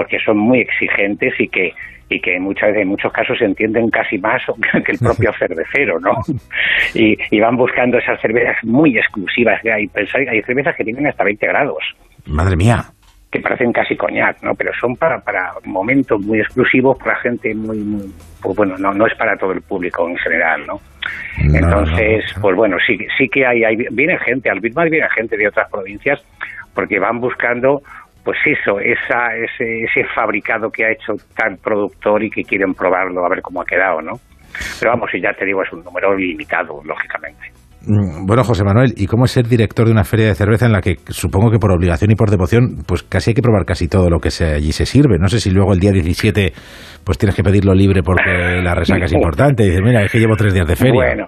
porque 0.00 0.18
son 0.24 0.38
muy 0.38 0.60
exigentes 0.60 1.34
y 1.38 1.46
que 1.46 1.74
y 2.08 2.20
que 2.20 2.40
muchas 2.40 2.70
veces, 2.70 2.82
en 2.82 2.88
muchos 2.88 3.12
casos 3.12 3.38
se 3.38 3.44
entienden 3.44 3.90
casi 3.90 4.16
más 4.16 4.40
que 4.84 4.92
el 4.92 4.98
propio 4.98 5.30
cervecero, 5.38 6.00
¿no? 6.00 6.12
Y, 6.94 7.18
y 7.30 7.38
van 7.38 7.54
buscando 7.54 7.98
esas 7.98 8.18
cervezas 8.18 8.56
muy 8.64 8.96
exclusivas. 8.96 9.60
Hay, 9.66 9.90
hay 9.94 10.42
cervezas 10.42 10.74
que 10.74 10.84
tienen 10.84 11.06
hasta 11.06 11.22
20 11.22 11.46
grados. 11.46 11.84
Madre 12.24 12.56
mía. 12.56 12.82
Que 13.30 13.40
parecen 13.40 13.72
casi 13.72 13.94
coñac, 13.94 14.42
¿no? 14.42 14.54
Pero 14.54 14.72
son 14.80 14.96
para, 14.96 15.20
para 15.20 15.52
momentos 15.64 16.18
muy 16.22 16.40
exclusivos, 16.40 16.96
para 16.98 17.16
gente 17.16 17.54
muy, 17.54 17.78
pues 18.40 18.56
bueno, 18.56 18.78
no, 18.78 18.94
no 18.94 19.06
es 19.06 19.14
para 19.16 19.36
todo 19.36 19.52
el 19.52 19.60
público 19.60 20.08
en 20.08 20.16
general, 20.16 20.66
¿no? 20.66 20.80
Entonces, 21.38 22.24
pues 22.40 22.56
bueno, 22.56 22.78
sí, 22.84 22.98
sí 23.18 23.28
que 23.28 23.46
hay, 23.46 23.64
hay 23.64 23.76
viene 23.92 24.18
gente, 24.18 24.48
al 24.48 24.60
Bitmark 24.60 24.90
viene 24.90 25.06
gente 25.10 25.36
de 25.36 25.46
otras 25.46 25.70
provincias, 25.70 26.20
porque 26.74 26.98
van 26.98 27.20
buscando 27.20 27.82
pues 28.24 28.38
eso, 28.44 28.78
esa, 28.80 29.34
ese, 29.34 29.84
ese 29.84 30.04
fabricado 30.14 30.70
que 30.70 30.84
ha 30.84 30.92
hecho 30.92 31.14
tal 31.36 31.56
productor 31.62 32.22
y 32.22 32.30
que 32.30 32.42
quieren 32.42 32.74
probarlo 32.74 33.24
a 33.24 33.28
ver 33.28 33.42
cómo 33.42 33.62
ha 33.62 33.64
quedado, 33.64 34.00
¿no? 34.02 34.12
Pero 34.78 34.92
vamos, 34.92 35.10
y 35.14 35.20
ya 35.20 35.32
te 35.32 35.44
digo, 35.44 35.62
es 35.62 35.72
un 35.72 35.84
número 35.84 36.16
limitado, 36.16 36.80
lógicamente. 36.84 37.50
Mm, 37.86 38.26
bueno, 38.26 38.44
José 38.44 38.62
Manuel, 38.62 38.92
¿y 38.96 39.06
cómo 39.06 39.24
es 39.24 39.30
ser 39.30 39.46
director 39.46 39.86
de 39.86 39.92
una 39.92 40.04
feria 40.04 40.26
de 40.26 40.34
cerveza 40.34 40.66
en 40.66 40.72
la 40.72 40.80
que 40.80 40.96
supongo 41.08 41.50
que 41.50 41.58
por 41.58 41.72
obligación 41.72 42.10
y 42.10 42.14
por 42.14 42.30
devoción, 42.30 42.82
pues 42.86 43.02
casi 43.02 43.30
hay 43.30 43.34
que 43.34 43.42
probar 43.42 43.64
casi 43.64 43.88
todo 43.88 44.10
lo 44.10 44.18
que 44.18 44.30
se, 44.30 44.54
allí 44.54 44.72
se 44.72 44.84
sirve? 44.84 45.18
No 45.18 45.28
sé 45.28 45.40
si 45.40 45.50
luego 45.50 45.72
el 45.72 45.80
día 45.80 45.92
17 45.92 46.52
pues 47.04 47.16
tienes 47.16 47.34
que 47.34 47.42
pedirlo 47.42 47.72
libre 47.72 48.02
porque 48.02 48.60
la 48.62 48.74
resaca 48.74 49.06
es 49.06 49.12
importante 49.14 49.62
y 49.62 49.66
dices, 49.66 49.82
mira, 49.82 50.02
es 50.04 50.12
que 50.12 50.18
llevo 50.18 50.36
tres 50.36 50.52
días 50.52 50.66
de 50.66 50.76
feria. 50.76 50.94
Bueno, 50.94 51.26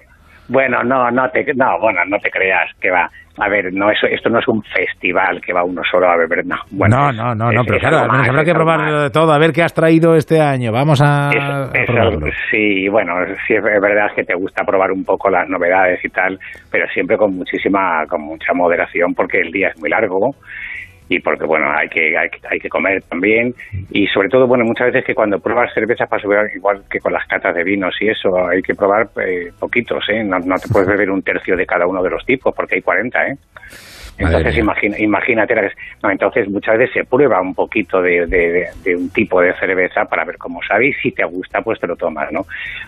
Bueno, 0.49 0.83
no, 0.83 1.11
no 1.11 1.29
te, 1.31 1.45
no, 1.55 1.79
bueno, 1.81 2.01
no 2.07 2.19
te 2.19 2.31
creas 2.31 2.71
que 2.81 2.91
va. 2.91 3.11
A 3.39 3.49
ver, 3.49 3.73
no 3.73 3.91
eso, 3.91 4.07
esto 4.07 4.29
no 4.29 4.41
es 4.41 4.47
un 4.49 4.63
festival 4.63 5.41
que 5.41 5.55
va 5.55 5.65
uno 5.65 5.81
solo 5.91 6.07
a 6.07 6.17
beber, 6.19 6.45
no. 6.45 6.57
Bueno, 6.71 7.11
no, 7.11 7.13
no, 7.13 7.35
no, 7.35 7.51
no, 7.53 7.61
es- 7.63 7.67
pero 7.67 7.77
es 7.77 7.81
claro, 7.81 7.99
al 8.01 8.11
menos 8.13 8.29
habrá 8.29 8.45
que 8.45 8.53
probar 8.53 8.81
eh, 9.07 9.11
todo, 9.11 9.33
a 9.33 9.39
ver 9.39 9.53
qué 9.55 9.63
has 9.63 9.73
traído 9.73 10.15
este 10.15 10.39
año. 10.39 10.71
Vamos 10.71 11.01
a, 11.01 11.31
Es- 11.33 11.43
a 11.43 11.71
es 11.73 11.87
probarlo. 11.87 12.11
algo- 12.19 12.27
sí, 12.51 12.89
bueno, 12.91 13.15
sí 13.47 13.55
es 13.55 13.63
verdad 13.63 14.09
que 14.15 14.25
te 14.25 14.35
gusta 14.35 14.65
probar 14.65 14.93
un 14.93 15.03
poco 15.07 15.31
las 15.31 15.49
novedades 15.49 16.05
y 16.05 16.11
tal, 16.11 16.39
pero 16.71 16.87
siempre 16.89 17.17
con 17.17 17.35
muchísima, 17.35 18.05
con 18.07 18.21
mucha 18.21 18.53
moderación 18.53 19.15
porque 19.15 19.41
el 19.41 19.51
día 19.51 19.69
es 19.69 19.81
muy 19.81 19.89
largo 19.89 20.35
y 21.09 21.19
porque 21.21 21.45
bueno 21.45 21.71
hay 21.71 21.89
que 21.89 22.17
hay, 22.17 22.31
que- 22.31 22.41
hay 22.49 22.59
que 22.59 22.69
comer 22.69 23.03
también. 23.03 23.55
Y 23.91 24.07
sobre 24.09 24.29
todo 24.29 24.47
bueno 24.47 24.65
muchas 24.65 24.87
veces 24.89 25.05
que 25.05 25.15
cuando 25.15 25.39
pruebas 25.41 25.73
cervezas 25.75 26.09
pasa 26.09 26.27
igual 26.55 26.83
que 26.91 26.99
con 27.01 27.13
las 27.13 27.27
catas 27.27 27.55
de 27.55 27.65
vinos 27.65 27.95
y 28.01 28.09
eso 28.09 28.49
hay 28.49 28.63
que 28.63 28.75
probar 28.75 29.09
eh, 29.25 29.51
poquitos 29.59 30.05
eh 30.09 30.23
no, 30.25 30.39
no 30.39 30.57
te 30.59 30.69
puedes 30.73 30.89
beber 30.89 31.11
un 31.11 31.23
tercio 31.23 31.57
de 31.57 31.67
cada 31.67 31.87
uno 31.87 32.03
de 32.03 32.11
los 32.11 32.25
tipos 32.25 32.55
porque 32.55 32.77
hay 32.77 32.83
40 32.83 33.27
eh 33.29 33.37
entonces 34.19 34.57
imagina, 34.59 34.99
imagínate 34.99 35.55
la 35.55 35.63
que- 35.63 35.75
no, 36.03 36.11
entonces 36.11 36.49
muchas 36.49 36.79
veces 36.79 36.95
se 36.95 37.05
prueba 37.05 37.41
un 37.41 37.55
poquito 37.55 38.01
de, 38.03 38.27
de- 38.27 38.69
de- 38.85 38.97
un 38.97 39.11
tipo 39.11 39.41
de 39.41 39.53
cerveza 39.55 40.05
para 40.05 40.25
ver 40.25 40.37
cómo 40.39 40.61
sabe 40.63 40.89
y 40.89 40.93
si 40.95 41.11
te 41.13 41.25
gusta 41.25 41.61
pues 41.63 41.81
te 41.81 41.87
lo 41.87 41.97
tomas 41.97 42.31
no 42.33 42.45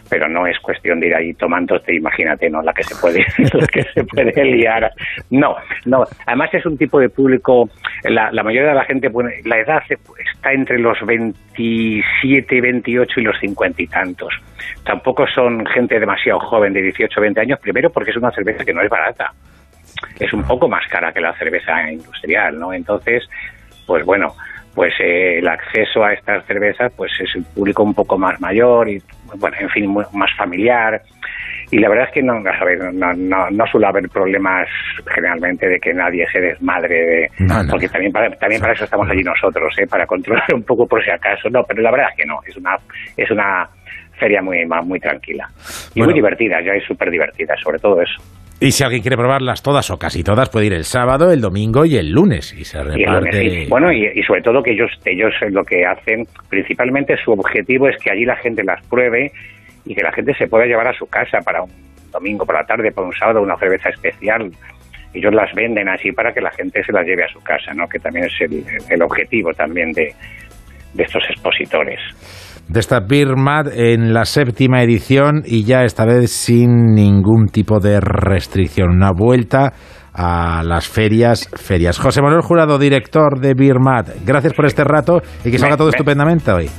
pero 0.08 0.28
no 0.28 0.46
es 0.46 0.58
cuestión 0.60 1.00
de 1.00 1.08
ir 1.08 1.14
ahí 1.14 1.34
tomándote 1.34 1.94
imagínate 1.94 2.48
no 2.50 2.62
la 2.62 2.72
que 2.72 2.82
se 2.84 2.94
puede 2.96 3.24
la 3.52 3.66
que 3.66 3.82
se 3.82 4.04
puede 4.04 4.44
liar. 4.44 4.90
No 5.30 5.56
no. 5.86 6.04
Además 6.26 6.52
es 6.54 6.66
un 6.66 6.76
tipo 6.78 7.00
de 7.00 7.08
público 7.08 7.68
la, 8.04 8.30
la 8.30 8.42
mayoría 8.42 8.68
de 8.70 8.74
la 8.76 8.84
gente 8.84 9.10
la 9.44 9.58
edad 9.58 9.82
está 9.88 10.52
entre 10.52 10.78
los 10.78 10.98
27 11.04 12.60
28 12.60 13.20
y 13.20 13.22
los 13.22 13.38
50 13.40 13.82
y 13.82 13.86
tantos. 13.86 14.34
Tampoco 14.84 15.26
son 15.26 15.64
gente 15.66 15.98
demasiado 15.98 16.38
joven 16.40 16.72
de 16.72 16.82
18 16.82 17.20
20 17.20 17.40
años 17.40 17.58
primero 17.60 17.90
porque 17.90 18.10
es 18.10 18.16
una 18.16 18.30
cerveza 18.30 18.64
que 18.64 18.72
no 18.74 18.82
es 18.82 18.88
barata 18.90 19.32
es 20.18 20.32
un 20.32 20.42
poco 20.44 20.68
más 20.68 20.86
cara 20.88 21.12
que 21.12 21.20
la 21.20 21.32
cerveza 21.34 21.90
industrial, 21.90 22.58
¿no? 22.58 22.72
Entonces, 22.72 23.28
pues 23.86 24.04
bueno, 24.04 24.34
pues 24.74 24.92
eh, 25.00 25.38
el 25.38 25.46
acceso 25.48 26.02
a 26.04 26.12
estas 26.12 26.44
cervezas 26.46 26.92
pues 26.96 27.12
es 27.20 27.34
un 27.36 27.44
público 27.44 27.82
un 27.82 27.94
poco 27.94 28.18
más 28.18 28.40
mayor 28.40 28.88
y, 28.88 29.00
bueno, 29.36 29.56
en 29.60 29.68
fin, 29.70 29.86
mu- 29.88 30.02
más 30.12 30.30
familiar. 30.36 31.00
Y 31.70 31.78
la 31.78 31.88
verdad 31.88 32.06
es 32.08 32.12
que 32.12 32.22
no, 32.22 32.34
a 32.34 32.64
ver, 32.64 32.92
no, 32.92 33.12
no, 33.14 33.50
no 33.50 33.66
suele 33.66 33.86
haber 33.86 34.08
problemas 34.08 34.68
generalmente 35.12 35.66
de 35.68 35.80
que 35.80 35.94
nadie 35.94 36.26
se 36.30 36.40
desmadre, 36.40 36.94
de, 36.94 37.30
porque 37.70 37.88
también 37.88 38.12
para, 38.12 38.30
también 38.36 38.60
para 38.60 38.74
eso 38.74 38.84
estamos 38.84 39.08
allí 39.08 39.22
nosotros, 39.22 39.74
¿eh? 39.78 39.86
para 39.86 40.06
controlar 40.06 40.44
un 40.54 40.62
poco 40.64 40.86
por 40.86 41.02
si 41.04 41.10
acaso. 41.10 41.48
No, 41.50 41.64
pero 41.64 41.80
la 41.82 41.90
verdad 41.90 42.08
es 42.10 42.16
que 42.16 42.26
no, 42.26 42.40
es 42.46 42.56
una, 42.56 42.76
es 43.16 43.30
una 43.30 43.68
feria 44.18 44.42
muy, 44.42 44.64
muy 44.66 45.00
tranquila 45.00 45.48
y 45.94 46.00
Bueno. 46.00 46.12
muy 46.12 46.14
divertida, 46.14 46.60
ya 46.60 46.72
es 46.74 46.84
súper 46.84 47.10
divertida, 47.10 47.54
sobre 47.62 47.78
todo 47.78 48.00
eso. 48.02 48.22
Y 48.60 48.70
si 48.72 48.84
alguien 48.84 49.02
quiere 49.02 49.16
probarlas 49.16 49.62
todas 49.62 49.90
o 49.90 49.98
casi 49.98 50.22
todas, 50.22 50.48
puede 50.48 50.66
ir 50.66 50.72
el 50.72 50.84
sábado, 50.84 51.30
el 51.32 51.40
domingo 51.40 51.84
y 51.84 51.96
el 51.96 52.10
lunes. 52.10 52.54
Y 52.54 52.64
se 52.64 52.82
reparte. 52.82 53.66
Bueno, 53.68 53.92
y, 53.92 54.06
y 54.14 54.22
sobre 54.22 54.42
todo 54.42 54.62
que 54.62 54.72
ellos, 54.72 54.90
ellos 55.04 55.32
lo 55.50 55.64
que 55.64 55.84
hacen, 55.84 56.26
principalmente 56.48 57.16
su 57.22 57.32
objetivo 57.32 57.88
es 57.88 57.96
que 57.98 58.10
allí 58.10 58.24
la 58.24 58.36
gente 58.36 58.62
las 58.64 58.84
pruebe 58.86 59.32
y 59.84 59.94
que 59.94 60.02
la 60.02 60.12
gente 60.12 60.34
se 60.34 60.46
pueda 60.46 60.66
llevar 60.66 60.88
a 60.88 60.94
su 60.94 61.06
casa 61.06 61.40
para 61.44 61.62
un 61.62 61.70
domingo 62.10 62.46
por 62.46 62.54
la 62.54 62.64
tarde, 62.64 62.92
para 62.92 63.06
un 63.06 63.12
sábado, 63.12 63.42
una 63.42 63.56
cerveza 63.58 63.90
especial. 63.90 64.50
Ellos 65.12 65.34
las 65.34 65.52
venden 65.54 65.88
así 65.88 66.10
para 66.12 66.32
que 66.32 66.40
la 66.40 66.50
gente 66.50 66.82
se 66.82 66.92
las 66.92 67.06
lleve 67.06 67.24
a 67.24 67.28
su 67.28 67.40
casa, 67.40 67.74
¿no? 67.74 67.86
Que 67.88 67.98
también 67.98 68.26
es 68.26 68.40
el, 68.40 68.64
el 68.88 69.02
objetivo 69.02 69.52
también 69.52 69.92
de, 69.92 70.12
de 70.94 71.02
estos 71.02 71.22
expositores. 71.28 72.00
De 72.68 72.80
esta 72.80 73.00
Beer 73.00 73.36
Mat 73.36 73.68
en 73.74 74.12
la 74.14 74.24
séptima 74.24 74.82
edición 74.82 75.42
y 75.44 75.64
ya 75.64 75.84
esta 75.84 76.04
vez 76.04 76.30
sin 76.30 76.94
ningún 76.94 77.46
tipo 77.48 77.78
de 77.80 78.00
restricción. 78.00 78.90
Una 78.90 79.10
vuelta 79.16 79.72
a 80.16 80.62
las 80.64 80.86
ferias, 80.88 81.48
ferias. 81.56 81.98
José 81.98 82.22
Manuel 82.22 82.42
Jurado, 82.42 82.78
director 82.78 83.40
de 83.40 83.52
Beer 83.54 83.80
Mat, 83.80 84.08
gracias 84.24 84.52
por 84.54 84.64
este 84.66 84.84
rato 84.84 85.20
y 85.44 85.50
que 85.50 85.58
salga 85.58 85.76
todo 85.76 85.88
me- 85.88 85.90
estupendamente 85.90 86.52
hoy. 86.52 86.70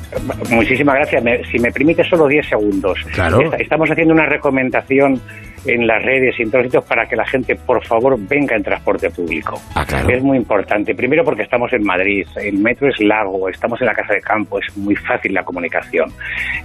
Muchísimas 0.52 0.96
gracias. 0.96 1.22
Me- 1.24 1.44
si 1.52 1.60
me 1.60 1.70
permite 1.72 2.04
solo 2.06 2.28
10 2.28 2.48
segundos. 2.48 2.98
Claro. 3.14 3.42
Est- 3.42 3.62
Estamos 3.62 3.90
haciendo 3.92 4.14
una 4.14 4.26
recomendación 4.26 5.20
en 5.66 5.88
las 5.88 6.04
redes 6.04 6.36
y 6.40 6.44
en 6.44 6.52
todos 6.52 6.66
los 6.66 6.72
sitios 6.72 6.86
para 6.86 7.06
que 7.06 7.16
la 7.16 7.26
gente, 7.26 7.56
por 7.56 7.84
favor, 7.86 8.18
venga 8.28 8.56
en 8.56 8.64
transporte 8.64 9.10
público. 9.10 9.60
Es 10.08 10.24
muy 10.24 10.38
importante. 10.38 10.94
Primero 10.96 11.24
porque 11.24 11.44
estamos 11.44 11.72
en 11.74 11.84
Madrid, 11.84 12.26
el 12.38 12.58
metro 12.58 12.90
es 12.90 13.00
largo, 13.00 13.50
estamos 13.50 13.80
en 13.82 13.88
la 13.88 13.94
casa 13.94 14.14
de 14.14 14.22
campo, 14.22 14.60
es 14.60 14.78
muy 14.78 14.96
fácil 14.96 15.34
la 15.34 15.44
comunicación. 15.44 16.12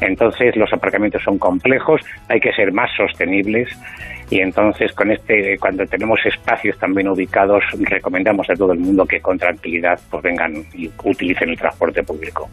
Entonces 0.01 0.57
los 0.57 0.73
aparcamientos 0.73 1.23
son 1.23 1.39
complejos, 1.39 2.01
hay 2.29 2.41
que 2.41 2.53
ser 2.53 2.73
más 2.73 2.91
sostenibles 2.97 3.69
y 4.31 4.41
entonces 4.41 4.93
con 4.95 5.11
este, 5.11 5.57
cuando 5.61 5.85
tenemos 5.85 6.19
espacios 6.25 6.79
también 6.79 7.09
ubicados, 7.09 7.63
recomendamos 7.81 8.47
a 8.49 8.55
todo 8.55 8.73
el 8.73 8.79
mundo 8.79 9.05
que 9.05 9.21
con 9.21 9.37
tranquilidad 9.37 9.99
pues 10.11 10.23
vengan 10.23 10.53
y 10.75 10.89
utilicen 11.05 11.51
el 11.51 11.59
transporte 11.59 12.03
público. 12.03 12.49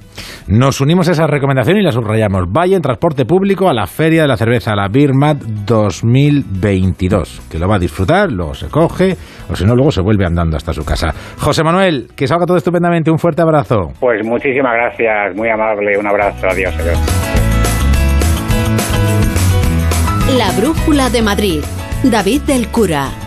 Nos 0.47 0.81
unimos 0.81 1.07
a 1.09 1.11
esa 1.11 1.27
recomendación 1.27 1.77
y 1.77 1.83
la 1.83 1.91
subrayamos. 1.91 2.51
Vaya 2.51 2.75
en 2.75 2.81
transporte 2.81 3.25
público 3.25 3.69
a 3.69 3.73
la 3.73 3.85
Feria 3.85 4.23
de 4.23 4.27
la 4.27 4.37
Cerveza, 4.37 4.75
la 4.75 4.87
Beer 4.87 5.13
Mat 5.13 5.37
2022. 5.37 7.47
Que 7.51 7.59
lo 7.59 7.67
va 7.67 7.75
a 7.75 7.79
disfrutar, 7.79 8.31
lo 8.31 8.53
se 8.53 8.69
coge, 8.69 9.15
o 9.49 9.55
si 9.55 9.65
no, 9.65 9.75
luego 9.75 9.91
se 9.91 10.01
vuelve 10.01 10.25
andando 10.25 10.57
hasta 10.57 10.73
su 10.73 10.83
casa. 10.83 11.13
José 11.37 11.63
Manuel, 11.63 12.07
que 12.15 12.27
salga 12.27 12.45
todo 12.45 12.57
estupendamente. 12.57 13.11
Un 13.11 13.19
fuerte 13.19 13.41
abrazo. 13.41 13.89
Pues 13.99 14.25
muchísimas 14.25 14.73
gracias, 14.73 15.35
muy 15.35 15.49
amable, 15.49 15.97
un 15.97 16.07
abrazo, 16.07 16.47
adiós. 16.47 16.73
adiós. 16.79 17.36
La 20.35 20.51
Brújula 20.51 21.09
de 21.09 21.21
Madrid. 21.21 21.61
David 22.03 22.41
del 22.41 22.67
Cura. 22.67 23.26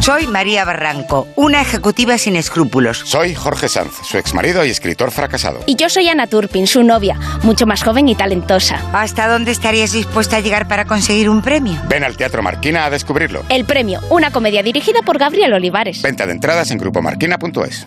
Soy 0.00 0.26
María 0.26 0.64
Barranco, 0.64 1.28
una 1.36 1.60
ejecutiva 1.60 2.16
sin 2.16 2.34
escrúpulos. 2.34 3.02
Soy 3.04 3.34
Jorge 3.34 3.68
Sanz, 3.68 3.92
su 4.02 4.16
exmarido 4.16 4.64
y 4.64 4.70
escritor 4.70 5.10
fracasado. 5.10 5.60
Y 5.66 5.76
yo 5.76 5.90
soy 5.90 6.08
Ana 6.08 6.26
Turpin, 6.26 6.66
su 6.66 6.82
novia, 6.82 7.18
mucho 7.42 7.66
más 7.66 7.82
joven 7.82 8.08
y 8.08 8.14
talentosa. 8.14 8.80
¿Hasta 8.94 9.28
dónde 9.28 9.50
estarías 9.50 9.92
dispuesta 9.92 10.38
a 10.38 10.40
llegar 10.40 10.68
para 10.68 10.86
conseguir 10.86 11.28
un 11.28 11.42
premio? 11.42 11.78
Ven 11.86 12.02
al 12.02 12.16
Teatro 12.16 12.42
Marquina 12.42 12.86
a 12.86 12.90
descubrirlo. 12.90 13.42
El 13.50 13.66
premio, 13.66 14.00
una 14.08 14.30
comedia 14.30 14.62
dirigida 14.62 15.02
por 15.02 15.18
Gabriel 15.18 15.52
Olivares. 15.52 16.00
Venta 16.00 16.24
de 16.24 16.32
entradas 16.32 16.70
en 16.70 16.78
grupomarquina.es. 16.78 17.86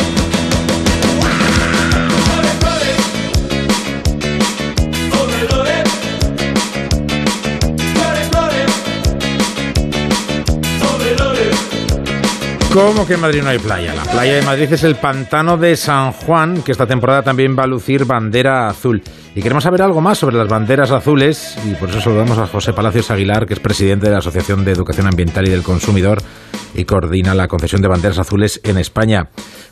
¿Cómo 12.73 13.05
que 13.05 13.15
en 13.15 13.19
Madrid 13.19 13.41
no 13.43 13.49
hay 13.49 13.59
playa? 13.59 13.93
La 13.93 14.03
playa 14.03 14.35
de 14.35 14.41
Madrid 14.43 14.71
es 14.71 14.83
el 14.85 14.95
pantano 14.95 15.57
de 15.57 15.75
San 15.75 16.13
Juan, 16.13 16.61
que 16.61 16.71
esta 16.71 16.87
temporada 16.87 17.21
también 17.21 17.53
va 17.57 17.63
a 17.63 17.67
lucir 17.67 18.05
bandera 18.05 18.69
azul. 18.69 19.03
Y 19.35 19.41
queremos 19.41 19.65
saber 19.65 19.81
algo 19.81 19.99
más 19.99 20.19
sobre 20.19 20.37
las 20.37 20.47
banderas 20.47 20.89
azules, 20.91 21.57
y 21.65 21.73
por 21.75 21.89
eso 21.89 21.99
saludamos 21.99 22.37
a 22.37 22.47
José 22.47 22.71
Palacios 22.71 23.11
Aguilar, 23.11 23.45
que 23.45 23.55
es 23.55 23.59
presidente 23.59 24.05
de 24.05 24.13
la 24.13 24.19
Asociación 24.19 24.63
de 24.63 24.71
Educación 24.71 25.05
Ambiental 25.05 25.45
y 25.49 25.51
del 25.51 25.63
Consumidor 25.63 26.21
y 26.73 26.85
coordina 26.85 27.35
la 27.35 27.49
concesión 27.49 27.81
de 27.81 27.89
banderas 27.89 28.19
azules 28.19 28.61
en 28.63 28.77
España. 28.77 29.27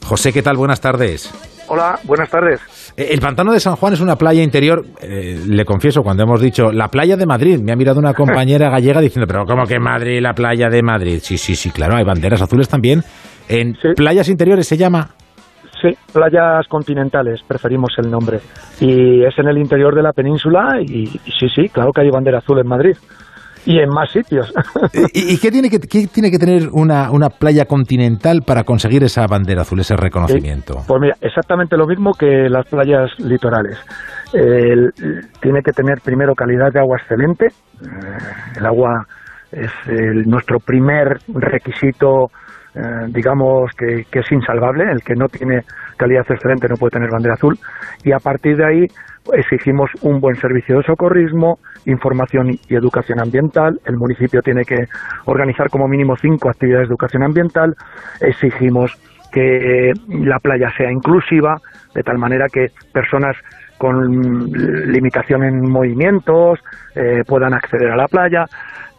José, 0.06 0.34
¿qué 0.34 0.41
tal? 0.41 0.58
Buenas 0.58 0.82
tardes. 0.82 1.32
Hola, 1.68 2.00
buenas 2.04 2.30
tardes. 2.30 2.60
Eh, 3.00 3.14
El 3.14 3.20
pantano 3.22 3.54
de 3.54 3.62
San 3.62 3.78
Juan 3.78 3.93
es 3.93 4.02
una 4.02 4.18
playa 4.18 4.43
interior, 4.43 4.84
eh, 5.02 5.39
le 5.47 5.64
confieso, 5.64 6.04
cuando 6.04 6.24
hemos 6.24 6.41
dicho 6.41 6.70
la 6.72 6.89
playa 6.89 7.16
de 7.16 7.26
Madrid, 7.26 7.58
me 7.64 7.72
ha 7.72 7.76
mirado 7.78 7.97
una 7.97 8.14
compañera 8.14 8.70
gallega 8.76 9.00
diciendo, 9.00 9.26
pero 9.26 9.45
¿cómo 9.45 9.66
que 9.66 9.80
Madrid, 9.80 10.20
la 10.22 10.34
playa 10.34 10.68
de 10.70 10.84
Madrid? 10.84 11.20
Sí, 11.22 11.38
sí, 11.38 11.56
sí, 11.56 11.72
claro, 11.72 11.95
hay 11.95 12.04
banderas 12.04 12.41
azules 12.41 12.68
también. 12.68 13.02
En 13.47 13.74
playas 13.95 14.28
interiores 14.28 14.68
se 14.68 14.76
llama. 14.76 15.10
Sí, 15.82 15.95
playas 16.12 16.68
continentales, 16.68 17.39
preferimos 17.47 17.93
el 18.04 18.12
nombre. 18.12 18.39
Y 18.82 19.24
es 19.24 19.39
en 19.39 19.47
el 19.47 19.58
interior 19.58 19.95
de 19.95 20.04
la 20.04 20.12
península 20.12 20.82
y, 20.82 21.04
y 21.04 21.32
sí, 21.39 21.47
sí, 21.47 21.70
claro 21.70 21.91
que 21.93 22.02
hay 22.02 22.10
bandera 22.10 22.39
azul 22.39 22.60
en 22.60 22.68
Madrid. 22.68 22.97
Y 23.70 23.78
en 23.78 23.89
más 23.89 24.11
sitios. 24.11 24.51
¿Y, 25.13 25.38
qué, 25.38 25.51
tiene 25.51 25.70
que, 25.70 25.78
tiene 25.78 26.32
que 26.32 26.39
tener 26.39 26.70
una, 26.72 27.11
una 27.11 27.30
playa 27.30 27.65
continental 27.65 28.41
para 28.41 28.63
conseguir 28.63 29.03
esa 29.03 29.28
bandera 29.28 29.61
azul, 29.61 29.80
ese 29.80 29.95
reconocimiento? 29.95 30.82
pues 30.88 30.99
mira, 30.99 31.15
exactamente 31.22 31.78
lo 31.78 31.86
mismo 31.86 32.13
que 32.13 32.49
las 32.49 32.65
playas 32.65 33.11
litorales. 33.20 33.78
tiene 34.32 35.61
que 35.61 35.72
tener 35.72 36.01
primero 36.03 36.34
calidad 36.34 36.74
de 36.74 36.80
agua 36.80 36.97
excelente. 36.97 37.45
Eh, 37.45 38.57
el 38.57 38.65
agua 38.65 39.05
es 39.51 39.72
nuestro 40.26 40.57
primer 40.59 41.20
requisito, 41.28 42.32
eh, 42.74 42.82
digamos, 43.09 43.72
que, 43.78 44.05
que 44.09 44.20
es 44.22 44.32
insalvable. 44.32 44.86
El 44.91 45.03
que 45.03 45.13
no 45.13 45.28
tiene 45.28 45.61
calidad 45.95 46.26
excelente 46.28 46.67
no 46.67 46.76
puede 46.76 46.89
tener 46.89 47.11
bandera 47.11 47.36
azul. 47.36 47.55
Y 48.03 48.13
a 48.13 48.17
partir 48.17 48.57
de 48.57 48.65
ahí 48.65 48.88
exigimos 49.34 49.89
un 50.01 50.19
buen 50.19 50.36
servicio 50.36 50.77
de 50.77 50.84
socorrismo, 50.84 51.59
información 51.86 52.51
y 52.67 52.75
educación 52.75 53.19
ambiental. 53.19 53.80
El 53.86 53.97
municipio 53.97 54.41
tiene 54.41 54.63
que 54.63 54.86
organizar 55.25 55.69
como 55.69 55.88
mínimo 55.88 56.15
cinco 56.15 56.49
actividades 56.49 56.88
de 56.88 56.93
educación 56.93 57.23
ambiental. 57.23 57.75
Exigimos 58.21 58.97
que 59.32 59.93
la 60.07 60.39
playa 60.39 60.71
sea 60.75 60.91
inclusiva, 60.91 61.57
de 61.93 62.03
tal 62.03 62.17
manera 62.17 62.47
que 62.51 62.67
personas 62.91 63.36
con 63.77 64.51
limitación 64.91 65.43
en 65.43 65.61
movimientos 65.71 66.59
eh, 66.95 67.23
puedan 67.25 67.53
acceder 67.53 67.91
a 67.91 67.95
la 67.95 68.07
playa. 68.07 68.45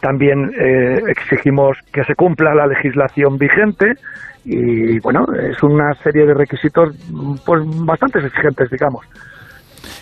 También 0.01 0.51
eh, 0.59 1.01
exigimos 1.07 1.77
que 1.93 2.03
se 2.03 2.15
cumpla 2.15 2.55
la 2.55 2.65
legislación 2.65 3.37
vigente 3.37 3.93
y 4.43 4.99
bueno, 4.99 5.25
es 5.39 5.61
una 5.61 5.93
serie 6.03 6.25
de 6.25 6.33
requisitos 6.33 6.95
pues 7.45 7.61
bastante 7.85 8.19
exigentes, 8.19 8.69
digamos. 8.71 9.05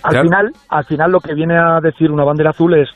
Al 0.03 0.21
final, 0.21 0.51
al 0.69 0.85
final 0.85 1.11
lo 1.11 1.19
que 1.19 1.33
viene 1.33 1.57
a 1.57 1.79
decir 1.81 2.11
una 2.11 2.23
bandera 2.23 2.51
azul 2.51 2.73
es 2.73 2.89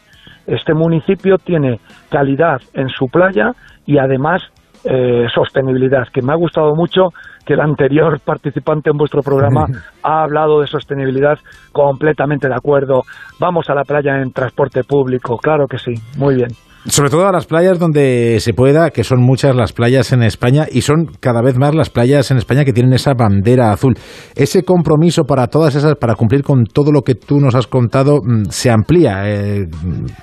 este 0.45 0.73
municipio 0.73 1.37
tiene 1.37 1.79
calidad 2.09 2.61
en 2.73 2.89
su 2.89 3.07
playa 3.07 3.51
y 3.85 3.97
además 3.97 4.41
eh, 4.85 5.27
sostenibilidad, 5.33 6.07
que 6.13 6.21
me 6.21 6.33
ha 6.33 6.35
gustado 6.35 6.75
mucho 6.75 7.09
que 7.45 7.53
el 7.53 7.61
anterior 7.61 8.19
participante 8.25 8.89
en 8.89 8.97
vuestro 8.97 9.21
programa 9.21 9.65
ha 10.03 10.23
hablado 10.23 10.59
de 10.59 10.67
sostenibilidad 10.67 11.39
completamente 11.71 12.47
de 12.49 12.55
acuerdo. 12.55 13.03
Vamos 13.39 13.69
a 13.69 13.75
la 13.75 13.83
playa 13.83 14.21
en 14.21 14.31
transporte 14.33 14.83
público, 14.83 15.37
claro 15.37 15.67
que 15.67 15.77
sí, 15.77 15.93
muy 16.17 16.35
bien. 16.35 16.49
Sobre 16.85 17.09
todo 17.09 17.27
a 17.27 17.31
las 17.31 17.45
playas 17.45 17.79
donde 17.79 18.39
se 18.39 18.53
pueda, 18.53 18.89
que 18.89 19.05
son 19.05 19.21
muchas 19.21 19.55
las 19.55 19.71
playas 19.71 20.11
en 20.11 20.21
España 20.21 20.65
y 20.69 20.81
son 20.81 21.05
cada 21.21 21.41
vez 21.41 21.57
más 21.57 21.73
las 21.73 21.89
playas 21.89 22.29
en 22.29 22.37
España 22.37 22.65
que 22.65 22.73
tienen 22.73 22.91
esa 22.91 23.13
bandera 23.13 23.71
azul. 23.71 23.95
Ese 24.35 24.63
compromiso 24.63 25.23
para 25.23 25.47
todas 25.47 25.75
esas, 25.75 25.95
para 25.95 26.15
cumplir 26.15 26.43
con 26.43 26.65
todo 26.65 26.91
lo 26.91 27.01
que 27.01 27.15
tú 27.15 27.39
nos 27.39 27.55
has 27.55 27.67
contado, 27.67 28.17
mm, 28.21 28.45
se 28.49 28.69
amplía 28.69 29.29
eh, 29.29 29.67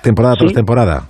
temporada 0.03 0.35
tras 0.35 0.53
temporada. 0.53 1.09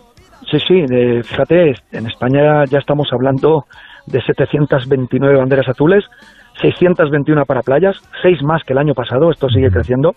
Sí, 0.49 0.57
sí, 0.67 0.85
fíjate, 1.23 1.73
en 1.91 2.07
España 2.07 2.63
ya 2.69 2.79
estamos 2.79 3.09
hablando 3.11 3.65
de 4.07 4.21
729 4.21 5.37
banderas 5.37 5.67
azules 5.67 6.05
621 6.61 7.43
para 7.45 7.61
playas, 7.61 7.97
6 8.21 8.43
más 8.43 8.63
que 8.63 8.73
el 8.73 8.79
año 8.79 8.93
pasado, 8.93 9.31
esto 9.31 9.49
sigue 9.49 9.69
creciendo, 9.69 10.11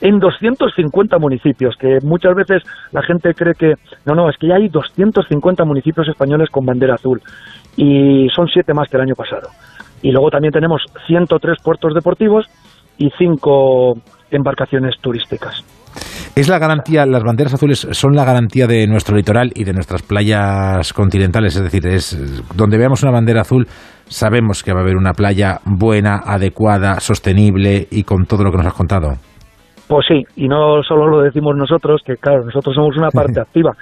en 0.00 0.18
250 0.18 1.18
municipios, 1.18 1.74
que 1.76 1.98
muchas 2.04 2.34
veces 2.34 2.62
la 2.92 3.02
gente 3.02 3.34
cree 3.34 3.54
que, 3.54 3.74
no, 4.06 4.14
no, 4.14 4.30
es 4.30 4.36
que 4.38 4.48
ya 4.48 4.54
hay 4.54 4.68
250 4.68 5.64
municipios 5.64 6.08
españoles 6.08 6.48
con 6.50 6.64
bandera 6.64 6.94
azul, 6.94 7.20
y 7.76 8.28
son 8.34 8.46
7 8.46 8.72
más 8.74 8.88
que 8.88 8.96
el 8.96 9.02
año 9.02 9.14
pasado. 9.14 9.48
Y 10.02 10.12
luego 10.12 10.30
también 10.30 10.52
tenemos 10.52 10.82
103 11.06 11.58
puertos 11.62 11.94
deportivos 11.94 12.46
y 12.96 13.10
5 13.18 13.94
embarcaciones 14.30 14.94
turísticas. 15.00 15.64
Es 16.36 16.48
la 16.48 16.58
garantía, 16.58 17.04
las 17.06 17.24
banderas 17.24 17.54
azules 17.54 17.88
son 17.90 18.14
la 18.14 18.24
garantía 18.24 18.66
de 18.66 18.86
nuestro 18.86 19.16
litoral 19.16 19.50
y 19.54 19.64
de 19.64 19.72
nuestras 19.72 20.02
playas 20.02 20.92
continentales, 20.92 21.56
es 21.56 21.62
decir, 21.62 21.86
es 21.86 22.46
donde 22.54 22.78
veamos 22.78 23.02
una 23.02 23.10
bandera 23.10 23.40
azul 23.40 23.66
sabemos 24.10 24.62
que 24.62 24.72
va 24.72 24.80
a 24.80 24.82
haber 24.82 24.96
una 24.96 25.12
playa 25.12 25.60
buena, 25.64 26.20
adecuada, 26.24 27.00
sostenible 27.00 27.86
y 27.90 28.02
con 28.02 28.26
todo 28.26 28.44
lo 28.44 28.50
que 28.50 28.58
nos 28.58 28.66
has 28.66 28.74
contado. 28.74 29.14
Pues 29.88 30.06
sí, 30.06 30.22
y 30.36 30.46
no 30.46 30.82
solo 30.82 31.08
lo 31.08 31.22
decimos 31.22 31.56
nosotros, 31.56 32.02
que 32.04 32.16
claro, 32.16 32.44
nosotros 32.44 32.74
somos 32.74 32.96
una 32.96 33.10
parte 33.10 33.40
activa, 33.40 33.72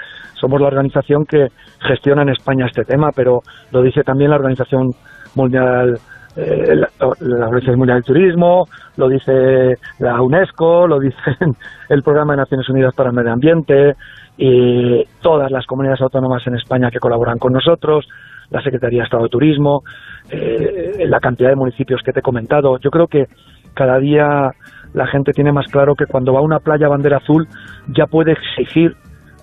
somos 0.41 0.61
la 0.61 0.68
organización 0.68 1.24
que 1.24 1.49
gestiona 1.81 2.22
en 2.22 2.31
España 2.31 2.66
este 2.66 2.85
tema, 2.85 3.11
pero 3.14 3.41
lo 3.72 3.83
dice 3.83 4.03
también 4.03 4.31
la 4.31 4.37
Organización 4.37 4.93
Mundial 5.35 5.97
eh, 6.37 6.76
la, 6.76 6.89
Organización 7.07 7.79
Mundial 7.79 7.99
del 7.99 8.05
Turismo, 8.05 8.64
lo 8.97 9.09
dice 9.09 9.74
la 9.99 10.22
UNESCO, 10.22 10.87
lo 10.87 11.01
dice 11.01 11.18
el 11.89 12.03
Programa 12.03 12.35
de 12.35 12.39
Naciones 12.39 12.68
Unidas 12.68 12.95
para 12.95 13.11
el 13.11 13.16
Medio 13.16 13.33
Ambiente 13.33 13.95
y 14.37 15.03
todas 15.20 15.51
las 15.51 15.66
comunidades 15.66 16.01
autónomas 16.01 16.47
en 16.47 16.55
España 16.55 16.91
que 16.93 17.01
colaboran 17.01 17.39
con 17.39 17.53
nosotros, 17.53 18.07
la 18.51 18.62
Secretaría 18.62 19.01
de 19.01 19.05
Estado 19.05 19.24
de 19.24 19.28
Turismo, 19.28 19.82
eh, 20.30 21.05
la 21.07 21.20
cantidad 21.20 21.51
de 21.51 21.57
municipios 21.57 22.03
que 22.03 22.12
te 22.12 22.20
he 22.20 22.22
comentado. 22.22 22.78
Yo 22.78 22.90
creo 22.90 23.07
que 23.07 23.26
cada 23.74 23.99
día 23.99 24.53
la 24.94 25.07
gente 25.07 25.32
tiene 25.32 25.53
más 25.53 25.66
claro 25.70 25.94
que 25.94 26.07
cuando 26.07 26.32
va 26.32 26.40
a 26.40 26.42
una 26.42 26.61
playa 26.61 26.88
bandera 26.88 27.18
azul 27.18 27.46
ya 27.88 28.07
puede 28.07 28.32
exigir 28.32 28.96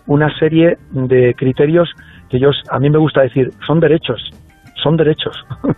una 0.08 0.36
serie 0.40 0.78
de 0.92 1.34
criterios 1.36 1.90
que 2.30 2.38
ellos, 2.38 2.56
a 2.70 2.80
mí 2.80 2.90
me 2.90 2.98
gusta 2.98 3.22
decir, 3.22 3.52
son 3.66 3.80
derechos, 3.80 4.22
son 4.84 4.98
derechos. 4.98 5.36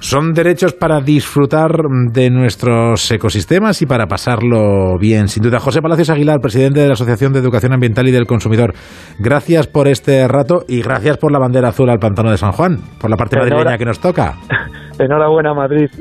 Son 0.00 0.32
derechos 0.32 0.74
para 0.74 1.00
disfrutar 1.00 1.70
de 2.12 2.30
nuestros 2.30 3.10
ecosistemas 3.10 3.82
y 3.82 3.86
para 3.86 4.06
pasarlo 4.06 4.98
bien, 4.98 5.28
sin 5.28 5.42
duda. 5.42 5.60
José 5.60 5.82
Palacios 5.82 6.10
Aguilar, 6.10 6.40
presidente 6.40 6.80
de 6.80 6.86
la 6.86 6.92
Asociación 6.94 7.32
de 7.32 7.40
Educación 7.40 7.72
Ambiental 7.72 8.08
y 8.08 8.12
del 8.12 8.26
Consumidor. 8.26 8.74
Gracias 9.18 9.66
por 9.66 9.88
este 9.88 10.26
rato 10.28 10.64
y 10.68 10.82
gracias 10.82 11.18
por 11.18 11.32
la 11.32 11.38
bandera 11.38 11.68
azul 11.68 11.90
al 11.90 11.98
pantano 11.98 12.30
de 12.30 12.36
San 12.36 12.52
Juan, 12.52 12.78
por 13.00 13.10
la 13.10 13.16
parte 13.16 13.38
madrileña 13.38 13.78
que 13.78 13.84
nos 13.84 14.00
toca. 14.00 14.34
Enhorabuena, 14.98 15.54
Madrid. 15.54 15.88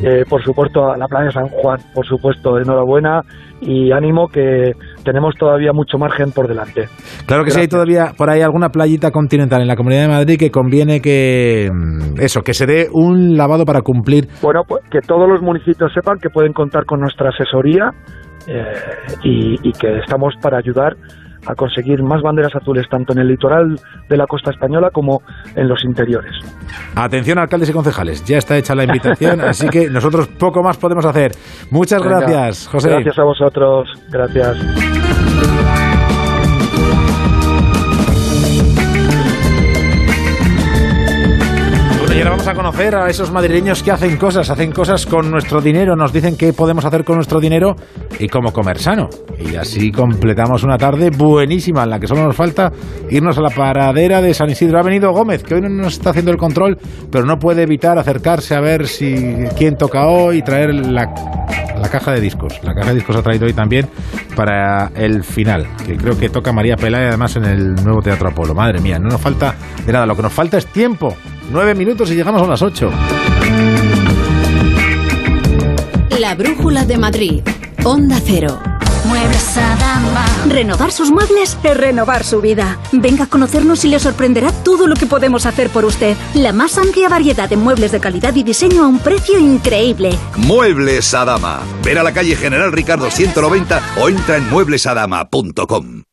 Eh, 0.00 0.24
por 0.28 0.40
supuesto, 0.44 0.92
a 0.92 0.96
la 0.96 1.08
playa 1.08 1.26
de 1.26 1.32
San 1.32 1.48
Juan, 1.48 1.76
por 1.92 2.06
supuesto, 2.06 2.56
enhorabuena 2.56 3.22
y 3.60 3.90
ánimo 3.90 4.28
que 4.28 4.70
tenemos 5.04 5.34
todavía 5.36 5.72
mucho 5.72 5.98
margen 5.98 6.32
por 6.32 6.48
delante. 6.48 6.88
Claro 7.26 7.44
que 7.44 7.50
sí, 7.50 7.60
hay 7.60 7.68
todavía 7.68 8.12
por 8.16 8.30
ahí 8.30 8.40
alguna 8.40 8.70
playita 8.70 9.10
continental 9.10 9.62
en 9.62 9.68
la 9.68 9.76
Comunidad 9.76 10.02
de 10.02 10.08
Madrid 10.08 10.38
que 10.38 10.50
conviene 10.50 11.00
que 11.00 11.70
mm, 11.72 12.20
eso, 12.20 12.42
que 12.42 12.54
se 12.54 12.66
dé 12.66 12.88
un 12.92 13.36
lavado 13.36 13.64
para 13.64 13.82
cumplir. 13.82 14.28
Bueno, 14.42 14.62
pues 14.66 14.82
que 14.90 15.00
todos 15.00 15.28
los 15.28 15.42
municipios 15.42 15.92
sepan 15.92 16.18
que 16.18 16.30
pueden 16.30 16.52
contar 16.52 16.84
con 16.84 17.00
nuestra 17.00 17.30
asesoría 17.30 17.90
eh, 18.46 18.62
y 19.22 19.72
que 19.72 19.98
estamos 19.98 20.34
para 20.42 20.58
ayudar 20.58 20.96
a 21.46 21.54
conseguir 21.54 22.02
más 22.02 22.22
banderas 22.22 22.54
azules 22.54 22.86
tanto 22.88 23.12
en 23.12 23.20
el 23.20 23.28
litoral 23.28 23.78
de 24.08 24.16
la 24.16 24.26
costa 24.26 24.50
española 24.50 24.90
como 24.92 25.22
en 25.54 25.68
los 25.68 25.84
interiores. 25.84 26.32
Atención, 26.94 27.38
alcaldes 27.38 27.70
y 27.70 27.72
concejales, 27.72 28.24
ya 28.24 28.38
está 28.38 28.56
hecha 28.56 28.74
la 28.74 28.84
invitación, 28.84 29.40
así 29.42 29.68
que 29.68 29.88
nosotros 29.90 30.28
poco 30.28 30.62
más 30.62 30.76
podemos 30.76 31.04
hacer. 31.04 31.32
Muchas 31.70 32.02
gracias, 32.02 32.68
José. 32.68 32.90
Gracias 32.90 33.18
a 33.18 33.24
vosotros, 33.24 33.88
gracias. 34.10 35.81
Ahora 42.22 42.36
vamos 42.36 42.46
a 42.46 42.54
conocer 42.54 42.94
a 42.94 43.08
esos 43.08 43.32
madrileños 43.32 43.82
que 43.82 43.90
hacen 43.90 44.16
cosas, 44.16 44.48
hacen 44.48 44.70
cosas 44.70 45.06
con 45.06 45.28
nuestro 45.28 45.60
dinero, 45.60 45.96
nos 45.96 46.12
dicen 46.12 46.36
qué 46.36 46.52
podemos 46.52 46.84
hacer 46.84 47.02
con 47.02 47.16
nuestro 47.16 47.40
dinero 47.40 47.74
y 48.16 48.28
cómo 48.28 48.52
comer 48.52 48.78
sano. 48.78 49.08
Y 49.40 49.56
así 49.56 49.90
completamos 49.90 50.62
una 50.62 50.78
tarde 50.78 51.10
buenísima 51.10 51.82
en 51.82 51.90
la 51.90 51.98
que 51.98 52.06
solo 52.06 52.22
nos 52.22 52.36
falta 52.36 52.70
irnos 53.10 53.36
a 53.38 53.40
la 53.40 53.50
paradera 53.50 54.22
de 54.22 54.34
San 54.34 54.48
Isidro. 54.50 54.78
Ha 54.78 54.82
venido 54.82 55.10
Gómez, 55.10 55.42
que 55.42 55.56
hoy 55.56 55.62
no 55.62 55.68
nos 55.68 55.94
está 55.94 56.10
haciendo 56.10 56.30
el 56.30 56.36
control, 56.36 56.78
pero 57.10 57.24
no 57.24 57.38
puede 57.40 57.62
evitar 57.62 57.98
acercarse 57.98 58.54
a 58.54 58.60
ver 58.60 58.86
si 58.86 59.14
quién 59.58 59.76
toca 59.76 60.06
hoy 60.06 60.38
y 60.38 60.42
traer 60.42 60.72
la, 60.74 61.12
la 61.76 61.88
caja 61.88 62.12
de 62.12 62.20
discos. 62.20 62.60
La 62.62 62.72
caja 62.72 62.90
de 62.90 62.96
discos 62.96 63.16
ha 63.16 63.22
traído 63.22 63.46
hoy 63.46 63.52
también 63.52 63.88
para 64.36 64.92
el 64.94 65.24
final, 65.24 65.66
que 65.84 65.96
creo 65.96 66.16
que 66.16 66.28
toca 66.28 66.52
María 66.52 66.76
Pelay 66.76 67.06
además 67.06 67.34
en 67.34 67.46
el 67.46 67.74
nuevo 67.74 68.00
Teatro 68.00 68.28
Apolo. 68.28 68.54
Madre 68.54 68.80
mía, 68.80 69.00
no 69.00 69.08
nos 69.08 69.20
falta 69.20 69.56
de 69.84 69.92
nada, 69.92 70.06
lo 70.06 70.14
que 70.14 70.22
nos 70.22 70.32
falta 70.32 70.56
es 70.56 70.66
tiempo 70.66 71.16
Nueve 71.52 71.74
minutos 71.74 72.10
y 72.10 72.14
llegamos 72.14 72.40
a 72.40 72.46
las 72.46 72.62
ocho. 72.62 72.90
La 76.18 76.34
Brújula 76.34 76.86
de 76.86 76.96
Madrid. 76.96 77.42
Onda 77.84 78.18
Cero. 78.24 78.58
Muebles 79.04 79.58
Adama. 79.58 80.24
Renovar 80.48 80.92
sus 80.92 81.10
muebles 81.10 81.58
es 81.62 81.76
renovar 81.76 82.24
su 82.24 82.40
vida. 82.40 82.78
Venga 82.92 83.24
a 83.24 83.26
conocernos 83.26 83.84
y 83.84 83.88
le 83.88 83.98
sorprenderá 83.98 84.50
todo 84.50 84.86
lo 84.86 84.96
que 84.96 85.04
podemos 85.04 85.44
hacer 85.44 85.68
por 85.68 85.84
usted. 85.84 86.16
La 86.32 86.54
más 86.54 86.78
amplia 86.78 87.10
variedad 87.10 87.50
de 87.50 87.58
muebles 87.58 87.92
de 87.92 88.00
calidad 88.00 88.34
y 88.34 88.44
diseño 88.44 88.84
a 88.84 88.86
un 88.86 88.98
precio 88.98 89.38
increíble. 89.38 90.16
Muebles 90.36 91.12
Adama. 91.12 91.60
Ver 91.84 91.98
a 91.98 92.02
la 92.02 92.14
calle 92.14 92.34
General 92.34 92.72
Ricardo 92.72 93.10
190 93.10 93.82
o 94.00 94.08
entra 94.08 94.38
en 94.38 94.48
mueblesadama.com. 94.48 96.04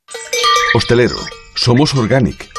Hostelero. 0.73 1.15
Somos 1.55 1.95
Organic 1.95 2.58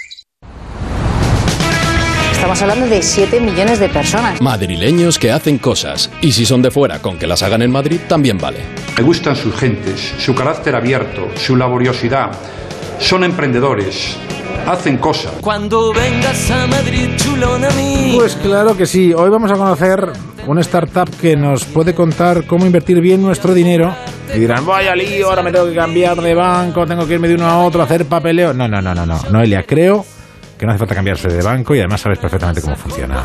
Estamos 2.41 2.63
hablando 2.63 2.87
de 2.87 3.03
7 3.03 3.39
millones 3.39 3.79
de 3.79 3.87
personas. 3.87 4.41
Madrileños 4.41 5.19
que 5.19 5.31
hacen 5.31 5.59
cosas. 5.59 6.09
Y 6.21 6.31
si 6.31 6.43
son 6.43 6.63
de 6.63 6.71
fuera, 6.71 6.97
con 6.97 7.19
que 7.19 7.27
las 7.27 7.43
hagan 7.43 7.61
en 7.61 7.69
Madrid, 7.69 7.99
también 8.07 8.39
vale. 8.39 8.61
Me 8.97 9.03
gustan 9.03 9.35
sus 9.35 9.55
gentes, 9.55 10.11
su 10.17 10.33
carácter 10.33 10.75
abierto, 10.75 11.29
su 11.35 11.55
laboriosidad. 11.55 12.31
Son 12.97 13.23
emprendedores. 13.23 14.17
Hacen 14.65 14.97
cosas. 14.97 15.33
Cuando 15.39 15.93
vengas 15.93 16.49
a 16.49 16.65
Madrid, 16.65 17.09
chulón 17.15 17.63
a 17.63 17.69
mí. 17.69 18.13
Pues 18.15 18.35
claro 18.37 18.75
que 18.75 18.87
sí. 18.87 19.13
Hoy 19.13 19.29
vamos 19.29 19.51
a 19.51 19.55
conocer 19.55 20.11
una 20.47 20.61
startup 20.61 21.15
que 21.21 21.35
nos 21.35 21.65
puede 21.65 21.93
contar 21.93 22.47
cómo 22.47 22.65
invertir 22.65 23.01
bien 23.01 23.21
nuestro 23.21 23.53
dinero. 23.53 23.95
Y 24.35 24.39
dirán, 24.39 24.65
vaya 24.65 24.95
lío, 24.95 25.29
ahora 25.29 25.43
me 25.43 25.51
tengo 25.51 25.67
que 25.67 25.75
cambiar 25.75 26.19
de 26.19 26.33
banco, 26.33 26.87
tengo 26.87 27.05
que 27.05 27.13
irme 27.13 27.27
de 27.27 27.35
uno 27.35 27.45
a 27.45 27.63
otro, 27.63 27.83
hacer 27.83 28.05
papeleo. 28.05 28.51
No, 28.51 28.67
no, 28.67 28.81
no, 28.81 28.95
no, 28.95 29.05
no. 29.05 29.21
Noelia, 29.29 29.61
creo 29.61 30.03
que 30.61 30.67
no 30.67 30.73
hace 30.73 30.79
falta 30.79 30.93
cambiarse 30.93 31.27
de 31.27 31.41
banco 31.41 31.73
y 31.73 31.79
además 31.79 32.01
sabes 32.01 32.19
perfectamente 32.19 32.61
cómo 32.61 32.75
funciona. 32.75 33.23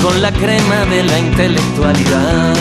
Con 0.00 0.22
la 0.22 0.30
crema 0.30 0.84
de 0.84 1.02
la 1.02 1.18
intelectualidad. 1.18 2.54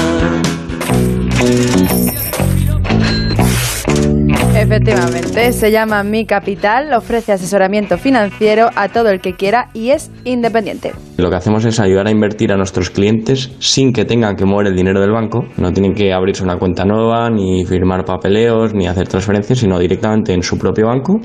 Efectivamente, 4.56 5.52
se 5.52 5.72
llama 5.72 6.04
Mi 6.04 6.26
Capital, 6.26 6.94
ofrece 6.94 7.34
asesoramiento 7.34 8.00
financiero 8.00 8.70
a 8.76 8.88
todo 8.88 9.10
el 9.10 9.22
que 9.22 9.34
quiera 9.34 9.70
y 9.74 9.90
es 9.92 10.10
independiente. 10.24 10.94
Lo 11.18 11.30
que 11.30 11.36
hacemos 11.36 11.66
es 11.66 11.80
ayudar 11.80 12.08
a 12.08 12.12
invertir 12.12 12.52
a 12.54 12.58
nuestros 12.58 12.90
clientes 12.90 13.52
sin 13.60 13.94
que 13.94 14.06
tengan 14.06 14.36
que 14.36 14.46
mover 14.46 14.68
el 14.68 14.76
dinero 14.76 15.00
del 15.00 15.12
banco. 15.12 15.46
No 15.58 15.72
tienen 15.74 15.94
que 15.94 16.12
abrirse 16.12 16.44
una 16.44 16.58
cuenta 16.58 16.86
nueva, 16.86 17.30
ni 17.30 17.66
firmar 17.66 18.04
papeleos, 18.04 18.74
ni 18.74 18.88
hacer 18.88 19.08
transferencias, 19.08 19.60
sino 19.60 19.78
directamente 19.78 20.34
en 20.34 20.42
su 20.42 20.58
propio 20.58 20.88
banco. 20.88 21.20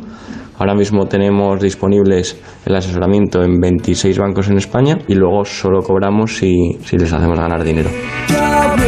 Ahora 0.59 0.75
mismo 0.75 1.07
tenemos 1.07 1.61
disponibles 1.61 2.41
el 2.67 2.75
asesoramiento 2.75 3.43
en 3.43 3.61
26 3.61 4.19
bancos 4.19 4.49
en 4.49 4.59
España 4.59 4.99
y 5.07 5.15
luego 5.15 5.45
solo 5.45 5.83
cobramos 5.83 6.37
si, 6.37 6.77
si 6.85 6.97
les 6.99 7.13
hacemos 7.13 7.39
ganar 7.39 7.63
dinero. 7.63 7.91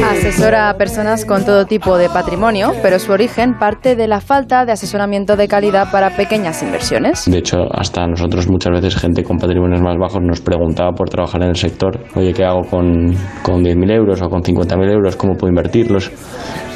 Asesora 0.04 0.70
a 0.70 0.74
personas 0.74 1.24
con 1.24 1.44
todo 1.44 1.66
tipo 1.66 1.96
de 1.96 2.08
patrimonio, 2.08 2.72
pero 2.82 2.98
su 2.98 3.12
origen 3.12 3.54
parte 3.58 3.96
de 3.96 4.08
la 4.08 4.20
falta 4.20 4.64
de 4.64 4.72
asesoramiento 4.72 5.36
de 5.36 5.46
calidad 5.46 5.90
para 5.90 6.16
pequeñas 6.16 6.62
inversiones. 6.62 7.24
De 7.30 7.38
hecho, 7.38 7.58
hasta 7.72 8.06
nosotros 8.06 8.48
muchas 8.48 8.72
veces 8.72 8.96
gente 8.96 9.22
con 9.22 9.38
patrimonios 9.38 9.80
más 9.80 9.96
bajos 9.96 10.22
nos 10.22 10.40
preguntaba 10.40 10.92
por 10.92 11.08
trabajar 11.08 11.42
en 11.42 11.50
el 11.50 11.56
sector, 11.56 12.00
oye, 12.14 12.32
¿qué 12.32 12.44
hago 12.44 12.62
con, 12.62 13.14
con 13.42 13.62
10.000 13.62 13.92
euros 13.92 14.22
o 14.22 14.28
con 14.28 14.42
50.000 14.42 14.90
euros? 14.90 15.16
¿Cómo 15.16 15.34
puedo 15.34 15.50
invertirlos? 15.50 16.10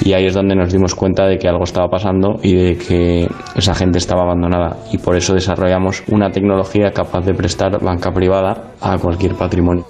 Y 0.03 0.13
ahí 0.13 0.27
es 0.27 0.35
donde 0.35 0.55
nos 0.55 0.73
dimos 0.73 0.95
cuenta 0.95 1.27
de 1.27 1.39
que 1.39 1.49
algo 1.49 1.65
estaba 1.65 1.89
pasando 1.89 2.39
y 2.43 2.55
de 2.55 2.77
que 2.77 3.29
esa 3.57 3.75
gente 3.75 3.99
estaba 3.99 4.23
abandonada. 4.23 4.77
Y 4.93 4.99
por 4.99 5.17
eso 5.17 5.35
desarrollamos 5.35 6.03
una 6.09 6.31
tecnología 6.31 6.91
capaz 6.93 7.25
de 7.25 7.35
prestar 7.35 7.83
banca 7.83 8.13
privada 8.13 8.75
a 8.81 8.99
cualquier 8.99 9.35
patrimonio. 9.35 9.85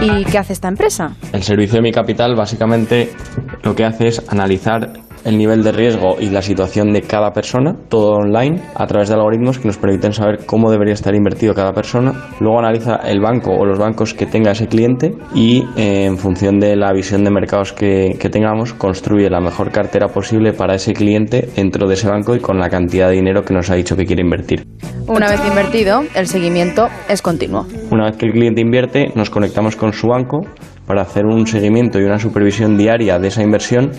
¿Y 0.00 0.24
qué 0.24 0.38
hace 0.38 0.52
esta 0.52 0.68
empresa? 0.68 1.12
El 1.32 1.42
servicio 1.42 1.76
de 1.76 1.82
mi 1.82 1.92
capital 1.92 2.34
básicamente 2.34 3.10
lo 3.62 3.74
que 3.74 3.84
hace 3.84 4.08
es 4.08 4.32
analizar 4.32 4.92
el 5.24 5.38
nivel 5.38 5.62
de 5.62 5.72
riesgo 5.72 6.16
y 6.20 6.30
la 6.30 6.42
situación 6.42 6.92
de 6.92 7.02
cada 7.02 7.32
persona, 7.32 7.76
todo 7.88 8.12
online, 8.12 8.60
a 8.74 8.86
través 8.86 9.08
de 9.08 9.14
algoritmos 9.14 9.58
que 9.58 9.68
nos 9.68 9.78
permiten 9.78 10.12
saber 10.12 10.44
cómo 10.46 10.70
debería 10.70 10.94
estar 10.94 11.14
invertido 11.14 11.54
cada 11.54 11.72
persona. 11.72 12.12
Luego 12.40 12.58
analiza 12.58 12.96
el 13.04 13.20
banco 13.20 13.52
o 13.52 13.64
los 13.64 13.78
bancos 13.78 14.14
que 14.14 14.26
tenga 14.26 14.52
ese 14.52 14.66
cliente 14.66 15.12
y 15.34 15.64
eh, 15.76 16.04
en 16.06 16.18
función 16.18 16.58
de 16.58 16.76
la 16.76 16.92
visión 16.92 17.24
de 17.24 17.30
mercados 17.30 17.72
que, 17.72 18.16
que 18.18 18.28
tengamos, 18.28 18.74
construye 18.74 19.28
la 19.30 19.40
mejor 19.40 19.70
cartera 19.70 20.08
posible 20.08 20.52
para 20.52 20.74
ese 20.74 20.92
cliente 20.92 21.48
dentro 21.56 21.86
de 21.86 21.94
ese 21.94 22.08
banco 22.08 22.34
y 22.34 22.40
con 22.40 22.58
la 22.58 22.68
cantidad 22.68 23.08
de 23.08 23.14
dinero 23.14 23.42
que 23.44 23.54
nos 23.54 23.70
ha 23.70 23.74
dicho 23.74 23.96
que 23.96 24.04
quiere 24.04 24.22
invertir. 24.22 24.66
Una 25.06 25.30
vez 25.30 25.40
invertido, 25.46 26.02
el 26.14 26.26
seguimiento 26.26 26.88
es 27.08 27.22
continuo. 27.22 27.66
Una 27.90 28.06
vez 28.06 28.16
que 28.16 28.26
el 28.26 28.32
cliente 28.32 28.60
invierte, 28.60 29.12
nos 29.14 29.30
conectamos 29.30 29.76
con 29.76 29.92
su 29.92 30.08
banco 30.08 30.42
para 30.86 31.02
hacer 31.02 31.26
un 31.26 31.46
seguimiento 31.46 32.00
y 32.00 32.04
una 32.04 32.18
supervisión 32.18 32.76
diaria 32.76 33.18
de 33.18 33.28
esa 33.28 33.42
inversión 33.42 33.90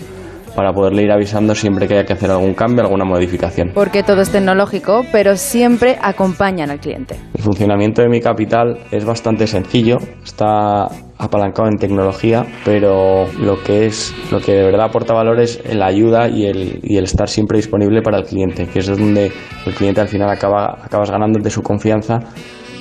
para 0.54 0.72
poderle 0.72 1.02
ir 1.02 1.12
avisando 1.12 1.54
siempre 1.54 1.88
que 1.88 1.94
haya 1.94 2.04
que 2.04 2.12
hacer 2.12 2.30
algún 2.30 2.54
cambio, 2.54 2.84
alguna 2.84 3.04
modificación. 3.04 3.70
Porque 3.74 4.02
todo 4.02 4.20
es 4.20 4.30
tecnológico, 4.30 5.04
pero 5.12 5.36
siempre 5.36 5.98
acompañan 6.00 6.70
al 6.70 6.80
cliente. 6.80 7.16
El 7.34 7.42
funcionamiento 7.42 8.02
de 8.02 8.08
mi 8.08 8.20
capital 8.20 8.78
es 8.90 9.04
bastante 9.04 9.46
sencillo, 9.46 9.98
está 10.22 10.88
apalancado 11.18 11.68
en 11.68 11.76
tecnología, 11.76 12.44
pero 12.64 13.26
lo 13.38 13.62
que 13.62 13.86
es 13.86 14.14
lo 14.30 14.40
que 14.40 14.52
de 14.52 14.64
verdad 14.64 14.86
aporta 14.86 15.14
valor 15.14 15.40
es 15.40 15.62
la 15.72 15.86
ayuda 15.86 16.28
y 16.28 16.46
el, 16.46 16.80
y 16.82 16.96
el 16.96 17.04
estar 17.04 17.28
siempre 17.28 17.58
disponible 17.58 18.02
para 18.02 18.18
el 18.18 18.24
cliente, 18.24 18.66
que 18.66 18.80
es 18.80 18.86
donde 18.86 19.32
el 19.66 19.74
cliente 19.74 20.00
al 20.00 20.08
final 20.08 20.28
acaba 20.28 20.78
acabas 20.82 21.10
ganando 21.10 21.38
de 21.38 21.50
su 21.50 21.62
confianza 21.62 22.20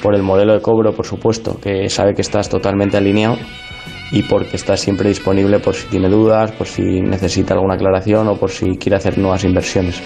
por 0.01 0.15
el 0.15 0.21
modelo 0.21 0.53
de 0.53 0.61
cobro, 0.61 0.93
por 0.93 1.05
supuesto, 1.05 1.57
que 1.61 1.87
sabe 1.89 2.13
que 2.13 2.21
estás 2.21 2.49
totalmente 2.49 2.97
alineado 2.97 3.37
y 4.13 4.21
porque 4.21 4.57
está 4.57 4.77
siempre 4.77 5.09
disponible 5.09 5.59
por 5.59 5.73
si 5.73 5.87
tiene 5.87 6.07
dudas, 6.07 6.51
por 6.51 6.67
si 6.67 7.01
necesita 7.01 7.55
alguna 7.55 7.73
aclaración 7.73 8.27
o 8.27 8.37
por 8.37 8.51
si 8.51 8.77
quiere 8.77 8.97
hacer 8.97 9.17
nuevas 9.17 9.43
inversiones. 9.43 10.01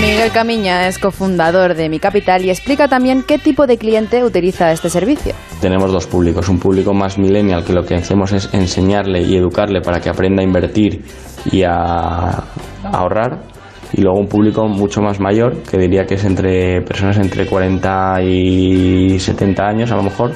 Miguel 0.00 0.30
Camiña 0.30 0.88
es 0.88 0.98
cofundador 0.98 1.74
de 1.74 1.88
Mi 1.88 1.98
Capital 1.98 2.44
y 2.44 2.50
explica 2.50 2.86
también 2.86 3.24
qué 3.26 3.38
tipo 3.38 3.66
de 3.66 3.78
cliente 3.78 4.22
utiliza 4.24 4.70
este 4.72 4.90
servicio. 4.90 5.34
Tenemos 5.60 5.90
dos 5.90 6.06
públicos, 6.06 6.48
un 6.50 6.58
público 6.58 6.92
más 6.92 7.18
millennial 7.18 7.64
que 7.64 7.72
lo 7.72 7.84
que 7.84 7.94
hacemos 7.94 8.32
es 8.32 8.52
enseñarle 8.52 9.22
y 9.22 9.36
educarle 9.36 9.80
para 9.80 10.00
que 10.00 10.10
aprenda 10.10 10.42
a 10.42 10.44
invertir 10.44 11.02
y 11.50 11.62
a 11.62 12.44
ahorrar 12.84 13.51
y 13.92 14.00
luego 14.00 14.18
un 14.18 14.28
público 14.28 14.66
mucho 14.66 15.00
más 15.00 15.20
mayor, 15.20 15.62
que 15.62 15.78
diría 15.78 16.04
que 16.04 16.14
es 16.14 16.24
entre 16.24 16.82
personas 16.82 17.18
entre 17.18 17.46
40 17.46 18.22
y 18.22 19.18
70 19.18 19.62
años 19.66 19.90
a 19.92 19.96
lo 19.96 20.02
mejor, 20.02 20.32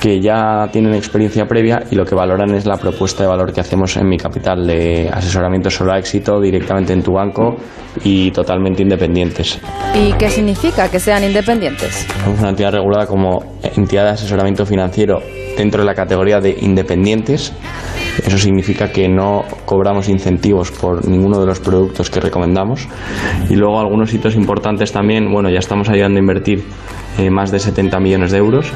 que 0.00 0.20
ya 0.20 0.68
tienen 0.70 0.94
experiencia 0.94 1.46
previa 1.46 1.82
y 1.90 1.94
lo 1.94 2.04
que 2.04 2.14
valoran 2.14 2.54
es 2.54 2.66
la 2.66 2.76
propuesta 2.76 3.22
de 3.22 3.28
valor 3.28 3.52
que 3.52 3.60
hacemos 3.60 3.96
en 3.96 4.08
mi 4.08 4.18
capital 4.18 4.66
de 4.66 5.08
asesoramiento 5.12 5.70
solo 5.70 5.92
a 5.92 5.98
éxito 5.98 6.40
directamente 6.40 6.92
en 6.92 7.02
tu 7.02 7.12
banco 7.12 7.56
y 8.04 8.30
totalmente 8.30 8.82
independientes. 8.82 9.58
¿Y 9.94 10.12
qué 10.14 10.28
significa 10.28 10.90
que 10.90 11.00
sean 11.00 11.24
independientes? 11.24 12.06
Somos 12.24 12.40
una 12.40 12.50
entidad 12.50 12.72
regulada 12.72 13.06
como 13.06 13.42
entidad 13.62 14.04
de 14.04 14.10
asesoramiento 14.10 14.66
financiero 14.66 15.20
dentro 15.56 15.80
de 15.80 15.86
la 15.86 15.94
categoría 15.94 16.40
de 16.40 16.56
independientes. 16.60 17.52
Eso 18.24 18.38
significa 18.38 18.90
que 18.90 19.08
no 19.08 19.44
cobramos 19.64 20.08
incentivos 20.08 20.70
por 20.70 21.06
ninguno 21.06 21.38
de 21.40 21.46
los 21.46 21.60
productos 21.60 22.10
que 22.10 22.20
recomendamos. 22.20 22.88
Y 23.48 23.56
luego 23.56 23.78
algunos 23.78 24.12
hitos 24.12 24.34
importantes 24.36 24.92
también, 24.92 25.30
bueno, 25.32 25.50
ya 25.50 25.58
estamos 25.58 25.88
ayudando 25.88 26.18
a 26.18 26.20
invertir 26.20 26.64
eh, 27.18 27.30
más 27.30 27.50
de 27.50 27.58
70 27.58 27.98
millones 28.00 28.30
de 28.32 28.38
euros 28.38 28.72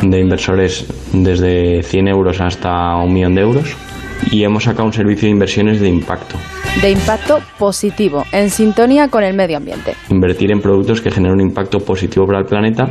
de 0.00 0.20
inversores 0.20 0.86
desde 1.12 1.82
100 1.82 2.08
euros 2.08 2.40
hasta 2.40 2.96
un 2.96 3.12
millón 3.12 3.34
de 3.34 3.42
euros 3.42 3.76
y 4.30 4.44
hemos 4.44 4.64
sacado 4.64 4.84
un 4.84 4.92
servicio 4.92 5.26
de 5.26 5.32
inversiones 5.32 5.80
de 5.80 5.88
impacto. 5.88 6.36
De 6.80 6.90
impacto 6.90 7.40
positivo, 7.58 8.24
en 8.32 8.50
sintonía 8.50 9.08
con 9.08 9.24
el 9.24 9.34
medio 9.34 9.56
ambiente. 9.56 9.94
Invertir 10.08 10.50
en 10.50 10.60
productos 10.60 11.00
que 11.00 11.10
generen 11.10 11.34
un 11.34 11.48
impacto 11.48 11.80
positivo 11.80 12.26
para 12.26 12.38
el 12.38 12.46
planeta 12.46 12.88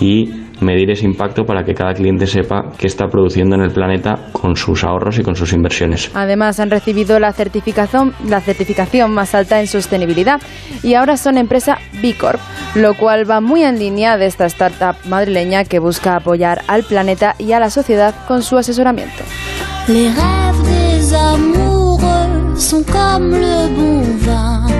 y 0.00 0.45
medir 0.60 0.90
ese 0.90 1.04
impacto 1.04 1.44
para 1.44 1.64
que 1.64 1.74
cada 1.74 1.92
cliente 1.94 2.26
sepa 2.26 2.72
qué 2.78 2.86
está 2.86 3.08
produciendo 3.08 3.56
en 3.56 3.62
el 3.62 3.70
planeta 3.70 4.28
con 4.32 4.56
sus 4.56 4.84
ahorros 4.84 5.18
y 5.18 5.22
con 5.22 5.36
sus 5.36 5.52
inversiones. 5.52 6.10
Además, 6.14 6.60
han 6.60 6.70
recibido 6.70 7.18
la 7.18 7.32
certificación, 7.32 8.14
la 8.28 8.40
certificación 8.40 9.12
más 9.12 9.34
alta 9.34 9.60
en 9.60 9.66
sostenibilidad 9.66 10.40
y 10.82 10.94
ahora 10.94 11.16
son 11.16 11.38
empresa 11.38 11.78
B 12.02 12.14
Corp, 12.18 12.40
lo 12.74 12.94
cual 12.94 13.28
va 13.30 13.40
muy 13.40 13.62
en 13.62 13.78
línea 13.78 14.16
de 14.16 14.26
esta 14.26 14.46
startup 14.46 14.96
madrileña 15.08 15.64
que 15.64 15.78
busca 15.78 16.16
apoyar 16.16 16.62
al 16.68 16.84
planeta 16.84 17.34
y 17.38 17.52
a 17.52 17.60
la 17.60 17.70
sociedad 17.70 18.14
con 18.26 18.42
su 18.42 18.56
asesoramiento. 18.56 19.22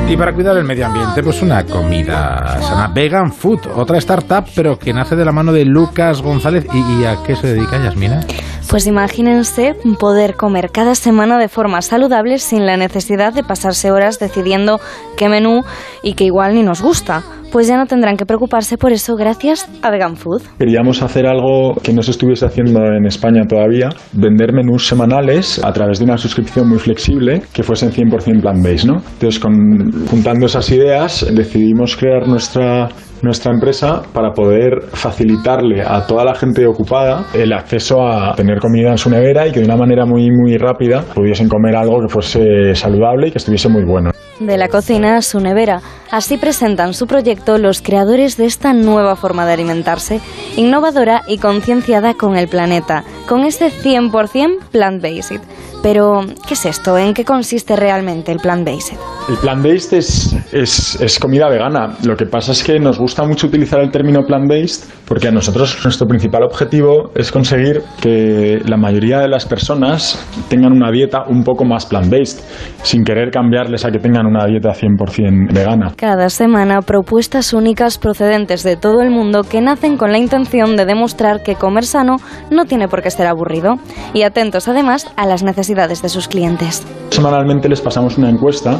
Y 0.09 0.17
para 0.17 0.33
cuidar 0.33 0.57
el 0.57 0.65
medio 0.65 0.87
ambiente, 0.87 1.23
pues 1.23 1.43
una 1.43 1.65
comida 1.65 2.59
sana. 2.63 2.89
Vegan 2.95 3.33
Food, 3.33 3.67
otra 3.75 3.99
startup, 3.99 4.45
pero 4.55 4.79
que 4.79 4.93
nace 4.93 5.17
de 5.17 5.25
la 5.25 5.33
mano 5.33 5.53
de 5.53 5.65
Lucas 5.65 6.23
González. 6.23 6.65
¿Y, 6.73 7.01
y 7.01 7.05
a 7.05 7.23
qué 7.25 7.35
se 7.37 7.49
dedica 7.49 7.83
Yasmina? 7.83 8.21
Pues 8.69 8.87
imagínense 8.87 9.77
poder 9.99 10.35
comer 10.35 10.71
cada 10.71 10.95
semana 10.95 11.39
de 11.39 11.49
forma 11.49 11.83
saludable 11.83 12.39
sin 12.39 12.67
la 12.67 12.77
necesidad 12.77 13.33
de 13.33 13.43
pasarse 13.43 13.91
horas 13.91 14.19
decidiendo 14.19 14.81
qué 15.17 15.29
menú 15.29 15.63
y 16.03 16.15
que 16.15 16.25
igual 16.25 16.55
ni 16.55 16.63
nos 16.63 16.83
gusta. 16.83 17.23
Pues 17.57 17.69
ya 17.69 17.79
no 17.79 17.87
tendrán 17.87 18.19
que 18.19 18.27
preocuparse 18.27 18.77
por 18.77 18.93
eso 18.93 19.17
gracias 19.17 19.67
a 19.81 19.91
Vegan 19.91 20.19
Food. 20.19 20.43
Queríamos 20.59 21.01
hacer 21.01 21.27
algo 21.27 21.75
que 21.83 21.91
no 21.95 22.03
se 22.03 22.11
estuviese 22.11 22.45
haciendo 22.45 22.85
en 22.85 23.07
España 23.07 23.45
todavía, 23.49 23.89
vender 24.13 24.53
menús 24.53 24.87
semanales 24.87 25.65
a 25.65 25.73
través 25.73 25.99
de 25.99 26.05
una 26.05 26.19
suscripción 26.19 26.69
muy 26.69 26.79
flexible 26.79 27.41
que 27.55 27.63
fuesen 27.63 27.93
100% 27.93 28.43
plant-based, 28.43 28.85
¿no? 28.85 28.97
Entonces, 28.97 29.41
con, 29.41 30.07
juntando 30.07 30.45
esas 30.45 30.71
ideas, 30.71 31.27
decidimos 31.35 31.97
crear 31.97 32.29
nuestra 32.29 32.91
nuestra 33.23 33.55
empresa 33.55 34.03
para 34.13 34.33
poder 34.33 34.83
facilitarle 34.93 35.81
a 35.81 36.07
toda 36.07 36.27
la 36.27 36.35
gente 36.35 36.67
ocupada 36.67 37.25
el 37.33 37.55
acceso 37.55 38.07
a 38.07 38.35
tener 38.35 38.59
comida 38.59 38.91
en 38.91 38.99
su 38.99 39.09
nevera 39.09 39.49
y 39.49 39.53
que 39.53 39.61
de 39.61 39.65
una 39.65 39.77
manera 39.79 40.05
muy 40.05 40.29
muy 40.31 40.59
rápida 40.59 41.01
pudiesen 41.15 41.49
comer 41.49 41.75
algo 41.75 42.03
que 42.03 42.13
fuese 42.13 42.75
saludable 42.75 43.29
y 43.29 43.31
que 43.31 43.39
estuviese 43.39 43.71
muy 43.71 43.85
bueno. 43.87 44.11
De 44.41 44.59
la 44.59 44.69
cocina 44.69 45.17
a 45.17 45.23
su 45.23 45.41
nevera. 45.41 45.81
Así 46.11 46.37
presentan 46.37 46.95
su 46.95 47.07
proyecto 47.07 47.59
los 47.59 47.81
creadores 47.81 48.37
de 48.37 48.45
esta 48.45 48.73
nueva 48.75 49.17
forma 49.17 49.47
de 49.47 49.55
alimentarse, 49.55 50.21
innovadora 50.57 51.23
y 51.27 51.39
concienciada 51.39 52.15
con 52.15 52.37
el 52.37 52.47
planeta, 52.47 53.03
con 53.27 53.45
este 53.45 53.71
100% 53.71 54.59
plant-based. 54.71 55.41
Pero, 55.83 56.25
¿qué 56.47 56.55
es 56.55 56.67
esto? 56.67 56.99
¿En 56.99 57.15
qué 57.15 57.25
consiste 57.25 57.77
realmente 57.77 58.33
el 58.33 58.39
plant-based? 58.39 58.97
El 59.29 59.37
plant-based 59.37 59.97
es, 59.97 60.37
es, 60.53 61.01
es, 61.01 61.19
comida 61.19 61.49
vegana. 61.49 61.97
Lo 62.05 62.17
que 62.17 62.27
pasa 62.27 62.53
es 62.53 62.63
que 62.63 62.79
nos 62.79 62.99
gusta 62.99 63.25
mucho 63.25 63.47
utilizar 63.47 63.81
el 63.81 63.91
término 63.91 64.23
plant-based 64.23 64.89
porque 65.07 65.29
a 65.29 65.31
nosotros 65.31 65.79
nuestro 65.85 66.07
principal 66.07 66.43
objetivo 66.43 67.13
es 67.15 67.31
conseguir 67.31 67.83
que 68.01 68.61
la 68.67 68.77
mayoría 68.77 69.21
de 69.21 69.29
las 69.29 69.47
personas 69.47 70.25
tengan 70.49 70.73
una 70.73 70.91
dieta 70.91 71.25
un 71.29 71.45
poco 71.45 71.65
más 71.65 71.87
plant-based, 71.87 72.41
sin 72.83 73.05
querer 73.05 73.31
cambiarles 73.31 73.85
a 73.85 73.91
que 73.91 73.99
tengan 73.99 74.26
una 74.27 74.47
dieta 74.47 74.71
100% 74.71 75.53
vegana. 75.53 75.93
Cada 75.97 76.29
semana 76.29 76.83
propuestas 76.83 77.53
únicas 77.53 77.99
procedentes 77.99 78.63
de 78.63 78.77
todo 78.77 79.03
el 79.03 79.11
mundo 79.11 79.43
que 79.43 79.61
nacen 79.61 79.97
con 79.97 80.13
la 80.13 80.19
intención 80.19 80.77
de 80.77 80.85
demostrar 80.85 81.43
que 81.43 81.55
comer 81.55 81.85
sano 81.85 82.17
no 82.51 82.65
tiene 82.65 82.89
por 82.89 83.03
qué 83.03 83.11
ser 83.11 83.27
aburrido 83.27 83.77
y 84.15 84.23
atentos 84.23 84.69
además 84.69 85.11
a 85.17 85.27
las 85.27 85.43
necesidades 85.43 86.03
de 86.03 86.09
sus 86.09 86.29
clientes. 86.29 86.87
Semanalmente 87.11 87.69
les 87.69 87.81
pasamos 87.81 88.19
una 88.19 88.31
encuesta 88.31 88.79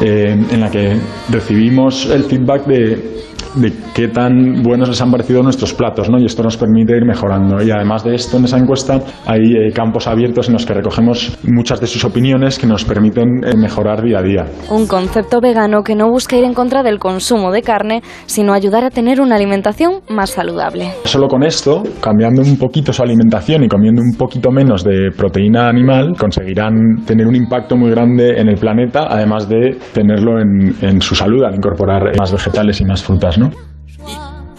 eh, 0.00 0.36
en 0.50 0.60
la 0.60 0.70
que 0.70 0.96
recibimos 1.30 2.06
el 2.10 2.24
feedback 2.24 2.66
de 2.66 3.14
de 3.56 3.72
qué 3.94 4.08
tan 4.08 4.62
buenos 4.62 4.88
les 4.88 5.00
han 5.00 5.10
parecido 5.10 5.42
nuestros 5.42 5.74
platos, 5.74 6.10
¿no? 6.10 6.18
Y 6.18 6.26
esto 6.26 6.42
nos 6.42 6.56
permite 6.56 6.96
ir 6.96 7.04
mejorando. 7.04 7.62
Y 7.62 7.70
además 7.70 8.04
de 8.04 8.14
esto, 8.14 8.38
en 8.38 8.44
esa 8.44 8.58
encuesta 8.58 9.00
hay 9.26 9.40
eh, 9.40 9.72
campos 9.72 10.06
abiertos 10.06 10.48
en 10.48 10.54
los 10.54 10.66
que 10.66 10.74
recogemos 10.74 11.38
muchas 11.44 11.80
de 11.80 11.86
sus 11.86 12.04
opiniones 12.04 12.58
que 12.58 12.66
nos 12.66 12.84
permiten 12.84 13.44
eh, 13.44 13.56
mejorar 13.56 14.02
día 14.02 14.18
a 14.18 14.22
día. 14.22 14.44
Un 14.70 14.86
concepto 14.86 15.40
vegano 15.40 15.82
que 15.82 15.94
no 15.94 16.08
busca 16.08 16.36
ir 16.36 16.44
en 16.44 16.54
contra 16.54 16.82
del 16.82 16.98
consumo 16.98 17.52
de 17.52 17.62
carne, 17.62 18.02
sino 18.26 18.52
ayudar 18.52 18.84
a 18.84 18.90
tener 18.90 19.20
una 19.20 19.36
alimentación 19.36 20.00
más 20.08 20.30
saludable. 20.30 20.92
Solo 21.04 21.28
con 21.28 21.42
esto, 21.42 21.82
cambiando 22.00 22.42
un 22.42 22.56
poquito 22.56 22.92
su 22.92 23.02
alimentación 23.02 23.64
y 23.64 23.68
comiendo 23.68 24.02
un 24.02 24.16
poquito 24.16 24.50
menos 24.50 24.84
de 24.84 25.10
proteína 25.16 25.68
animal, 25.68 26.14
conseguirán 26.18 27.04
tener 27.06 27.26
un 27.26 27.36
impacto 27.36 27.76
muy 27.76 27.90
grande 27.90 28.40
en 28.40 28.48
el 28.48 28.56
planeta, 28.56 29.06
además 29.08 29.48
de 29.48 29.78
tenerlo 29.92 30.40
en, 30.40 30.74
en 30.80 31.00
su 31.00 31.14
salud 31.14 31.44
al 31.44 31.54
incorporar 31.54 32.12
más 32.18 32.32
vegetales 32.32 32.80
y 32.80 32.84
más 32.84 33.02
frutas, 33.02 33.38
¿no? 33.38 33.43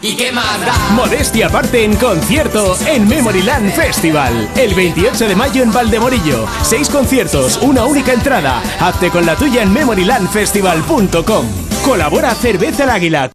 ¿Y 0.01 0.15
qué 0.15 0.31
más 0.31 0.59
da? 0.63 0.73
Modestia 0.93 1.47
aparte 1.47 1.83
en 1.83 1.95
concierto 1.95 2.77
en 2.86 3.07
Memoryland 3.07 3.71
Festival. 3.71 4.49
El 4.55 4.75
28 4.75 5.27
de 5.27 5.36
mayo 5.36 5.63
en 5.63 5.73
Valdemorillo. 5.73 6.45
Seis 6.61 6.89
conciertos, 6.89 7.57
una 7.63 7.86
única 7.86 8.13
entrada. 8.13 8.61
Hazte 8.79 9.09
con 9.09 9.25
la 9.25 9.36
tuya 9.36 9.63
en 9.63 9.73
memorylandfestival.com. 9.73 11.45
Colabora 11.83 12.36
Cerveza 12.36 12.83
el 12.83 12.89
Águila. 12.91 13.31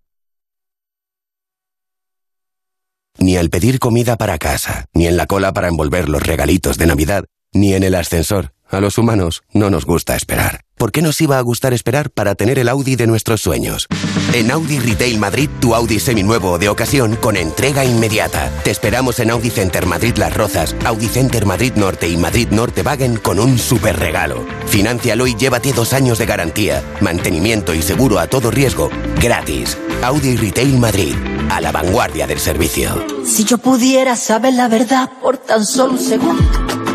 Ni 3.19 3.37
al 3.37 3.51
pedir 3.51 3.81
comida 3.81 4.17
para 4.17 4.39
casa, 4.39 4.87
ni 4.95 5.07
en 5.07 5.17
la 5.17 5.27
cola 5.27 5.53
para 5.53 5.69
envolver 5.69 6.09
los 6.09 6.23
regalitos 6.23 6.79
de 6.79 6.87
Navidad, 6.87 7.25
ni 7.53 7.75
en 7.75 7.83
el 7.83 7.95
ascensor. 7.97 8.55
A 8.69 8.81
los 8.81 8.97
humanos 8.97 9.43
no 9.53 9.71
nos 9.71 9.85
gusta 9.85 10.15
esperar. 10.15 10.61
¿Por 10.81 10.93
qué 10.93 11.03
nos 11.03 11.21
iba 11.21 11.37
a 11.37 11.43
gustar 11.43 11.75
esperar 11.75 12.09
para 12.09 12.35
tener 12.35 12.59
el 12.59 12.67
Audi 12.67 12.97
de 12.97 13.07
nuestros 13.07 13.43
sueños? 13.43 13.87
En 14.33 14.51
Audi 14.51 14.79
Retail 14.79 15.19
Madrid, 15.19 15.51
tu 15.61 15.75
Audi 15.75 16.01
seminuevo 16.01 16.59
de 16.59 16.71
ocasión 16.71 17.17
con 17.17 17.37
entrega 17.37 17.85
inmediata. 17.85 18.51
Te 18.65 18.71
esperamos 18.71 19.21
en 19.21 19.31
Audi 19.31 19.51
Center 19.51 19.85
Madrid 19.85 20.17
Las 20.17 20.35
Rozas, 20.35 20.75
Audi 20.87 21.09
Center 21.09 21.45
Madrid 21.45 21.75
Norte 21.77 22.09
y 22.09 22.17
Madrid 22.17 22.49
Norte 22.51 22.81
Wagen 22.81 23.19
con 23.19 23.39
un 23.39 23.59
super 23.59 23.99
regalo. 23.99 24.47
Financialo 24.69 25.27
y 25.27 25.35
llévate 25.35 25.75
dos 25.75 25.93
años 25.93 26.17
de 26.17 26.25
garantía, 26.25 26.83
mantenimiento 27.03 27.75
y 27.75 27.83
seguro 27.83 28.19
a 28.19 28.27
todo 28.27 28.51
riesgo, 28.51 28.89
gratis. 29.21 29.77
Audi 30.03 30.39
Retail 30.39 30.79
Madrid, 30.79 31.15
a 31.51 31.61
la 31.61 31.73
vanguardia 31.73 32.27
del 32.27 32.39
servicio. 32.39 33.05
Si 33.27 33.45
yo 33.45 33.59
pudiera 33.59 34.17
saber 34.17 34.55
la 34.55 34.69
verdad 34.69 35.11
por 35.21 35.37
tan 35.37 35.67
solo 35.67 35.93
un 35.93 35.99
segundo. 35.99 36.90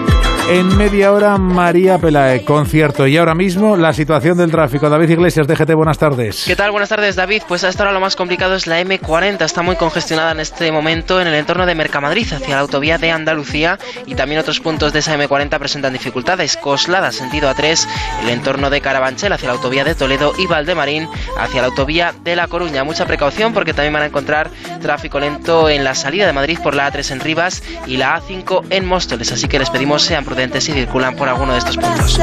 En 0.47 0.77
media 0.77 1.11
hora, 1.11 1.39
María 1.39 1.97
Pelae, 1.97 2.45
concierto. 2.45 3.07
Y 3.07 3.17
ahora 3.17 3.33
mismo, 3.33 3.75
la 3.75 3.93
situación 3.93 4.37
del 4.37 4.51
tráfico. 4.51 4.87
David 4.91 5.09
Iglesias, 5.09 5.47
DGT, 5.47 5.73
buenas 5.73 5.97
tardes. 5.97 6.43
¿Qué 6.45 6.55
tal? 6.55 6.69
Buenas 6.69 6.89
tardes, 6.89 7.15
David. 7.15 7.41
Pues 7.47 7.63
a 7.63 7.69
esta 7.69 7.81
hora 7.81 7.91
lo 7.91 7.99
más 7.99 8.15
complicado 8.15 8.53
es 8.53 8.67
la 8.67 8.79
M40. 8.79 9.41
Está 9.43 9.63
muy 9.63 9.75
congestionada 9.75 10.33
en 10.33 10.39
este 10.39 10.71
momento 10.71 11.19
en 11.19 11.25
el 11.25 11.33
entorno 11.33 11.65
de 11.65 11.73
Mercamadrid, 11.73 12.31
hacia 12.31 12.53
la 12.53 12.61
autovía 12.61 12.99
de 12.99 13.09
Andalucía. 13.09 13.79
Y 14.05 14.13
también 14.13 14.39
otros 14.39 14.59
puntos 14.59 14.93
de 14.93 14.99
esa 14.99 15.17
M40 15.17 15.57
presentan 15.57 15.93
dificultades. 15.93 16.57
Coslada, 16.57 17.11
sentido 17.11 17.49
A3, 17.49 17.87
el 18.21 18.29
entorno 18.29 18.69
de 18.69 18.81
Carabanchel, 18.81 19.33
hacia 19.33 19.47
la 19.47 19.55
autovía 19.55 19.83
de 19.83 19.95
Toledo. 19.95 20.33
Y 20.37 20.45
Valdemarín, 20.45 21.09
hacia 21.39 21.61
la 21.61 21.69
autovía 21.69 22.13
de 22.23 22.35
La 22.35 22.47
Coruña. 22.47 22.83
Mucha 22.83 23.07
precaución 23.07 23.51
porque 23.51 23.73
también 23.73 23.93
van 23.93 24.03
a 24.03 24.07
encontrar 24.07 24.51
tráfico 24.79 25.19
lento 25.19 25.69
en 25.69 25.83
la 25.83 25.95
salida 25.95 26.27
de 26.27 26.33
Madrid 26.33 26.59
por 26.61 26.75
la 26.75 26.93
A3 26.93 27.13
en 27.13 27.19
Rivas 27.19 27.63
y 27.87 27.97
la 27.97 28.21
A5 28.21 28.65
en 28.69 28.85
Móstoles. 28.85 29.31
Así 29.31 29.47
que 29.47 29.57
les 29.57 29.71
pedimos 29.71 30.03
sean 30.03 30.23
prudentes 30.23 30.34
y 30.37 30.59
circulan 30.59 31.15
por 31.15 31.29
alguno 31.29 31.53
de 31.53 31.59
estos 31.59 31.77
puntos. 31.77 32.19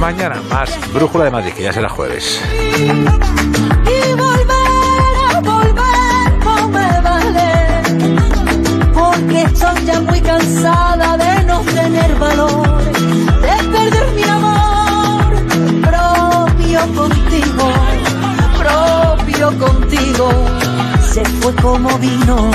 Mañana 0.00 0.40
más 0.48 0.70
Brújula 0.94 1.24
de 1.24 1.30
Madrid, 1.30 1.52
que 1.52 1.64
ya 1.64 1.72
será 1.72 1.90
jueves. 1.90 2.40
Y 2.74 4.12
volver 4.12 5.34
a 5.34 5.40
volver 5.40 6.44
no 6.44 6.68
me 6.68 7.00
vale. 7.02 7.82
Porque 8.94 9.42
estoy 9.42 9.84
ya 9.84 10.00
muy 10.00 10.20
cansada 10.22 11.18
de 11.18 11.44
no 11.44 11.60
tener 11.60 12.14
valor. 12.16 12.82
De 12.84 13.68
perder 13.70 14.12
mi 14.12 14.22
amor 14.22 15.34
propio 15.82 16.80
contigo. 16.94 17.72
Propio 18.58 19.58
contigo. 19.58 20.30
Se 21.12 21.24
fue 21.24 21.54
como 21.56 21.98
vino. 21.98 22.50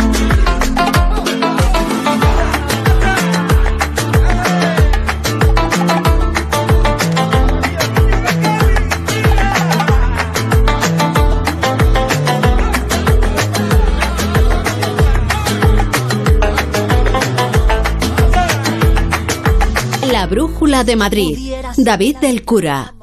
Brújula 20.32 20.86
de 20.86 20.96
Madrid. 20.96 21.38
David 21.76 22.20
del 22.20 22.46
Cura. 22.46 22.94